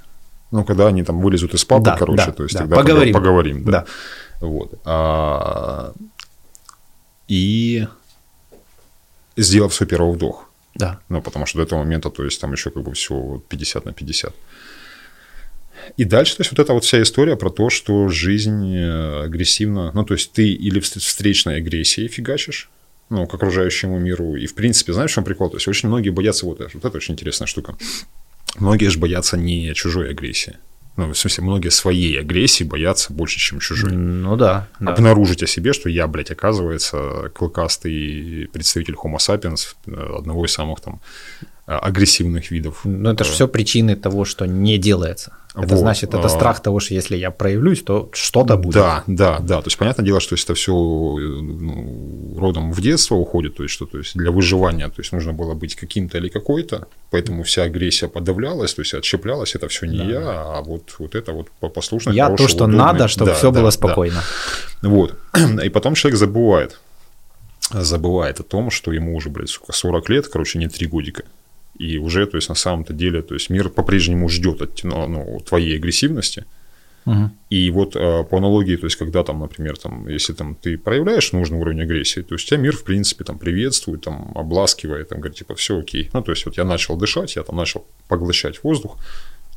Ну, 0.51 0.65
когда 0.65 0.87
они 0.87 1.03
там 1.03 1.21
вылезут 1.21 1.53
из 1.53 1.63
папы, 1.63 1.85
Да, 1.85 1.95
короче, 1.97 2.25
да, 2.25 2.31
то 2.33 2.43
есть 2.43 2.55
да. 2.55 2.59
тогда 2.59 2.75
Поговорим. 2.75 3.13
поговорим, 3.13 3.63
да. 3.63 3.71
Да. 3.71 3.85
Вот. 4.41 4.73
А, 4.83 5.93
и 7.29 7.87
сделав 9.37 9.73
свой 9.73 9.87
первый 9.87 10.11
вдох. 10.13 10.49
Да. 10.75 10.99
Ну, 11.07 11.21
потому 11.21 11.45
что 11.45 11.59
до 11.59 11.63
этого 11.63 11.79
момента, 11.79 12.09
то 12.09 12.25
есть 12.25 12.41
там 12.41 12.51
еще 12.51 12.69
как 12.69 12.83
бы 12.83 12.91
все 12.91 13.41
50 13.47 13.85
на 13.85 13.93
50. 13.93 14.33
И 15.97 16.03
дальше, 16.03 16.37
то 16.37 16.41
есть 16.41 16.51
вот 16.51 16.59
эта 16.59 16.73
вот 16.73 16.83
вся 16.83 17.01
история 17.01 17.35
про 17.35 17.49
то, 17.49 17.69
что 17.69 18.07
жизнь 18.09 18.75
э, 18.75 19.23
агрессивна, 19.25 19.91
ну, 19.93 20.03
то 20.03 20.13
есть 20.13 20.31
ты 20.31 20.51
или 20.51 20.79
встречной 20.79 21.57
агрессией 21.57 22.07
фигачишь, 22.07 22.69
ну, 23.09 23.27
к 23.27 23.33
окружающему 23.33 23.99
миру, 23.99 24.35
и 24.35 24.45
в 24.45 24.55
принципе, 24.55 24.93
знаешь, 24.93 25.11
в 25.11 25.13
чем 25.15 25.23
прикол? 25.23 25.49
То 25.49 25.57
есть 25.57 25.67
очень 25.67 25.89
многие 25.89 26.09
боятся, 26.09 26.45
вот, 26.45 26.61
это- 26.61 26.71
вот 26.73 26.85
это 26.85 26.97
очень 26.97 27.13
интересная 27.13 27.47
штука, 27.47 27.75
многие 28.57 28.89
же 28.89 28.99
боятся 28.99 29.37
не 29.37 29.73
чужой 29.73 30.09
агрессии, 30.11 30.57
ну, 30.97 31.13
в 31.13 31.17
смысле, 31.17 31.43
многие 31.45 31.69
своей 31.69 32.19
агрессии 32.19 32.63
боятся 32.65 33.13
больше, 33.13 33.39
чем 33.39 33.59
чужой. 33.59 33.91
Ну 33.93 34.35
да. 34.35 34.67
да. 34.79 34.91
Обнаружить 34.93 35.41
о 35.41 35.47
себе, 35.47 35.71
что 35.73 35.89
я, 35.89 36.05
блядь, 36.07 36.31
оказывается, 36.31 37.31
клыкастый 37.33 38.49
представитель 38.51 38.95
Homo 38.95 39.17
sapiens, 39.17 39.75
э, 39.87 40.17
одного 40.17 40.45
из 40.45 40.51
самых 40.51 40.81
там 40.81 40.99
э, 41.65 41.71
агрессивных 41.73 42.51
видов. 42.51 42.81
Ну, 42.83 43.09
это 43.11 43.23
же 43.23 43.31
все 43.31 43.47
причины 43.47 43.95
того, 43.95 44.25
что 44.25 44.45
не 44.45 44.77
делается. 44.77 45.37
Это 45.53 45.67
Вот, 45.75 45.79
значит, 45.79 46.13
это 46.13 46.27
а. 46.27 46.29
страх 46.29 46.61
того, 46.61 46.79
что 46.79 46.93
если 46.93 47.17
я 47.17 47.29
проявлюсь, 47.29 47.83
то 47.83 48.09
что-то 48.13 48.55
будет. 48.55 48.75
Да, 48.75 49.03
да, 49.05 49.39
да. 49.39 49.61
То 49.61 49.67
есть, 49.67 49.77
понятное 49.77 50.05
дело, 50.05 50.21
что 50.21 50.33
если 50.35 50.45
это 50.45 50.53
все 50.53 50.71
родом 52.37 52.71
в 52.71 52.79
детство 52.81 53.15
уходит, 53.15 53.55
то 53.57 53.63
есть, 53.63 53.73
что 53.75 53.85
то 53.85 53.97
есть 53.97 54.15
для 54.15 54.31
выживания, 54.31 54.87
то 54.87 54.99
есть 55.01 55.11
нужно 55.11 55.33
было 55.33 55.53
быть 55.53 55.75
каким-то 55.75 56.17
или 56.19 56.29
какой-то, 56.29 56.87
поэтому 57.09 57.43
вся 57.43 57.63
агрессия 57.63 58.07
подавлялась, 58.07 58.73
то 58.73 58.81
есть 58.81 58.93
отщеплялась, 58.93 59.53
это 59.55 59.67
все 59.67 59.87
не 59.87 59.97
Да. 59.97 60.03
я, 60.05 60.21
а 60.21 60.61
вот, 60.61 60.95
вот 60.99 61.15
это 61.15 61.33
вот 61.33 61.49
по- 61.59 61.69
послушный, 61.69 62.15
Я 62.15 62.27
то, 62.27 62.37
хороший, 62.37 62.47
что 62.51 62.63
удобный. 62.63 62.77
надо, 62.77 63.07
чтобы 63.09 63.31
Да, 63.31 63.35
все 63.35 63.51
да, 63.51 63.59
было 63.59 63.67
да. 63.67 63.71
спокойно. 63.71 64.21
Вот. 64.81 65.17
И 65.63 65.69
потом 65.69 65.95
человек 65.95 66.17
забывает. 66.17 66.79
Забывает 67.71 68.39
о 68.39 68.43
том, 68.43 68.71
что 68.71 68.91
ему 68.91 69.15
уже, 69.15 69.29
блядь, 69.29 69.49
сука, 69.49 69.73
40 69.73 70.09
лет, 70.09 70.27
короче, 70.27 70.59
не 70.59 70.67
3 70.67 70.87
годика. 70.87 71.23
И 71.81 71.97
уже, 71.97 72.27
то 72.27 72.37
есть, 72.37 72.49
на 72.49 72.55
самом-то 72.55 72.93
деле, 72.93 73.21
то 73.21 73.33
есть, 73.33 73.49
мир 73.49 73.69
по-прежнему 73.69 74.29
ждет 74.29 74.61
от 74.61 74.83
ну, 74.83 75.39
твоей 75.39 75.77
агрессивности. 75.77 76.45
Мгм. 77.05 77.31
И 77.49 77.71
вот 77.71 77.95
э, 77.95 78.23
по 78.23 78.37
аналогии, 78.37 78.75
то 78.75 78.85
есть, 78.85 78.97
когда 78.97 79.23
там, 79.23 79.39
например, 79.39 79.77
там, 79.77 80.07
если 80.07 80.33
там 80.33 80.53
ты 80.53 80.77
проявляешь 80.77 81.33
нужный 81.33 81.57
уровень 81.57 81.81
агрессии, 81.81 82.21
то 82.21 82.35
есть 82.35 82.47
тебя 82.47 82.59
мир, 82.59 82.77
в 82.77 82.83
принципе, 82.83 83.23
там 83.23 83.39
приветствует, 83.39 84.01
там, 84.03 84.31
обласкивает, 84.35 85.09
там, 85.09 85.19
говорит, 85.19 85.39
типа, 85.39 85.55
все 85.55 85.79
окей. 85.79 86.11
Ну, 86.13 86.21
то 86.21 86.31
есть, 86.31 86.45
вот 86.45 86.57
я 86.57 86.65
начал 86.65 86.97
дышать, 86.97 87.35
я 87.35 87.43
там 87.43 87.55
начал 87.55 87.87
поглощать 88.07 88.63
воздух, 88.63 88.97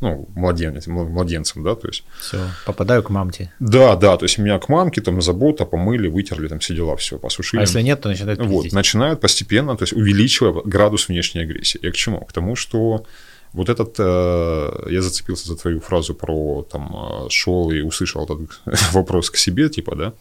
ну, 0.05 0.28
младенец, 0.34 0.86
младенцем, 0.86 1.64
да, 1.64 1.74
то 1.74 1.88
есть, 1.88 2.05
Все, 2.20 2.38
попадаю 2.66 3.02
к 3.02 3.11
мамте. 3.11 3.50
да, 3.59 3.96
да, 3.96 4.16
то 4.16 4.24
есть 4.26 4.38
меня 4.38 4.59
к 4.59 4.68
мамке, 4.68 5.00
там, 5.00 5.20
забота, 5.22 5.64
помыли, 5.64 6.09
вытерли, 6.09 6.48
там, 6.48 6.59
все 6.59 6.74
дела, 6.74 6.94
все, 6.96 7.18
посушили. 7.18 7.61
А 7.61 7.62
если 7.62 7.82
нет, 7.82 8.00
то 8.00 8.09
начинает 8.09 8.38
Вот, 8.38 8.62
пиздить. 8.62 8.72
начинают 8.72 9.20
постепенно, 9.20 9.76
то 9.76 9.84
есть 9.84 9.92
увеличивая 9.94 10.52
градус 10.64 11.09
внешней 11.09 11.40
агрессии. 11.42 11.80
Я 11.82 11.90
к 11.90 11.94
чему? 11.96 12.20
К 12.20 12.32
тому, 12.32 12.55
что 12.57 13.07
вот 13.55 13.68
этот, 13.68 13.94
э, 13.98 14.86
я 14.90 15.00
зацепился 15.02 15.48
за 15.48 15.57
твою 15.57 15.80
фразу 15.80 16.14
про, 16.14 16.66
там, 16.70 16.94
э, 16.94 17.30
шел 17.30 17.70
и 17.70 17.80
услышал 17.80 18.24
этот 18.24 18.61
вопрос 18.92 19.30
к 19.30 19.36
себе, 19.36 19.68
типа, 19.68 19.96
да, 19.96 20.12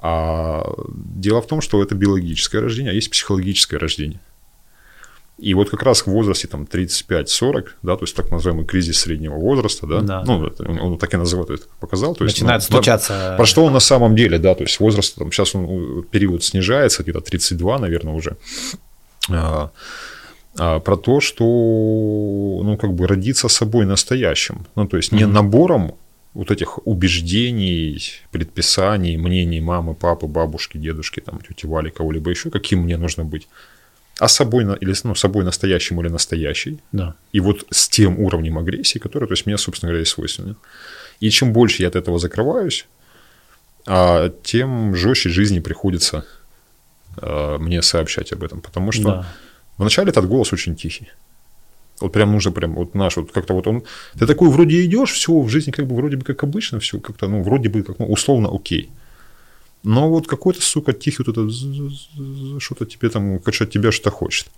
а 0.00 0.64
дело 0.88 1.40
в 1.42 1.46
том, 1.46 1.60
что 1.60 1.82
это 1.82 1.94
биологическое 1.94 2.60
рождение, 2.62 2.92
а 2.92 2.94
есть 2.94 3.10
психологическое 3.10 3.78
рождение. 3.78 4.20
И 5.38 5.54
вот 5.54 5.70
как 5.70 5.84
раз 5.84 6.00
в 6.02 6.08
возрасте 6.08 6.48
там 6.48 6.64
35-40, 6.64 7.66
да, 7.82 7.96
то 7.96 8.02
есть 8.04 8.16
так 8.16 8.30
называемый 8.30 8.66
кризис 8.66 8.98
среднего 8.98 9.34
возраста, 9.36 9.86
да, 9.86 10.00
Да. 10.00 10.22
ну, 10.26 10.44
это 10.46 10.68
он, 10.68 10.80
он 10.80 10.98
так 10.98 11.14
и 11.14 11.16
называет, 11.16 11.68
показал, 11.78 12.16
то 12.16 12.24
есть, 12.24 12.36
Начинает 12.36 12.62
ну, 12.70 12.76
стучаться. 12.76 13.34
про 13.36 13.46
что 13.46 13.64
он 13.64 13.72
на 13.72 13.80
самом 13.80 14.16
деле, 14.16 14.38
да, 14.38 14.54
то 14.56 14.64
есть 14.64 14.80
возраст, 14.80 15.14
там, 15.14 15.30
сейчас 15.30 15.54
он, 15.54 16.00
э, 16.00 16.02
период 16.10 16.42
снижается, 16.42 17.02
где-то 17.04 17.20
32, 17.20 17.78
наверное, 17.78 18.14
уже. 18.14 18.36
А, 19.30 19.70
а, 20.58 20.80
про 20.80 20.96
то, 20.96 21.20
что, 21.20 21.44
ну, 21.44 22.76
как 22.76 22.92
бы 22.94 23.06
родиться 23.06 23.48
собой 23.48 23.86
настоящим, 23.86 24.66
ну, 24.74 24.88
то 24.88 24.96
есть 24.96 25.12
не 25.12 25.24
Мгм. 25.24 25.32
набором 25.34 25.94
вот 26.34 26.50
этих 26.50 26.84
убеждений, 26.86 28.02
предписаний, 28.32 29.16
мнений 29.16 29.60
мамы, 29.60 29.94
папы, 29.94 30.26
бабушки, 30.26 30.78
дедушки, 30.78 31.20
там, 31.20 31.40
тети 31.48 31.66
Вали, 31.66 31.90
кого-либо 31.90 32.30
еще, 32.30 32.50
каким 32.50 32.80
мне 32.80 32.96
нужно 32.96 33.24
быть, 33.24 33.48
а 34.18 34.28
собой, 34.28 34.64
или, 34.80 34.94
ну, 35.04 35.14
собой 35.14 35.44
настоящим 35.44 36.00
или 36.00 36.08
настоящей, 36.08 36.80
Да. 36.92 37.14
и 37.32 37.40
вот 37.40 37.66
с 37.70 37.88
тем 37.88 38.18
уровнем 38.18 38.58
агрессии, 38.58 38.98
который, 38.98 39.26
то 39.28 39.32
есть, 39.32 39.46
мне, 39.46 39.58
собственно 39.58 39.90
говоря, 39.90 40.02
и 40.02 40.06
свойственен. 40.06 40.56
И 41.20 41.30
чем 41.30 41.52
больше 41.52 41.82
я 41.82 41.88
от 41.88 41.96
этого 41.96 42.18
закрываюсь, 42.18 42.86
а, 43.86 44.28
тем 44.42 44.94
жестче 44.96 45.28
жизни 45.30 45.60
приходится 45.60 46.24
а, 47.20 47.58
мне 47.58 47.82
сообщать 47.82 48.32
об 48.32 48.42
этом. 48.44 48.60
Потому 48.60 48.92
что 48.92 49.02
Да. 49.02 49.26
вначале 49.78 50.10
этот 50.10 50.26
голос 50.28 50.52
очень 50.52 50.76
тихий. 50.76 51.08
Вот 52.00 52.12
прям 52.12 52.30
нужно 52.32 52.52
прям, 52.52 52.74
вот 52.74 52.94
наш, 52.94 53.16
вот 53.16 53.32
как-то 53.32 53.54
вот 53.54 53.66
он, 53.66 53.82
ты 54.18 54.26
такой 54.26 54.48
вроде 54.50 54.84
идешь, 54.84 55.10
все 55.12 55.32
в 55.40 55.48
жизни 55.48 55.72
как 55.72 55.86
бы 55.86 55.96
вроде 55.96 56.16
бы 56.16 56.24
как 56.24 56.44
обычно, 56.44 56.78
все 56.78 57.00
как-то, 57.00 57.26
ну, 57.28 57.42
вроде 57.42 57.68
бы 57.68 57.82
как, 57.82 57.98
ну, 57.98 58.06
условно 58.06 58.48
окей. 58.54 58.88
Но 59.82 60.08
вот 60.08 60.26
какой-то, 60.26 60.60
сука, 60.62 60.92
тихий 60.92 61.22
вот 61.24 61.28
это 61.28 62.60
что-то 62.60 62.86
тебе 62.86 63.08
там, 63.10 63.38
короче, 63.38 63.64
от 63.64 63.70
тебя 63.70 63.92
что-то 63.92 64.10
хочет. 64.10 64.48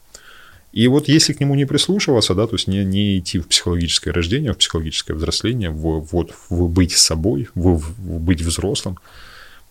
И 0.73 0.87
вот 0.87 1.09
если 1.09 1.33
к 1.33 1.41
нему 1.41 1.55
не 1.57 1.64
прислушиваться, 1.64 2.35
да, 2.35 2.47
то 2.47 2.55
есть 2.55 2.68
не, 2.68 2.85
не 2.85 3.18
идти 3.18 3.39
в 3.41 3.49
психологическое 3.49 4.12
рождение, 4.12 4.53
в 4.53 4.57
психологическое 4.57 5.14
взросление, 5.14 5.71
в, 5.71 6.01
вот, 6.01 6.33
в 6.49 6.68
быть 6.68 6.93
собой, 6.93 7.49
в, 7.55 7.77
в 7.77 8.21
быть 8.21 8.41
взрослым 8.41 8.99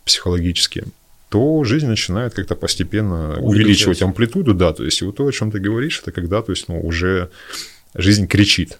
психологически, 0.04 0.84
то 1.30 1.64
жизнь 1.64 1.88
начинает 1.88 2.34
как-то 2.34 2.56
постепенно 2.56 3.39
увеличивать. 3.39 4.02
амплитуду, 4.02 4.54
да, 4.54 4.74
то 4.74 4.84
есть 4.84 5.02
вот 5.02 5.16
то, 5.16 5.26
о 5.26 5.32
чем 5.32 5.52
ты 5.52 5.60
говоришь, 5.60 6.00
это 6.02 6.12
когда, 6.12 6.41
то 6.41 6.52
есть, 6.52 6.68
ну, 6.68 6.82
уже 6.82 7.30
жизнь 7.93 8.28
кричит, 8.28 8.80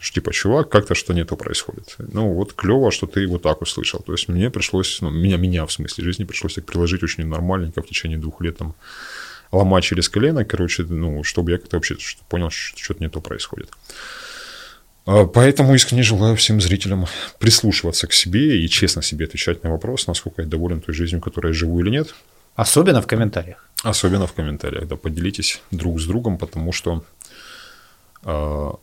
что 0.00 0.14
типа, 0.14 0.32
чувак, 0.32 0.70
как-то 0.70 0.94
что 0.94 1.12
не 1.12 1.24
то 1.24 1.36
происходит. 1.36 1.96
Ну, 1.98 2.32
вот 2.32 2.54
клево, 2.54 2.90
что 2.90 3.06
ты 3.06 3.26
вот 3.26 3.42
так 3.42 3.60
услышал. 3.60 4.00
То 4.00 4.12
есть 4.12 4.28
мне 4.28 4.50
пришлось, 4.50 5.00
ну, 5.02 5.10
меня, 5.10 5.36
меня 5.36 5.66
в 5.66 5.72
смысле 5.72 6.04
жизни 6.04 6.24
пришлось 6.24 6.54
так 6.54 6.64
приложить 6.64 7.02
очень 7.02 7.26
нормальненько 7.26 7.82
в 7.82 7.86
течение 7.86 8.18
двух 8.18 8.40
лет 8.40 8.56
там 8.56 8.74
ломать 9.52 9.84
через 9.84 10.08
колено, 10.08 10.44
короче, 10.44 10.84
ну, 10.84 11.22
чтобы 11.22 11.50
я 11.50 11.58
как-то 11.58 11.76
вообще 11.76 11.96
понял, 12.28 12.50
что 12.50 12.78
что-то 12.78 13.02
не 13.02 13.10
то 13.10 13.20
происходит. 13.20 13.68
А, 15.04 15.26
Поэтому 15.26 15.74
искренне 15.74 16.02
желаю 16.02 16.34
всем 16.36 16.60
зрителям 16.60 17.06
прислушиваться 17.38 18.06
к 18.06 18.14
себе 18.14 18.64
и 18.64 18.68
честно 18.68 19.02
себе 19.02 19.26
отвечать 19.26 19.62
на 19.64 19.70
вопрос, 19.70 20.06
насколько 20.06 20.42
я 20.42 20.48
доволен 20.48 20.80
той 20.80 20.94
жизнью, 20.94 21.20
которой 21.20 21.48
я 21.48 21.52
живу 21.52 21.78
или 21.80 21.90
нет. 21.90 22.14
Особенно 22.54 23.02
в 23.02 23.06
комментариях. 23.06 23.68
Особенно 23.82 24.26
в 24.26 24.32
комментариях, 24.32 24.86
да, 24.86 24.96
поделитесь 24.96 25.60
друг 25.70 26.00
с 26.00 26.06
другом, 26.06 26.38
потому 26.38 26.72
что 26.72 27.04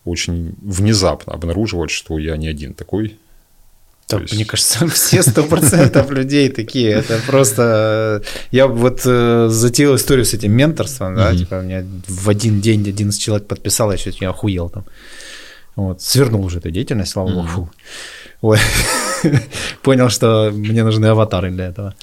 очень 0.06 0.54
внезапно 0.62 1.34
обнаруживать, 1.34 1.92
что 1.92 2.18
я 2.20 2.38
не 2.38 2.48
один 2.48 2.74
такой. 2.74 3.18
Да, 4.10 4.20
есть- 4.20 4.34
Мне 4.34 4.46
кажется, 4.46 4.88
все 4.94 5.22
сто 5.22 5.44
процентов 5.44 6.10
людей 6.12 6.50
такие. 6.50 6.92
Это 6.92 7.20
просто... 7.28 8.22
Я 8.52 8.68
вот 8.68 9.02
э, 9.06 9.48
затеял 9.50 9.96
историю 9.96 10.24
с 10.26 10.34
этим 10.34 10.54
менторством, 10.54 11.16
да, 11.16 11.32
типа 11.36 11.56
у 11.56 11.62
меня 11.62 11.84
в 12.08 12.30
один 12.30 12.62
день 12.62 12.82
11 12.88 13.22
человек 13.22 13.48
подписал, 13.48 13.92
я 13.92 13.98
чуть 13.98 14.22
не 14.22 14.28
охуел 14.28 14.70
там. 14.70 14.86
Вот, 15.76 16.02
свернул 16.02 16.44
уже 16.46 16.58
эту 16.60 16.72
деятельность, 16.72 17.12
слава 17.12 17.30
богу. 17.30 17.70
Понял, 19.82 20.10
что 20.10 20.52
мне 20.54 20.84
нужны 20.84 21.06
аватары 21.08 21.52
для 21.52 21.66
этого. 21.68 21.94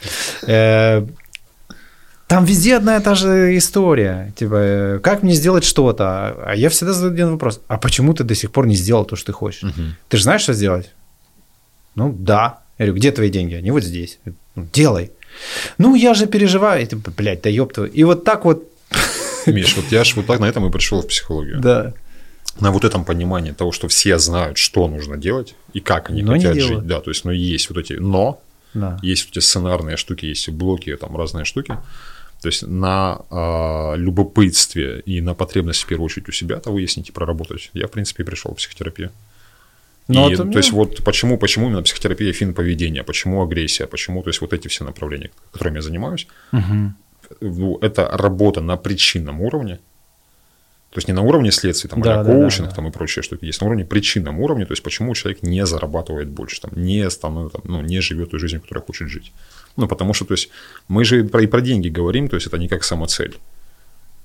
Там 2.35 2.45
везде 2.47 2.76
одна 2.76 2.97
и 2.97 3.01
та 3.01 3.14
же 3.14 3.57
история. 3.57 4.32
Типа, 4.35 4.99
как 5.05 5.22
мне 5.22 5.35
сделать 5.35 5.62
что-то? 5.62 6.35
А 6.45 6.55
я 6.57 6.68
всегда 6.68 6.93
задаю 6.93 7.12
один 7.12 7.30
вопрос. 7.30 7.61
А 7.68 7.78
почему 7.78 8.12
ты 8.12 8.24
до 8.24 8.35
сих 8.35 8.51
пор 8.51 8.66
не 8.66 8.74
сделал 8.74 9.05
то, 9.05 9.14
что 9.14 9.26
ты 9.26 9.32
хочешь? 9.32 9.72
Ты 10.09 10.16
же 10.16 10.24
знаешь, 10.24 10.43
что 10.43 10.53
сделать? 10.53 10.91
Ну, 11.95 12.12
да. 12.12 12.59
Я 12.78 12.87
говорю, 12.87 12.99
где 12.99 13.12
твои 13.12 13.30
деньги? 13.30 13.55
Они 13.55 13.70
вот 13.70 13.85
здесь. 13.85 14.18
«Ну, 14.57 14.66
Делай. 14.72 15.12
Ну, 15.78 15.95
я 15.95 16.12
же 16.14 16.26
переживаю. 16.26 16.82
И 16.82 16.87
ты, 16.87 16.97
блядь, 16.97 17.43
да 17.43 17.51
ёб 17.51 17.72
твою. 17.72 17.93
И 17.93 18.03
вот 18.03 18.24
так 18.24 18.45
вот 18.45 18.64
Миш, 19.47 19.76
вот 19.76 19.85
я 19.93 20.03
ж 20.03 20.16
вот 20.16 20.26
так 20.26 20.41
на 20.41 20.47
этом 20.47 20.66
и 20.66 20.72
пришел 20.72 21.03
в 21.03 21.07
психологию. 21.07 21.61
Да. 21.61 21.95
На 22.59 22.72
вот 22.72 22.85
этом 22.85 23.05
понимании 23.05 23.53
того, 23.53 23.70
что 23.70 23.87
все 23.87 24.18
знают, 24.18 24.59
что 24.59 24.89
нужно 24.89 25.16
делать 25.16 25.55
и 25.72 25.78
как 25.78 26.11
они 26.11 26.22
Но 26.22 26.35
не 26.35 26.45
хотят 26.45 26.61
жить. 26.61 26.85
Да, 26.85 27.01
то 27.01 27.11
есть, 27.11 27.24
но 27.24 27.30
есть 27.30 27.70
вот 27.70 27.78
эти 27.78 27.93
но, 27.93 28.43
Да. 28.74 28.99
есть 29.03 29.24
вот 29.26 29.37
эти 29.37 29.45
сценарные 29.45 29.97
штуки, 29.97 30.26
есть 30.26 30.49
блоки, 30.49 30.97
там 30.97 31.16
разные 31.16 31.45
штуки. 31.45 31.76
То 32.45 32.49
есть 32.49 32.66
на 32.66 33.22
а, 33.30 33.95
любопытстве 33.97 35.01
и 35.07 35.22
на 35.22 35.32
потребность 35.32 35.82
в 35.82 35.86
первую 35.86 36.05
очередь 36.05 36.28
у 36.28 36.32
себя 36.32 36.59
это 36.59 36.70
выяснить 36.70 37.09
и 37.09 37.12
проработать. 37.12 37.70
Я, 37.72 37.86
в 37.86 37.90
принципе, 37.90 38.22
и 38.22 38.26
пришел 38.26 38.53
в 38.53 38.57
психотерапию. 38.57 39.12
Ну, 40.09 40.28
И, 40.28 40.34
это, 40.34 40.42
то 40.42 40.49
ну, 40.51 40.57
есть 40.59 40.72
вот 40.72 41.03
почему, 41.05 41.38
почему 41.38 41.68
именно 41.68 41.82
психотерапия 41.82 42.34
фин 42.34 42.53
поведения, 42.53 43.03
почему 43.03 43.42
агрессия, 43.42 43.86
почему, 43.86 44.22
то 44.22 44.28
есть 44.28 44.42
вот 44.42 44.53
эти 44.53 44.68
все 44.68 44.84
направления, 44.84 45.30
которыми 45.53 45.76
я 45.76 45.82
занимаюсь, 45.82 46.26
ну, 47.40 47.78
это 47.80 48.11
работа 48.12 48.61
на 48.61 48.76
причинном 48.76 49.40
уровне, 49.40 49.76
то 50.90 50.99
есть 50.99 51.09
не 51.09 51.14
на 51.14 51.22
уровне 51.22 51.51
следствий, 51.51 51.88
там, 51.88 52.03
Да, 52.03 52.20
а 52.20 52.24
да, 52.24 52.30
коучинг 52.30 52.66
да, 52.66 52.70
да. 52.70 52.76
там, 52.76 52.88
и 52.88 52.90
прочие 52.90 53.22
штуки, 53.22 53.47
есть 53.47 53.62
на 53.62 53.68
уровне 53.68 53.86
причинном 53.86 54.38
уровне, 54.38 54.66
то 54.66 54.72
есть 54.72 54.82
почему 54.82 55.14
человек 55.14 55.42
не 55.42 55.64
зарабатывает 55.64 56.28
больше, 56.28 56.61
там, 56.61 56.72
не, 56.76 57.09
становится, 57.09 57.57
там, 57.57 57.72
ну, 57.72 57.80
не 57.80 58.01
живет 58.01 58.32
той 58.32 58.38
жизнью, 58.38 58.61
которой 58.61 58.80
хочет 58.80 59.09
жить. 59.09 59.32
Ну, 59.77 59.89
потому 59.89 60.14
что, 60.14 60.25
то 60.25 60.35
есть, 60.35 60.51
мы 60.89 61.05
же 61.05 61.20
и 61.20 61.22
про, 61.22 61.43
и 61.43 61.47
про 61.47 61.61
деньги 61.61 61.89
говорим, 61.89 62.29
то 62.29 62.37
есть, 62.37 62.47
это 62.47 62.59
не 62.59 62.68
как 62.68 62.85
самоцель. 62.85 63.37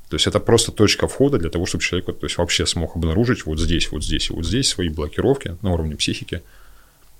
То 0.09 0.15
есть, 0.15 0.27
это 0.27 0.39
просто 0.39 0.71
точка 0.71 1.07
входа 1.07 1.37
для 1.37 1.49
того, 1.49 1.65
чтобы 1.65 1.83
человек 1.83 2.05
то 2.05 2.25
есть, 2.25 2.37
вообще 2.37 2.65
смог 2.65 2.95
обнаружить 2.95 3.45
вот 3.45 3.59
здесь, 3.59 3.91
вот 3.91 4.03
здесь 4.03 4.29
и 4.29 4.33
вот 4.33 4.45
здесь 4.45 4.69
свои 4.69 4.89
блокировки 4.89 5.57
на 5.61 5.71
уровне 5.71 5.95
психики. 5.95 6.41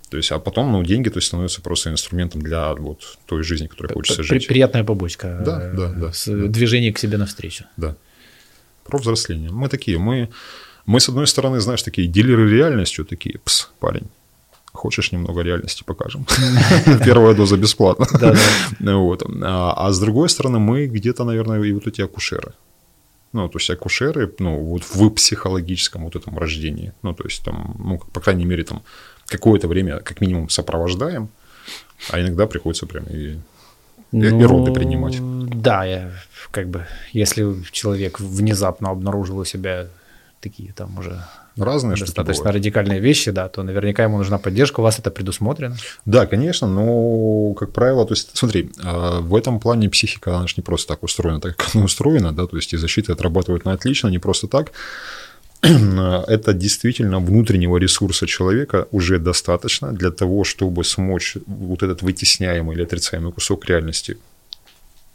То 0.10 0.18
есть, 0.18 0.32
а 0.32 0.40
потом, 0.40 0.72
ну, 0.72 0.84
деньги, 0.84 1.10
то 1.10 1.18
есть, 1.18 1.28
становятся 1.28 1.62
просто 1.62 1.90
инструментом 1.90 2.42
для 2.42 2.74
вот 2.74 3.18
той 3.26 3.44
жизни, 3.44 3.68
которой 3.68 3.94
хочется 3.94 4.24
жить. 4.24 4.48
приятная 4.48 4.84
побочка. 4.84 5.42
Да, 5.46 5.64
э, 5.64 5.74
да, 5.76 5.94
да, 5.94 6.12
да. 6.26 6.48
движение 6.48 6.94
к 6.94 7.00
себе 7.00 7.18
навстречу. 7.18 7.66
Да. 7.78 7.96
Про 8.84 8.98
взросление. 8.98 9.52
Мы 9.52 9.70
такие, 9.70 10.00
мы, 10.00 10.30
мы 10.86 11.00
с 11.00 11.10
одной 11.10 11.28
стороны, 11.28 11.60
знаешь, 11.60 11.84
такие 11.84 12.08
дилеры 12.08 12.50
реальностью, 12.50 13.06
такие, 13.06 13.40
пс, 13.40 13.72
парень, 13.80 14.08
хочешь 14.80 15.12
немного 15.12 15.44
реальности 15.44 15.84
покажем? 15.86 16.26
Первая 17.06 17.34
доза 17.36 17.58
бесплатно. 17.58 18.06
Вот. 18.80 19.24
А, 19.44 19.74
а 19.88 19.92
с 19.92 20.00
другой 20.00 20.30
стороны, 20.30 20.60
мы 20.60 20.88
где-то, 20.88 21.24
наверное, 21.26 21.62
и 21.62 21.74
вот 21.74 21.88
эти 21.88 22.02
акушеры. 22.04 22.54
Ну, 23.34 23.48
то 23.50 23.60
есть 23.60 23.70
акушеры, 23.70 24.32
ну, 24.40 24.58
вот 24.64 24.84
в 24.84 25.10
психологическом 25.10 26.04
вот 26.04 26.16
этом 26.16 26.38
рождении. 26.38 26.92
Ну, 27.04 27.14
то 27.14 27.24
есть 27.26 27.44
там, 27.46 27.76
ну, 27.80 28.00
по 28.14 28.20
крайней 28.22 28.46
мере, 28.46 28.64
там 28.64 28.82
какое-то 29.28 29.68
время 29.68 30.00
как 30.00 30.22
минимум 30.22 30.50
сопровождаем, 30.50 31.28
а 32.12 32.20
иногда 32.20 32.46
приходится 32.48 32.86
прям 32.88 33.04
и, 33.06 33.38
и- 34.12 34.18
и 34.42 34.44
роды 34.46 34.72
принимать. 34.74 35.20
Ну, 35.20 35.46
Да, 35.54 35.86
я 35.86 36.12
как 36.52 36.68
бы, 36.68 36.86
если 37.14 37.44
человек 37.72 38.20
внезапно 38.20 38.90
обнаружил 38.90 39.38
у 39.38 39.46
себя 39.46 39.88
такие 40.42 40.74
там 40.74 40.98
уже 40.98 41.24
Разные 41.60 41.96
штуки 41.96 42.08
достаточно 42.08 42.44
бывают. 42.44 42.56
радикальные 42.56 43.00
вещи, 43.00 43.32
да, 43.32 43.50
то 43.50 43.64
наверняка 43.64 44.04
ему 44.04 44.18
нужна 44.18 44.38
поддержка, 44.38 44.80
у 44.80 44.84
вас 44.84 45.00
это 45.00 45.12
предусмотрено. 45.12 45.76
Да, 46.06 46.26
конечно, 46.26 46.68
но, 46.68 47.54
как 47.54 47.72
правило, 47.72 48.06
то 48.06 48.14
есть, 48.14 48.32
смотри, 48.34 48.72
а, 48.84 49.22
в 49.22 49.36
этом 49.36 49.60
плане 49.60 49.90
психика, 49.90 50.38
она 50.38 50.48
же 50.48 50.56
не 50.58 50.64
просто 50.64 50.88
так 50.88 51.04
устроена, 51.04 51.40
так 51.40 51.58
как 51.58 51.76
она 51.76 51.86
устроена, 51.86 52.32
да, 52.32 52.48
то 52.48 52.56
есть 52.56 52.74
и 52.74 52.78
защита 52.78 53.14
отрабатывает 53.14 53.66
на 53.66 53.74
отлично, 53.74 54.08
не 54.08 54.20
просто 54.20 54.48
так. 54.48 54.72
Это 55.62 56.54
действительно 56.54 57.20
внутреннего 57.20 57.78
ресурса 57.78 58.26
человека 58.28 58.88
уже 58.92 59.20
достаточно 59.20 59.92
для 59.92 60.12
того, 60.12 60.44
чтобы 60.44 60.84
смочь 60.84 61.38
вот 61.48 61.84
этот 61.84 62.02
вытесняемый 62.02 62.76
или 62.76 62.84
отрицаемый 62.84 63.34
кусок 63.34 63.66
реальности 63.66 64.18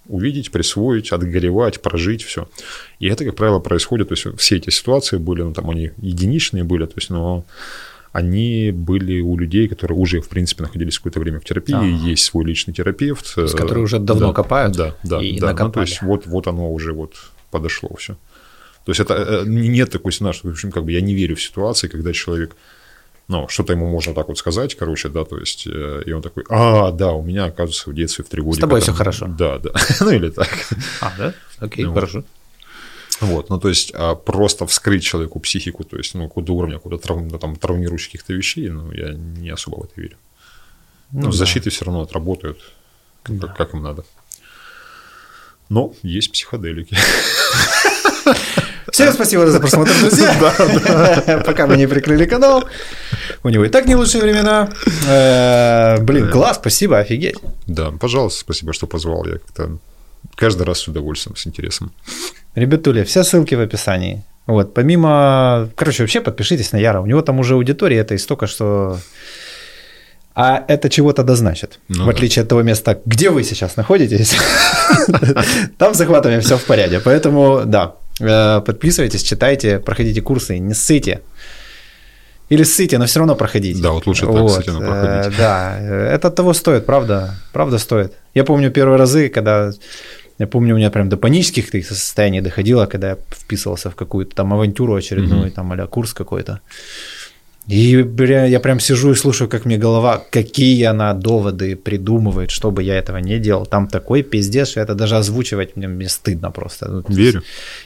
увидеть, 0.07 0.51
присвоить, 0.51 1.13
отгоревать, 1.13 1.81
прожить 1.81 2.23
все. 2.23 2.49
И 2.99 3.09
это, 3.09 3.25
как 3.25 3.37
правило, 3.37 3.59
происходит, 3.59 4.09
то 4.09 4.15
есть 4.15 4.27
все 4.39 4.57
эти 4.57 4.71
ситуации 4.71 5.17
были, 5.17 5.43
ну 5.43 5.53
там 5.53 5.71
они 5.71 5.93
единичные 5.99 6.65
были, 6.65 6.87
то 6.87 6.95
есть, 6.97 7.11
но 7.11 7.45
они 8.13 8.71
были 8.71 9.21
у 9.21 9.37
людей, 9.37 9.67
которые 9.67 9.99
уже, 9.99 10.21
в 10.21 10.29
принципе, 10.29 10.63
находились 10.63 10.99
какое-то 10.99 11.19
время 11.19 11.41
в 11.41 11.45
терапии, 11.45 11.75
Ага. 11.75 11.85
есть 11.85 12.25
свой 12.25 12.45
личный 12.45 12.73
терапевт. 12.73 13.37
есть, 13.37 13.55
э, 13.55 13.57
которые 13.57 13.85
уже 13.85 13.99
давно 13.99 14.29
да, 14.29 14.33
копают 14.35 14.77
Да, 14.77 14.95
да, 15.03 15.21
и 15.23 15.39
да. 15.39 15.49
Ну, 15.51 15.57
то 15.57 15.65
накопали. 15.65 15.87
есть 15.87 16.01
вот, 16.03 16.27
вот 16.27 16.47
оно 16.47 16.73
уже 16.73 16.93
вот 16.93 17.15
подошло 17.51 17.91
все. 17.99 18.17
То 18.85 18.91
есть 18.93 19.01
это 19.01 19.15
э, 19.15 19.45
нет 19.47 19.91
такой 19.91 20.13
сценария, 20.13 20.37
что, 20.37 20.49
в 20.49 20.53
общем, 20.53 20.71
как 20.71 20.85
бы 20.85 20.93
я 20.93 21.01
не 21.01 21.15
верю 21.15 21.35
в 21.35 21.43
ситуации, 21.43 21.89
когда 21.89 22.13
человек, 22.13 22.55
ну, 23.29 23.49
что-то 23.49 23.73
ему 23.73 23.89
можно 23.89 24.13
так 24.15 24.29
вот 24.29 24.39
сказать, 24.39 24.75
короче, 24.75 25.09
да, 25.09 25.25
то 25.25 25.39
есть, 25.39 25.67
э, 25.67 26.03
и 26.07 26.13
он 26.13 26.21
такой, 26.23 26.45
а, 26.51 26.91
да, 26.93 27.13
у 27.13 27.23
меня, 27.23 27.47
оказывается, 27.47 27.91
в 27.91 27.95
детстве 27.95 28.25
в 28.25 28.29
три 28.29 28.43
годика. 28.43 28.61
тобой 28.63 28.81
там- 28.81 28.95
всё 28.95 28.99
хорошо. 28.99 29.27
Да, 29.29 29.59
да, 29.59 29.71
ну 30.01 30.11
или 30.11 30.29
так. 30.31 30.49
А, 31.01 31.13
да? 31.19 31.35
Окей, 31.59 31.85
Ну, 31.85 31.91
вот. 31.93 31.95
хорошо. 32.01 32.25
Вот, 33.21 33.49
ну 33.49 33.61
то 33.61 33.69
есть 33.69 33.93
а, 33.95 34.15
просто 34.17 34.67
вскрыть 34.67 35.05
человеку 35.05 35.39
психику, 35.41 35.85
то 35.85 35.97
есть, 35.97 36.15
ну, 36.15 36.29
куда 36.29 36.53
уровня, 36.53 36.79
куда 36.79 36.99
травм, 36.99 37.29
ну, 37.29 37.39
там, 37.39 37.57
травмирующих 37.57 38.09
каких-то 38.13 38.33
вещей, 38.35 38.69
ну, 38.71 38.91
я 38.93 39.15
не 39.15 39.51
особо 39.51 39.77
в 39.81 39.85
это 39.85 40.01
верю. 40.01 40.17
Ну, 41.13 41.27
да. 41.27 41.33
защиты 41.33 41.71
все 41.71 41.85
равно 41.85 42.03
отработают, 42.03 42.59
как, 43.23 43.57
как 43.57 43.75
им 43.75 43.83
надо. 43.83 44.05
Но 45.71 45.95
есть 46.03 46.33
психоделики. 46.33 46.97
Всем 48.95 49.13
спасибо 49.13 49.51
за 49.51 49.59
просмотр, 49.59 49.91
друзья. 49.99 51.43
Пока 51.45 51.67
мы 51.67 51.77
не 51.77 51.89
прикрыли 51.89 52.27
канал. 52.27 52.65
У 53.43 53.49
него 53.49 53.65
и 53.65 53.69
так 53.69 53.87
не 53.87 53.97
лучшие 53.97 54.23
времена. 54.23 54.69
Э, 55.09 56.01
Блин, 56.01 56.31
класс, 56.31 56.59
спасибо, 56.59 56.99
офигеть. 56.99 57.35
Да, 57.67 57.91
пожалуйста, 57.91 58.39
спасибо, 58.43 58.73
что 58.73 58.87
позвал. 58.87 59.27
Я 59.27 59.39
как-то 59.39 59.79
каждый 60.37 60.63
раз 60.63 60.79
с 60.79 60.87
удовольствием, 60.87 61.35
с 61.35 61.45
интересом. 61.45 61.93
Ребятули, 62.55 63.03
все 63.03 63.25
ссылки 63.25 63.57
в 63.57 63.61
описании. 63.61 64.23
Вот, 64.47 64.75
помимо... 64.75 65.71
Короче, 65.75 66.05
вообще 66.05 66.21
подпишитесь 66.21 66.71
на 66.71 66.77
Яра. 66.77 67.01
У 67.01 67.07
него 67.07 67.21
там 67.21 67.41
уже 67.41 67.55
аудитория, 67.55 67.97
это 67.97 68.17
столько, 68.17 68.47
что... 68.47 68.99
А 70.37 70.65
это 70.69 70.89
чего-то 70.89 71.25
да 71.25 71.35
значит. 71.35 71.81
Ну 71.89 72.05
в 72.05 72.07
да. 72.07 72.13
отличие 72.13 72.45
от 72.45 72.49
того 72.49 72.63
места, 72.63 73.01
где 73.05 73.31
вы 73.31 73.43
сейчас 73.43 73.75
находитесь, 73.75 74.37
там 75.79 75.95
с 75.95 75.97
захватами 75.97 76.39
все 76.39 76.57
в 76.57 76.65
порядке. 76.65 77.01
Поэтому, 77.01 77.63
да, 77.65 77.97
подписывайтесь, 78.19 79.23
читайте, 79.23 79.79
проходите 79.79 80.21
курсы, 80.21 80.59
не 80.59 80.75
ссыте. 80.75 81.21
Или 82.51 82.63
ссыте, 82.63 82.99
но 82.99 83.07
все 83.07 83.21
равно 83.21 83.35
проходите. 83.37 83.83
Да, 83.83 83.91
вот 83.91 84.07
лучше 84.07 84.27
так, 84.27 84.51
ссыте, 84.51 84.71
но 84.73 84.83
э, 84.83 84.87
проходите. 84.87 85.39
Да, 85.39 85.77
э, 85.81 86.15
это 86.15 86.31
того 86.31 86.53
стоит, 86.53 86.87
правда, 86.87 87.35
правда 87.53 87.79
стоит. 87.79 88.13
Я 88.35 88.45
помню 88.45 88.71
первые 88.71 88.99
разы, 88.99 89.29
когда 89.29 89.73
я 90.39 90.47
помню, 90.47 90.75
у 90.75 90.79
меня 90.79 90.91
прям 90.91 91.09
до 91.09 91.17
панических 91.17 91.67
каких-то 91.67 91.95
состояний 91.95 92.41
доходило, 92.41 92.87
когда 92.87 93.11
я 93.11 93.19
вписывался 93.31 93.91
в 93.91 93.95
какую-то 93.95 94.35
там 94.35 94.53
авантюру 94.53 94.95
очередную, 94.95 95.47
Мгм. 95.47 95.51
там, 95.53 95.73
а 95.73 95.87
курс 95.87 96.13
какой-то. 96.13 96.61
И 97.67 98.07
я 98.51 98.61
прям 98.61 98.79
сижу 98.81 99.13
и 99.13 99.15
слушаю, 99.15 99.49
как 99.49 99.65
мне 99.65 99.79
голова, 99.79 100.23
какие 100.31 100.83
она 100.85 101.15
доводы 101.15 101.77
придумывает, 101.77 102.51
чтобы 102.51 102.83
я 102.83 102.95
этого 102.97 103.17
не 103.19 103.39
делал. 103.39 103.65
Там 103.67 103.89
такой 103.89 104.23
пиздец, 104.23 104.69
что 104.69 104.81
это 104.81 104.95
даже 104.95 105.17
озвучивать 105.17 105.75
мне, 105.77 105.89
мне 105.89 106.09
стыдно 106.09 106.51
просто. 106.51 106.89
Ну, 106.89 107.03
Верю. 107.09 107.43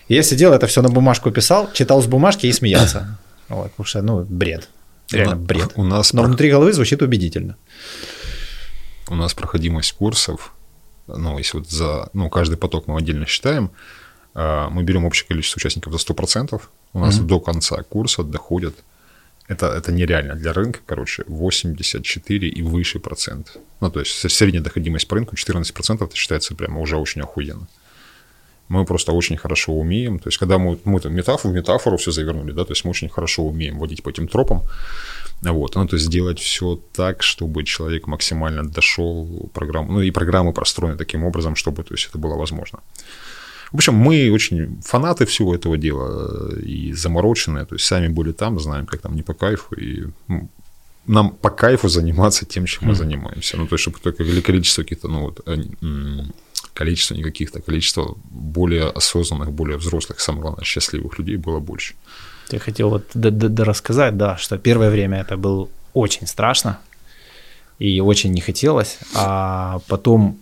Я 0.08 0.22
сидел, 0.24 0.52
это 0.52 0.66
все 0.66 0.82
на 0.82 0.88
бумажку 0.88 1.30
писал, 1.30 1.70
читал 1.72 2.02
с 2.02 2.06
бумажки 2.06 2.46
и 2.46 2.52
смеялся. 2.52 3.18
Вот, 3.48 3.70
потому 3.70 3.86
что, 3.86 4.02
ну, 4.02 4.24
бред. 4.28 4.68
Реально 5.10 5.36
У 5.36 5.38
бред. 5.38 5.70
У 5.76 5.82
нас, 5.84 6.12
Но 6.12 6.20
про- 6.22 6.28
внутри 6.28 6.50
головы 6.50 6.72
звучит 6.74 7.00
убедительно. 7.00 7.56
у 9.08 9.14
нас 9.14 9.32
проходимость 9.32 9.92
курсов, 9.92 10.52
ну, 11.06 11.38
если 11.38 11.56
вот 11.58 11.70
за, 11.70 12.10
ну, 12.12 12.28
каждый 12.28 12.56
поток 12.56 12.88
мы 12.88 12.98
отдельно 12.98 13.24
считаем, 13.26 13.70
а, 14.34 14.68
мы 14.68 14.82
берем 14.82 15.06
общее 15.06 15.26
количество 15.26 15.58
участников 15.60 15.92
за 15.94 15.98
100%, 15.98 16.68
у 16.92 16.98
нас 16.98 17.16
Мгм. 17.16 17.26
до 17.26 17.40
конца 17.40 17.82
курса 17.84 18.22
доходят, 18.22 18.74
это, 19.48 19.66
это 19.66 19.92
нереально 19.92 20.34
для 20.34 20.52
рынка, 20.52 20.80
короче, 20.86 21.24
84 21.26 22.48
и 22.48 22.62
выше 22.62 23.00
процент. 23.00 23.56
Ну, 23.80 23.90
то 23.90 24.00
есть 24.00 24.30
средняя 24.30 24.62
доходимость 24.62 25.08
по 25.08 25.16
рынку 25.16 25.34
14% 25.34 26.04
это 26.04 26.16
считается 26.16 26.54
прямо 26.54 26.80
уже 26.80 26.96
очень 26.96 27.22
охуенно. 27.22 27.66
Мы 28.68 28.84
просто 28.84 29.12
очень 29.12 29.38
хорошо 29.38 29.72
умеем, 29.72 30.18
то 30.18 30.28
есть 30.28 30.36
когда 30.36 30.58
мы, 30.58 30.78
мы 30.84 31.00
там 31.00 31.14
метафору, 31.14 31.54
метафору 31.54 31.96
все 31.96 32.10
завернули, 32.10 32.52
да, 32.52 32.64
то 32.64 32.72
есть 32.72 32.84
мы 32.84 32.90
очень 32.90 33.08
хорошо 33.08 33.42
умеем 33.44 33.78
водить 33.78 34.02
по 34.02 34.10
этим 34.10 34.28
тропам, 34.28 34.62
вот, 35.40 35.74
ну, 35.74 35.86
то 35.86 35.96
есть 35.96 36.04
сделать 36.04 36.38
все 36.38 36.78
так, 36.92 37.22
чтобы 37.22 37.64
человек 37.64 38.06
максимально 38.06 38.68
дошел 38.68 39.48
программу, 39.54 39.92
ну, 39.92 40.02
и 40.02 40.10
программы 40.10 40.52
простроены 40.52 40.98
таким 40.98 41.24
образом, 41.24 41.56
чтобы, 41.56 41.82
то 41.82 41.94
есть, 41.94 42.08
это 42.08 42.18
было 42.18 42.36
возможно. 42.36 42.80
В 43.72 43.76
общем, 43.76 43.94
мы 43.94 44.30
очень 44.32 44.80
фанаты 44.82 45.24
всего 45.26 45.54
этого 45.54 45.76
дела 45.76 46.52
э, 46.56 46.60
и 46.60 46.92
замороченные, 46.92 47.66
то 47.66 47.74
есть 47.74 47.84
сами 47.84 48.08
были 48.08 48.32
там, 48.32 48.58
знаем, 48.58 48.86
как 48.86 49.00
там 49.00 49.14
не 49.14 49.22
по 49.22 49.34
кайфу, 49.34 49.74
и 49.74 50.06
ну, 50.28 50.48
нам 51.06 51.30
по 51.30 51.50
кайфу 51.50 51.88
заниматься 51.88 52.46
тем, 52.46 52.66
чем 52.66 52.88
мы 52.88 52.94
занимаемся. 52.94 53.56
Ну, 53.56 53.66
то 53.66 53.74
есть, 53.74 53.82
чтобы 53.82 53.98
только 53.98 54.22
или 54.22 54.40
количество 54.40 54.82
каких-то, 54.82 55.08
ну, 55.08 55.20
вот, 55.20 55.40
э, 55.46 55.56
количество 56.74 57.14
не 57.16 57.22
каких-то, 57.22 57.60
количество 57.60 58.16
более 58.30 58.90
осознанных, 58.90 59.52
более 59.52 59.76
взрослых, 59.76 60.20
самое 60.20 60.42
главное, 60.42 60.64
счастливых 60.64 61.18
людей 61.18 61.36
было 61.36 61.60
больше. 61.60 61.94
Я 62.50 62.58
хотел 62.58 62.88
вот 62.90 63.04
рассказать, 63.14 64.16
да, 64.16 64.36
что 64.36 64.58
первое 64.58 64.90
время 64.90 65.20
это 65.20 65.36
было 65.36 65.68
очень 65.92 66.26
страшно 66.26 66.78
и 67.78 68.00
очень 68.00 68.32
не 68.32 68.40
хотелось, 68.40 68.98
а 69.14 69.80
потом 69.88 70.38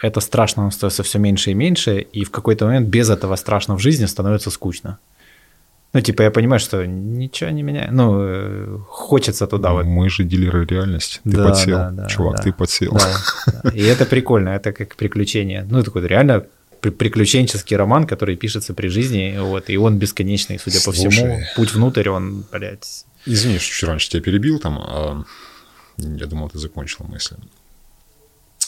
это 0.00 0.20
страшно 0.20 0.70
становится 0.70 1.02
все 1.02 1.18
меньше 1.18 1.50
и 1.50 1.54
меньше, 1.54 2.00
и 2.00 2.24
в 2.24 2.30
какой-то 2.30 2.66
момент 2.66 2.88
без 2.88 3.08
этого 3.10 3.36
страшно 3.36 3.74
в 3.76 3.80
жизни 3.80 4.06
становится 4.06 4.50
скучно. 4.50 4.98
Ну, 5.92 6.00
типа, 6.00 6.22
я 6.22 6.30
понимаю, 6.30 6.58
что 6.60 6.84
ничего 6.86 7.50
не 7.50 7.62
меняет. 7.62 7.92
Ну, 7.92 8.18
э, 8.20 8.78
хочется 8.88 9.46
туда 9.46 9.72
вот. 9.72 9.86
Мы 9.86 10.08
же 10.10 10.24
дилеры 10.24 10.66
реальности. 10.66 11.20
Ты 11.24 11.30
Да, 11.30 11.44
подсел. 11.48 11.78
да, 11.78 11.90
да, 11.90 12.06
Чувак, 12.08 12.36
да. 12.36 12.42
ты 12.42 12.52
подсел. 12.52 12.92
Да, 12.92 13.16
да. 13.62 13.70
И 13.70 13.82
это 13.82 14.04
прикольно, 14.04 14.48
это 14.50 14.72
как 14.72 14.96
приключение. 14.96 15.64
Ну, 15.70 15.82
такой 15.84 16.04
реально 16.08 16.44
при- 16.80 16.90
приключенческий 16.90 17.76
роман, 17.76 18.06
который 18.08 18.34
пишется 18.36 18.74
при 18.74 18.88
жизни, 18.88 19.36
вот, 19.38 19.70
и 19.70 19.76
он 19.78 19.98
бесконечный, 19.98 20.58
судя 20.58 20.80
по 20.84 20.90
всему. 20.90 21.12
Слушай. 21.12 21.44
Путь 21.54 21.72
внутрь, 21.74 22.08
он, 22.08 22.44
блядь, 22.52 23.04
Извини, 23.26 23.58
что 23.58 23.72
чуть 23.72 23.88
раньше 23.88 24.10
тебя 24.10 24.20
перебил 24.22 24.58
там. 24.58 24.78
а, 24.78 25.24
я 25.98 26.26
думал, 26.26 26.50
ты 26.50 26.58
закончил 26.58 27.04
мысли. 27.08 27.36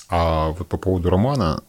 А 0.08 0.48
вот 0.50 0.68
по 0.68 0.76
поводу 0.76 1.10
романа, 1.10 1.62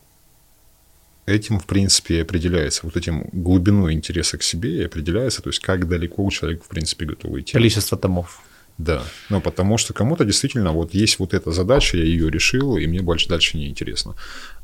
этим, 1.25 1.59
в 1.59 1.65
принципе, 1.65 2.21
определяется, 2.21 2.81
вот 2.83 2.95
этим 2.95 3.27
глубиной 3.33 3.93
интереса 3.93 4.37
к 4.37 4.43
себе 4.43 4.81
и 4.81 4.85
определяется, 4.85 5.41
то 5.41 5.49
есть 5.49 5.59
как 5.59 5.87
далеко 5.87 6.23
у 6.23 6.31
человека, 6.31 6.63
в 6.63 6.67
принципе, 6.67 7.05
готов 7.05 7.37
идти. 7.37 7.53
количество 7.53 7.97
томов. 7.97 8.41
Да, 8.77 9.01
ну 9.29 9.41
потому 9.41 9.79
что 9.79 9.93
кому-то 9.95 10.23
действительно 10.23 10.71
вот 10.71 10.93
есть 10.93 11.17
вот 11.17 11.33
эта 11.33 11.51
задача, 11.51 11.97
я 11.97 12.03
ее 12.03 12.29
решил, 12.29 12.77
и 12.77 12.85
мне 12.85 13.01
больше 13.01 13.27
дальше 13.27 13.57
не 13.57 13.67
интересно. 13.69 14.13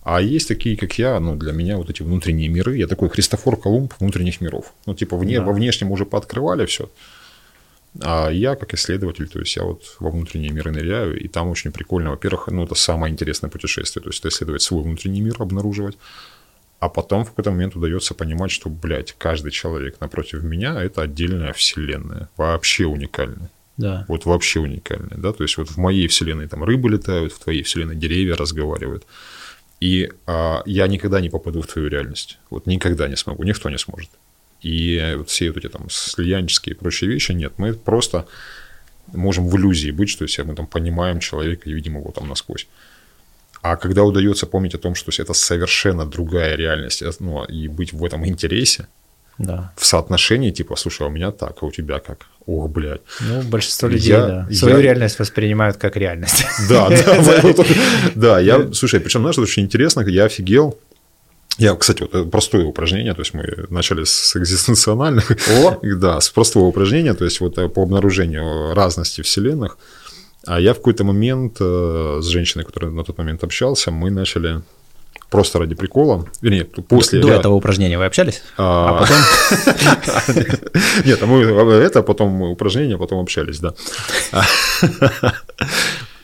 А 0.04 0.22
есть 0.22 0.48
такие, 0.48 0.78
как 0.78 1.00
я, 1.00 1.20
ну 1.20 1.36
для 1.36 1.52
меня 1.52 1.78
вот 1.78 1.90
эти 1.90 2.04
внутренние 2.04 2.48
миры, 2.48 2.78
я 2.78 2.86
такой 2.86 3.10
Христофор 3.10 3.60
Колумб 3.60 3.92
внутренних 4.00 4.40
миров. 4.40 4.72
Ну 4.86 4.94
типа 4.94 5.18
вне, 5.18 5.40
Да. 5.40 5.46
во 5.46 5.52
внешнем 5.54 5.90
уже 5.92 6.06
пооткрывали 6.06 6.68
все, 6.68 6.92
а 8.02 8.30
я 8.30 8.56
как 8.56 8.74
исследователь, 8.74 9.28
то 9.28 9.40
есть 9.40 9.56
я 9.56 9.64
вот 9.64 9.96
во 10.00 10.10
внутренние 10.10 10.52
миры 10.52 10.72
ныряю, 10.72 11.20
и 11.20 11.28
там 11.28 11.50
очень 11.50 11.72
прикольно, 11.72 12.12
во-первых, 12.12 12.48
ну 12.48 12.64
это 12.64 12.76
самое 12.76 13.12
интересное 13.12 13.50
путешествие, 13.50 14.02
то 14.02 14.10
есть 14.10 14.20
это 14.20 14.30
исследовать 14.30 14.62
свой 14.62 14.84
внутренний 14.84 15.22
мир, 15.22 15.36
обнаруживать, 15.40 15.98
а 16.80 16.90
потом 16.90 17.24
в 17.24 17.30
какой-то 17.30 17.52
момент 17.52 17.76
удается 17.76 18.14
понимать, 18.14 18.52
что, 18.52 18.70
блядь, 18.70 19.16
каждый 19.18 19.52
человек 19.52 20.02
напротив 20.02 20.44
меня– 20.44 20.82
это 20.84 21.04
отдельная 21.04 21.54
вселенная, 21.54 22.30
вообще 22.36 22.86
уникальная. 22.86 23.50
Да. 23.78 24.06
Вот 24.08 24.26
вообще 24.26 24.60
уникальная, 24.60 25.18
да, 25.18 25.34
то 25.34 25.44
есть 25.44 25.58
вот 25.58 25.70
в 25.70 25.78
моей 25.78 26.08
вселенной 26.08 26.48
там 26.48 26.64
рыбы 26.64 26.90
летают, 26.90 27.34
в 27.34 27.40
твоей 27.40 27.64
вселенной 27.64 27.96
деревья 27.96 28.36
разговаривают, 28.36 29.06
и 29.80 30.12
а, 30.28 30.62
я 30.66 30.88
никогда 30.88 31.22
не 31.22 31.30
попаду 31.30 31.62
в 31.62 31.68
твою 31.68 31.90
реальность, 31.90 32.40
вот 32.50 32.68
никогда 32.68 33.08
не 33.08 33.16
смогу, 33.16 33.44
никто 33.44 33.70
не 33.70 33.78
сможет. 33.78 34.10
И 34.64 35.14
вот 35.18 35.30
все 35.30 35.48
вот 35.52 35.58
эти 35.58 35.68
там 35.70 35.90
слиянческие 35.90 36.74
и 36.74 36.78
прочие 36.78 37.10
вещи 37.12 37.34
нет, 37.34 37.54
мы 37.58 37.74
просто 37.74 38.26
можем 39.14 39.48
в 39.50 39.56
иллюзии 39.58 39.92
быть, 39.92 40.10
что 40.10 40.24
есть 40.24 40.40
мы 40.40 40.56
там 40.56 40.66
понимаем 40.68 41.20
человека 41.20 41.70
и 41.70 41.74
видим 41.74 41.98
его 41.98 42.12
там 42.12 42.28
насквозь. 42.30 42.68
А 43.62 43.76
когда 43.76 44.04
удается 44.04 44.46
помнить 44.46 44.76
о 44.76 44.78
том, 44.78 44.96
что 44.96 45.12
это 45.22 45.34
совершенно 45.34 46.06
другая 46.06 46.56
реальность, 46.56 47.02
э, 47.02 47.12
ну, 47.20 47.46
и 47.46 47.68
быть 47.68 47.94
в 47.94 48.04
этом 48.06 48.26
интересе, 48.26 48.88
Да. 49.38 49.72
в 49.78 49.86
соотношении, 49.86 50.52
типа, 50.52 50.76
слушай, 50.76 51.04
а 51.04 51.10
у 51.10 51.12
меня 51.12 51.32
так, 51.32 51.58
а 51.62 51.66
у 51.66 51.72
тебя 51.72 52.00
как? 52.00 52.26
Ох, 52.46 52.70
блядь. 52.70 53.02
Ну, 53.22 53.42
большинство 53.44 53.88
людей, 53.90 54.10
Я- 54.12 54.26
да, 54.28 54.48
я- 54.50 54.56
свою 54.58 54.80
реальность 54.82 55.20
воспринимают 55.20 55.78
как 55.78 55.96
реальность. 55.98 56.46
Да, 56.70 56.90
да, 56.90 57.54
да, 58.16 58.40
я, 58.40 58.74
слушай, 58.74 59.00
причем, 59.00 59.22
знаешь, 59.22 59.36
это 59.36 59.42
очень 59.44 59.64
интересно, 59.64 60.02
я 60.02 60.26
офигел. 60.26 60.78
Я, 61.58 61.76
кстати, 61.76 62.02
вот 62.02 62.16
это 62.16 62.26
простое 62.26 62.66
упражнение, 62.66 63.14
то 63.14 63.22
есть 63.22 63.34
мы 63.34 63.44
начали 63.70 64.04
с 64.06 64.36
экзистенциональных, 64.36 65.32
О! 65.32 65.80
да, 65.96 66.20
с 66.20 66.30
простого 66.30 66.66
упражнения, 66.66 67.14
то 67.14 67.26
есть 67.26 67.42
вот 67.42 67.58
э, 67.58 67.70
по 67.70 67.84
обнаружению 67.84 68.74
разности 68.74 69.22
вселенных. 69.22 69.78
А 70.46 70.60
я 70.60 70.74
в 70.74 70.78
какой-то 70.78 71.04
момент 71.04 71.58
э, 71.60 72.20
с 72.22 72.26
женщиной, 72.26 72.66
которой 72.66 72.92
на 72.92 73.04
тот 73.04 73.18
момент 73.18 73.44
общался, 73.44 73.92
мы 73.92 74.10
начали 74.10 74.62
просто 75.30 75.60
ради 75.60 75.76
прикола, 75.76 76.26
вернее, 76.42 76.66
после... 76.66 77.20
До 77.20 77.30
ре- 77.30 77.36
этого 77.36 77.54
упражнения 77.54 77.98
вы 77.98 78.06
общались? 78.06 78.42
а 78.58 79.00
потом... 79.00 80.36
Нет, 81.06 81.20
а 81.22 81.26
мы 81.26 81.42
это, 81.42 82.04
потом 82.04 82.30
мы 82.30 82.52
упражнения, 82.52 82.98
потом 82.98 83.20
общались, 83.20 83.60
да. 83.60 83.74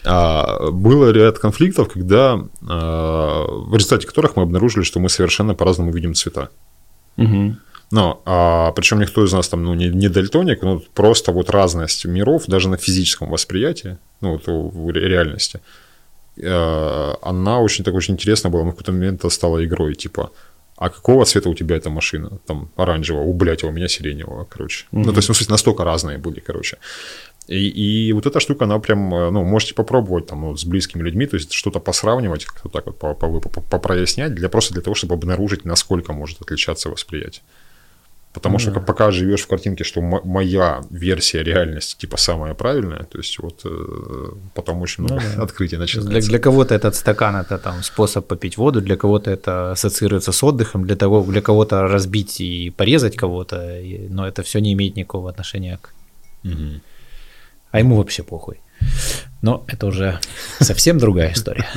А, 0.06 0.72
Было 0.72 1.12
ряд 1.12 1.40
конфликтов, 1.40 1.90
когда, 1.90 2.40
а, 2.68 3.46
в 3.48 3.76
результате 3.76 4.08
которых 4.08 4.36
мы 4.36 4.44
обнаружили, 4.44 4.84
что 4.84 5.00
мы 5.00 5.10
совершенно 5.10 5.56
по-разному 5.56 5.92
видим 5.92 6.14
цвета. 6.14 6.50
Мгм. 7.18 7.60
Но, 7.92 8.22
а, 8.26 8.72
причем 8.72 9.00
никто 9.00 9.26
из 9.26 9.34
нас 9.34 9.50
там, 9.50 9.64
ну, 9.64 9.74
не, 9.74 9.90
не 9.90 10.10
дальтоник, 10.10 10.62
но 10.62 10.82
просто 10.94 11.32
вот 11.32 11.50
разность 11.50 12.06
миров, 12.06 12.44
даже 12.48 12.70
на 12.70 12.78
физическом 12.78 13.30
восприятии, 13.30 13.98
ну, 14.22 14.34
вот 14.34 14.44
в 14.48 14.90
ре- 14.92 15.08
реальности, 15.08 15.60
э, 16.38 17.14
она 17.22 17.60
очень 17.60 17.84
так 17.84 17.96
очень 17.96 18.14
интересно 18.14 18.50
была. 18.50 18.64
Мы 18.64 18.70
в 18.70 18.74
какой-то 18.74 18.92
момент 18.92 19.20
это 19.20 19.30
стала 19.30 19.66
игрой, 19.66 19.96
типа, 19.96 20.30
а 20.78 20.90
какого 20.90 21.26
цвета 21.26 21.50
у 21.50 21.56
тебя 21.56 21.76
эта 21.76 21.90
машина? 21.90 22.30
Там 22.46 22.70
оранжевого, 22.78 23.24
у 23.24 23.34
блядь, 23.34 23.64
а 23.64 23.68
у 23.68 23.72
меня 23.72 23.88
сиреневого, 23.88 24.46
короче. 24.46 24.86
Ну, 24.92 25.12
то 25.12 25.18
есть, 25.18 25.28
ну, 25.28 25.34
в 25.34 25.38
смысле, 25.38 25.52
настолько 25.54 25.84
разные 25.84 26.18
были, 26.18 26.40
короче. 26.40 26.78
И, 27.50 28.10
и 28.10 28.14
вот 28.14 28.28
эта 28.28 28.40
штука, 28.40 28.66
она 28.66 28.78
прям, 28.80 29.12
э, 29.14 29.32
ну, 29.32 29.44
можете 29.44 29.74
попробовать 29.74 30.28
там 30.28 30.42
вот 30.42 30.60
с 30.60 30.66
близкими 30.66 31.02
людьми, 31.02 31.26
то 31.26 31.36
есть 31.38 31.52
что-то 31.52 31.80
посравнивать, 31.80 32.46
как-то 32.46 32.70
так 32.70 32.86
вот 32.86 33.00
по- 33.00 33.16
по- 33.16 33.40
по- 33.40 33.62
попрояснять, 33.62 34.36
для, 34.36 34.50
просто 34.50 34.74
для 34.74 34.84
того, 34.84 34.94
чтобы 34.94 35.16
обнаружить, 35.16 35.66
насколько 35.66 36.14
может 36.14 36.42
отличаться 36.42 36.90
восприятие. 36.90 37.42
Потому 38.34 38.60
что 38.60 38.72
пока 38.82 39.10
живешь 39.12 39.42
в 39.42 39.48
картинке, 39.48 39.84
что 39.84 40.02
мо- 40.02 40.22
моя 40.24 40.82
версия 40.92 41.44
реальности 41.44 42.02
типа 42.02 42.18
самая 42.18 42.54
правильная, 42.54 43.04
то 43.04 43.18
есть 43.18 43.40
вот 43.40 43.62
э, 43.66 44.26
потом 44.54 44.82
очень 44.82 45.04
много 45.04 45.24
открытий 45.44 45.78
Для, 45.78 45.86
начинается. 45.86 46.30
для 46.30 46.40
кого-то 46.40 46.76
этот 46.76 46.96
стакан 46.96 47.36
это 47.36 47.58
там 47.58 47.82
способ 47.82 48.28
попить 48.28 48.58
воду, 48.58 48.82
для 48.82 48.96
кого-то 48.96 49.32
это 49.32 49.72
ассоциируется 49.72 50.32
с 50.32 50.44
отдыхом, 50.44 50.86
для 50.86 50.96
того, 50.96 51.24
для 51.24 51.42
кого-то 51.42 51.88
разбить 51.88 52.42
и 52.42 52.70
порезать 52.70 53.16
кого-то, 53.16 53.82
но 54.10 54.28
это 54.28 54.44
все 54.44 54.60
не 54.62 54.74
имеет 54.74 54.96
никакого 54.96 55.32
отношения 55.32 55.80
к. 55.82 55.90
Мгм. 56.44 56.82
А 57.72 57.80
ему 57.80 57.96
вообще 57.98 58.24
похуй. 58.24 58.62
Но 59.42 59.64
это 59.68 59.88
уже 59.88 60.20
совсем 60.60 60.98
другая 60.98 61.34
история. 61.34 61.68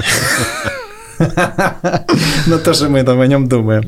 Но 2.47 2.59
то, 2.59 2.75
что 2.75 2.89
мы 2.89 3.03
там 3.03 3.21
о 3.21 3.27
нем 3.27 3.49
думаем. 3.49 3.85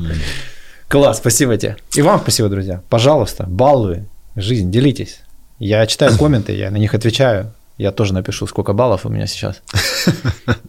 Класс, 0.87 1.17
спасибо 1.17 1.57
тебе. 1.57 1.77
И 1.95 2.01
вам 2.01 2.19
спасибо, 2.21 2.47
друзья. 2.49 2.81
Пожалуйста, 2.89 3.45
баллы 3.47 4.05
жизнь, 4.35 4.71
делитесь. 4.71 5.21
Я 5.59 5.85
читаю 5.87 6.17
комменты, 6.17 6.53
я 6.53 6.71
на 6.71 6.77
них 6.77 6.93
отвечаю. 6.93 7.53
Я 7.77 7.91
тоже 7.91 8.13
напишу, 8.13 8.47
сколько 8.47 8.71
баллов 8.71 9.05
у 9.05 9.09
меня 9.09 9.27
сейчас. 9.27 9.61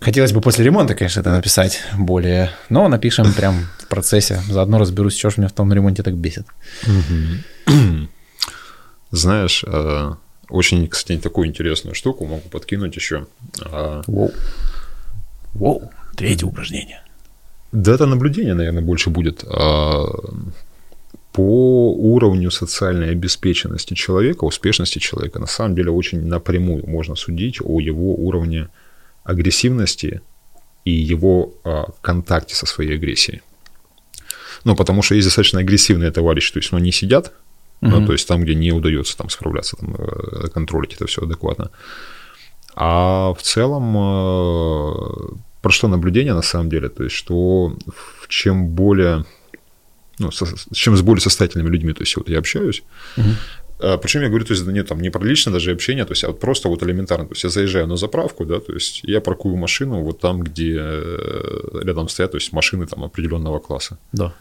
Хотелось 0.00 0.32
бы 0.32 0.40
после 0.40 0.64
ремонта, 0.64 0.94
конечно, 0.96 1.20
это 1.20 1.30
написать 1.30 1.80
более, 1.96 2.50
но 2.68 2.88
напишем 2.88 3.32
прям 3.32 3.68
в 3.78 3.86
процессе. 3.86 4.40
Заодно 4.48 4.78
разберусь, 4.78 5.16
что 5.16 5.30
ж 5.30 5.36
меня 5.36 5.48
в 5.48 5.52
том 5.52 5.72
ремонте 5.72 6.02
так 6.02 6.14
бесит. 6.14 6.46
Знаешь, 9.12 9.64
э, 9.64 10.14
очень, 10.48 10.86
кстати, 10.88 11.20
такую 11.20 11.48
интересную 11.48 11.94
штуку 11.94 12.24
могу 12.26 12.48
подкинуть 12.48 12.96
еще. 12.96 13.26
А, 13.60 14.02
Воу. 14.06 14.32
Воу. 15.54 15.90
Третье 16.16 16.46
упражнение. 16.46 17.02
Да, 17.72 17.94
это 17.94 18.06
наблюдение, 18.06 18.54
наверное, 18.54 18.82
больше 18.82 19.10
будет. 19.10 19.44
А, 19.44 20.04
По 21.32 21.92
уровню 21.92 22.50
социальной 22.50 23.10
обеспеченности 23.10 23.94
человека, 23.94 24.44
успешности 24.44 24.98
человека, 24.98 25.38
на 25.38 25.46
самом 25.46 25.74
деле 25.74 25.90
очень 25.90 26.24
напрямую 26.26 26.86
можно 26.86 27.16
судить 27.16 27.60
о 27.60 27.80
его 27.80 28.14
уровне 28.14 28.68
агрессивности 29.24 30.20
и 30.84 30.92
его 30.92 31.52
а, 31.64 31.90
контакте 32.00 32.54
со 32.54 32.66
своей 32.66 32.94
агрессией. 32.94 33.42
Ну, 34.64 34.76
потому 34.76 35.02
что 35.02 35.14
есть 35.14 35.26
достаточно 35.26 35.60
агрессивные 35.60 36.10
товарищи, 36.10 36.52
то 36.52 36.58
есть, 36.58 36.72
ну, 36.72 36.78
не 36.78 36.92
сидят, 36.92 37.32
ну, 37.86 38.06
то 38.06 38.12
есть 38.12 38.28
там, 38.28 38.42
где 38.42 38.54
не 38.54 38.72
удается 38.72 39.16
там 39.16 39.28
справляться, 39.30 39.76
там, 39.76 39.94
э, 39.98 40.48
контролить 40.48 40.94
это 40.94 41.06
все 41.06 41.22
адекватно. 41.22 41.70
А 42.74 43.32
в 43.32 43.42
целом, 43.42 43.96
э, 43.96 45.36
про 45.62 45.70
что 45.70 45.88
наблюдение 45.88 46.34
на 46.34 46.42
самом 46.42 46.68
деле? 46.68 46.88
То 46.88 47.04
есть, 47.04 47.16
что 47.16 47.76
чем 48.28 48.68
более, 48.68 49.24
ну, 50.18 50.30
со- 50.30 50.46
чем 50.74 50.96
с 50.96 51.00
более 51.02 51.20
состоятельными 51.20 51.70
людьми, 51.70 51.92
то 51.92 52.02
есть, 52.02 52.16
вот 52.16 52.28
я 52.28 52.38
общаюсь, 52.38 52.82
а, 53.78 53.98
Причем 53.98 54.22
я 54.22 54.28
говорю, 54.28 54.44
то 54.44 54.54
есть, 54.54 54.66
нет, 54.66 54.88
там 54.88 55.00
не 55.00 55.10
про 55.10 55.22
личное 55.24 55.52
даже 55.52 55.70
общение, 55.72 56.04
то 56.04 56.12
есть, 56.12 56.24
а 56.24 56.28
вот 56.28 56.40
просто 56.40 56.68
вот 56.68 56.82
элементарно. 56.82 57.26
То 57.26 57.32
есть, 57.32 57.44
я 57.44 57.50
заезжаю 57.50 57.86
на 57.86 57.96
заправку, 57.96 58.44
да, 58.46 58.58
то 58.58 58.72
есть, 58.72 59.00
я 59.02 59.20
паркую 59.20 59.56
машину 59.56 60.02
вот 60.02 60.20
там, 60.20 60.42
где 60.42 60.76
э, 60.78 61.80
рядом 61.84 62.08
стоят, 62.08 62.30
то 62.30 62.38
есть, 62.38 62.52
машины 62.52 62.86
там 62.86 63.04
определенного 63.04 63.58
класса. 63.58 63.98
Да. 64.12 64.32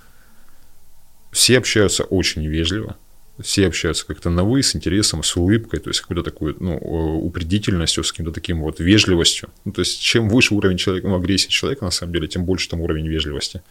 Все 1.31 1.57
общаются 1.57 2.03
очень 2.03 2.45
вежливо, 2.47 2.95
все 3.40 3.68
общаются 3.68 4.06
как-то 4.06 4.30
на 4.30 4.44
вы, 4.44 4.64
с 4.64 4.76
интересом, 4.76 5.24
с 5.24 5.36
улыбкой, 5.36 5.80
то 5.80 5.90
есть 5.90 6.02
какой-то 6.02 6.24
такой, 6.24 6.56
ну, 6.60 6.74
э, 6.74 7.26
упредительностью, 7.26 8.03
с 8.03 8.12
каким-то 8.12 8.32
таким 8.32 8.62
вот 8.62 8.80
вежливостью. 8.80 9.49
Ну, 9.66 9.72
то 9.72 9.82
есть 9.82 10.02
чем 10.02 10.30
выше 10.30 10.53
уровень 10.53 10.78
человека, 10.78 11.07
ну, 11.07 11.16
агрессии 11.16 11.49
человека, 11.49 11.86
на 11.86 11.91
самом 11.91 12.14
деле, 12.14 12.28
тем 12.28 12.45
больше 12.45 12.70
там 12.70 12.82
уровень 12.82 13.07
вежливости. 13.07 13.62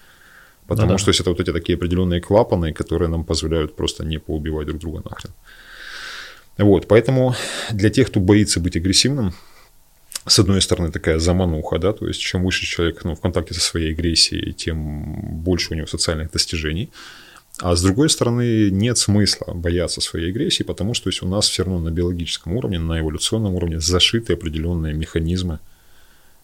Потому 0.67 0.93
да. 0.93 0.99
что 0.99 1.07
то 1.07 1.11
есть, 1.11 1.21
это 1.21 1.31
вот 1.31 1.41
эти 1.41 1.53
такие 1.53 1.77
определенные 1.77 2.21
клапаны, 2.21 2.73
которые 2.73 3.09
нам 3.09 3.25
позволяют 3.25 3.77
просто 3.77 4.05
не 4.05 4.19
поубивать 4.19 4.67
друг 4.67 4.81
друга 4.81 5.03
нахрен. 5.05 5.33
Вот, 6.59 6.87
поэтому 6.87 7.35
для 7.71 7.91
тех, 7.91 8.09
кто 8.09 8.21
боится 8.21 8.61
быть 8.61 8.77
агрессивным, 8.77 9.35
с 10.27 10.39
одной 10.39 10.63
стороны, 10.63 10.91
такая 10.91 11.19
замануха, 11.19 11.79
да, 11.79 11.93
то 11.93 12.07
есть 12.07 12.21
чем 12.21 12.45
выше 12.45 12.65
человек 12.65 13.05
ну, 13.05 13.15
в 13.15 13.21
контакте 13.21 13.55
со 13.55 13.61
своей 13.61 13.93
агрессией, 13.93 14.53
тем 14.53 15.43
больше 15.43 15.73
у 15.73 15.77
него 15.77 15.87
социальных 15.87 16.31
достижений. 16.31 16.91
А 17.61 17.77
с 17.77 17.83
другой 17.83 18.11
стороны, 18.11 18.71
нет 18.71 18.99
смысла 18.99 19.53
бояться 19.55 20.01
своей 20.01 20.31
агрессии, 20.31 20.65
потому 20.65 20.93
что 20.95 21.05
то 21.05 21.11
есть, 21.11 21.23
у 21.23 21.29
нас 21.29 21.49
все 21.49 21.63
равно 21.63 21.79
на 21.81 21.91
биологическом 21.91 22.55
уровне, 22.55 22.79
на 22.81 22.99
эволюционном 22.99 23.55
уровне 23.55 23.81
зашиты 23.81 24.33
определенные 24.33 24.93
механизмы 24.93 25.61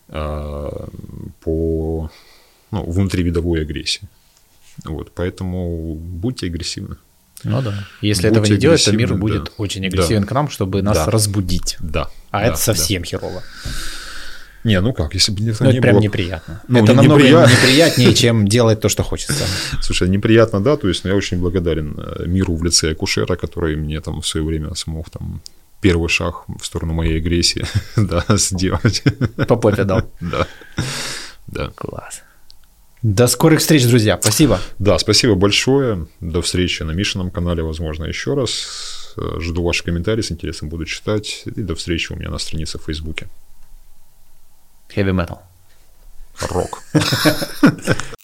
э, 0.09 0.70
по 1.41 2.11
ну, 2.70 2.85
внутривидовой 2.85 3.62
агрессии. 3.62 4.03
Вот, 4.85 5.11
поэтому 5.12 5.95
будьте 5.95 6.47
агрессивны. 6.47 6.97
Ну 7.43 7.62
да. 7.62 7.74
Если 8.03 8.28
Будьте 8.28 8.41
этого 8.41 8.55
не 8.55 8.61
делать, 8.61 8.85
то 8.85 8.93
мир 8.93 9.15
будет 9.15 9.45
да. 9.45 9.51
очень 9.57 9.87
агрессивен 9.87 10.23
да. 10.23 10.27
к 10.27 10.32
нам, 10.32 10.51
чтобы 10.51 10.82
нас 10.82 10.97
да. 10.97 11.07
разбудить. 11.07 11.77
Да. 11.81 12.09
А 12.31 12.41
да, 12.41 12.47
это 12.49 12.57
совсем 12.57 13.03
да. 13.03 13.09
херово. 13.09 13.43
Не, 14.65 14.81
ну 14.81 14.93
как, 14.93 15.15
если 15.15 15.32
бы 15.32 15.49
это 15.49 15.65
ну, 15.65 15.70
не 15.70 15.78
это 15.78 15.82
прям 15.82 15.95
было... 15.95 16.03
неприятно. 16.03 16.62
Ну, 16.69 16.78
это 16.85 16.93
не 16.93 16.97
намного 16.97 17.23
неприятно. 17.23 17.53
неприятнее, 17.53 18.15
чем 18.15 18.47
делать 18.47 18.81
то, 18.81 18.89
что 18.89 19.03
хочется. 19.03 19.45
Слушай, 19.81 20.09
неприятно, 20.09 20.61
да, 20.61 20.77
то 20.77 20.89
есть 20.89 21.05
ну, 21.05 21.11
я 21.11 21.16
очень 21.16 21.39
благодарен 21.39 21.97
э, 21.99 22.27
миру 22.27 22.55
в 22.55 22.65
лице 22.65 22.93
акушера, 22.93 23.37
который 23.37 23.77
мне 23.77 24.01
там 24.01 24.20
в 24.20 24.27
свое 24.27 24.45
время 24.45 24.74
смог 24.74 25.09
там 25.09 25.41
первый 25.81 26.09
шаг 26.09 26.45
в 26.61 26.65
сторону 26.65 26.93
моей 26.93 27.19
агрессии, 27.19 27.65
да, 27.97 28.24
сделать. 28.37 29.03
По 29.49 29.57
попе 29.57 29.85
дал. 29.85 30.03
Да. 30.20 30.47
Да. 31.47 31.73
Класс. 31.74 32.23
До 33.03 33.27
скорых 33.27 33.61
встреч, 33.61 33.87
друзья. 33.87 34.19
Спасибо. 34.20 34.61
Да, 34.78 34.99
спасибо 34.99 35.35
большое. 35.35 36.07
До 36.20 36.43
встречи 36.43 36.82
на 36.82 36.93
Мишином 36.93 37.31
канале, 37.31 37.62
возможно, 37.62 38.05
еще 38.05 38.35
раз. 38.35 39.16
Жду 39.39 39.65
ваши 39.65 39.82
комментарии, 39.82 40.23
с 40.23 40.31
интересом 40.31 40.69
буду 40.69 40.85
читать. 40.85 41.43
И 41.47 41.62
до 41.62 41.74
встречи 41.74 42.12
у 42.12 42.16
меня 42.16 42.31
на 42.31 42.39
странице 42.39 42.78
в 42.78 42.85
Фейсбуке. 42.85 43.27
Heavy 44.94 45.12
metal. 45.12 45.40
Рок. 46.50 46.84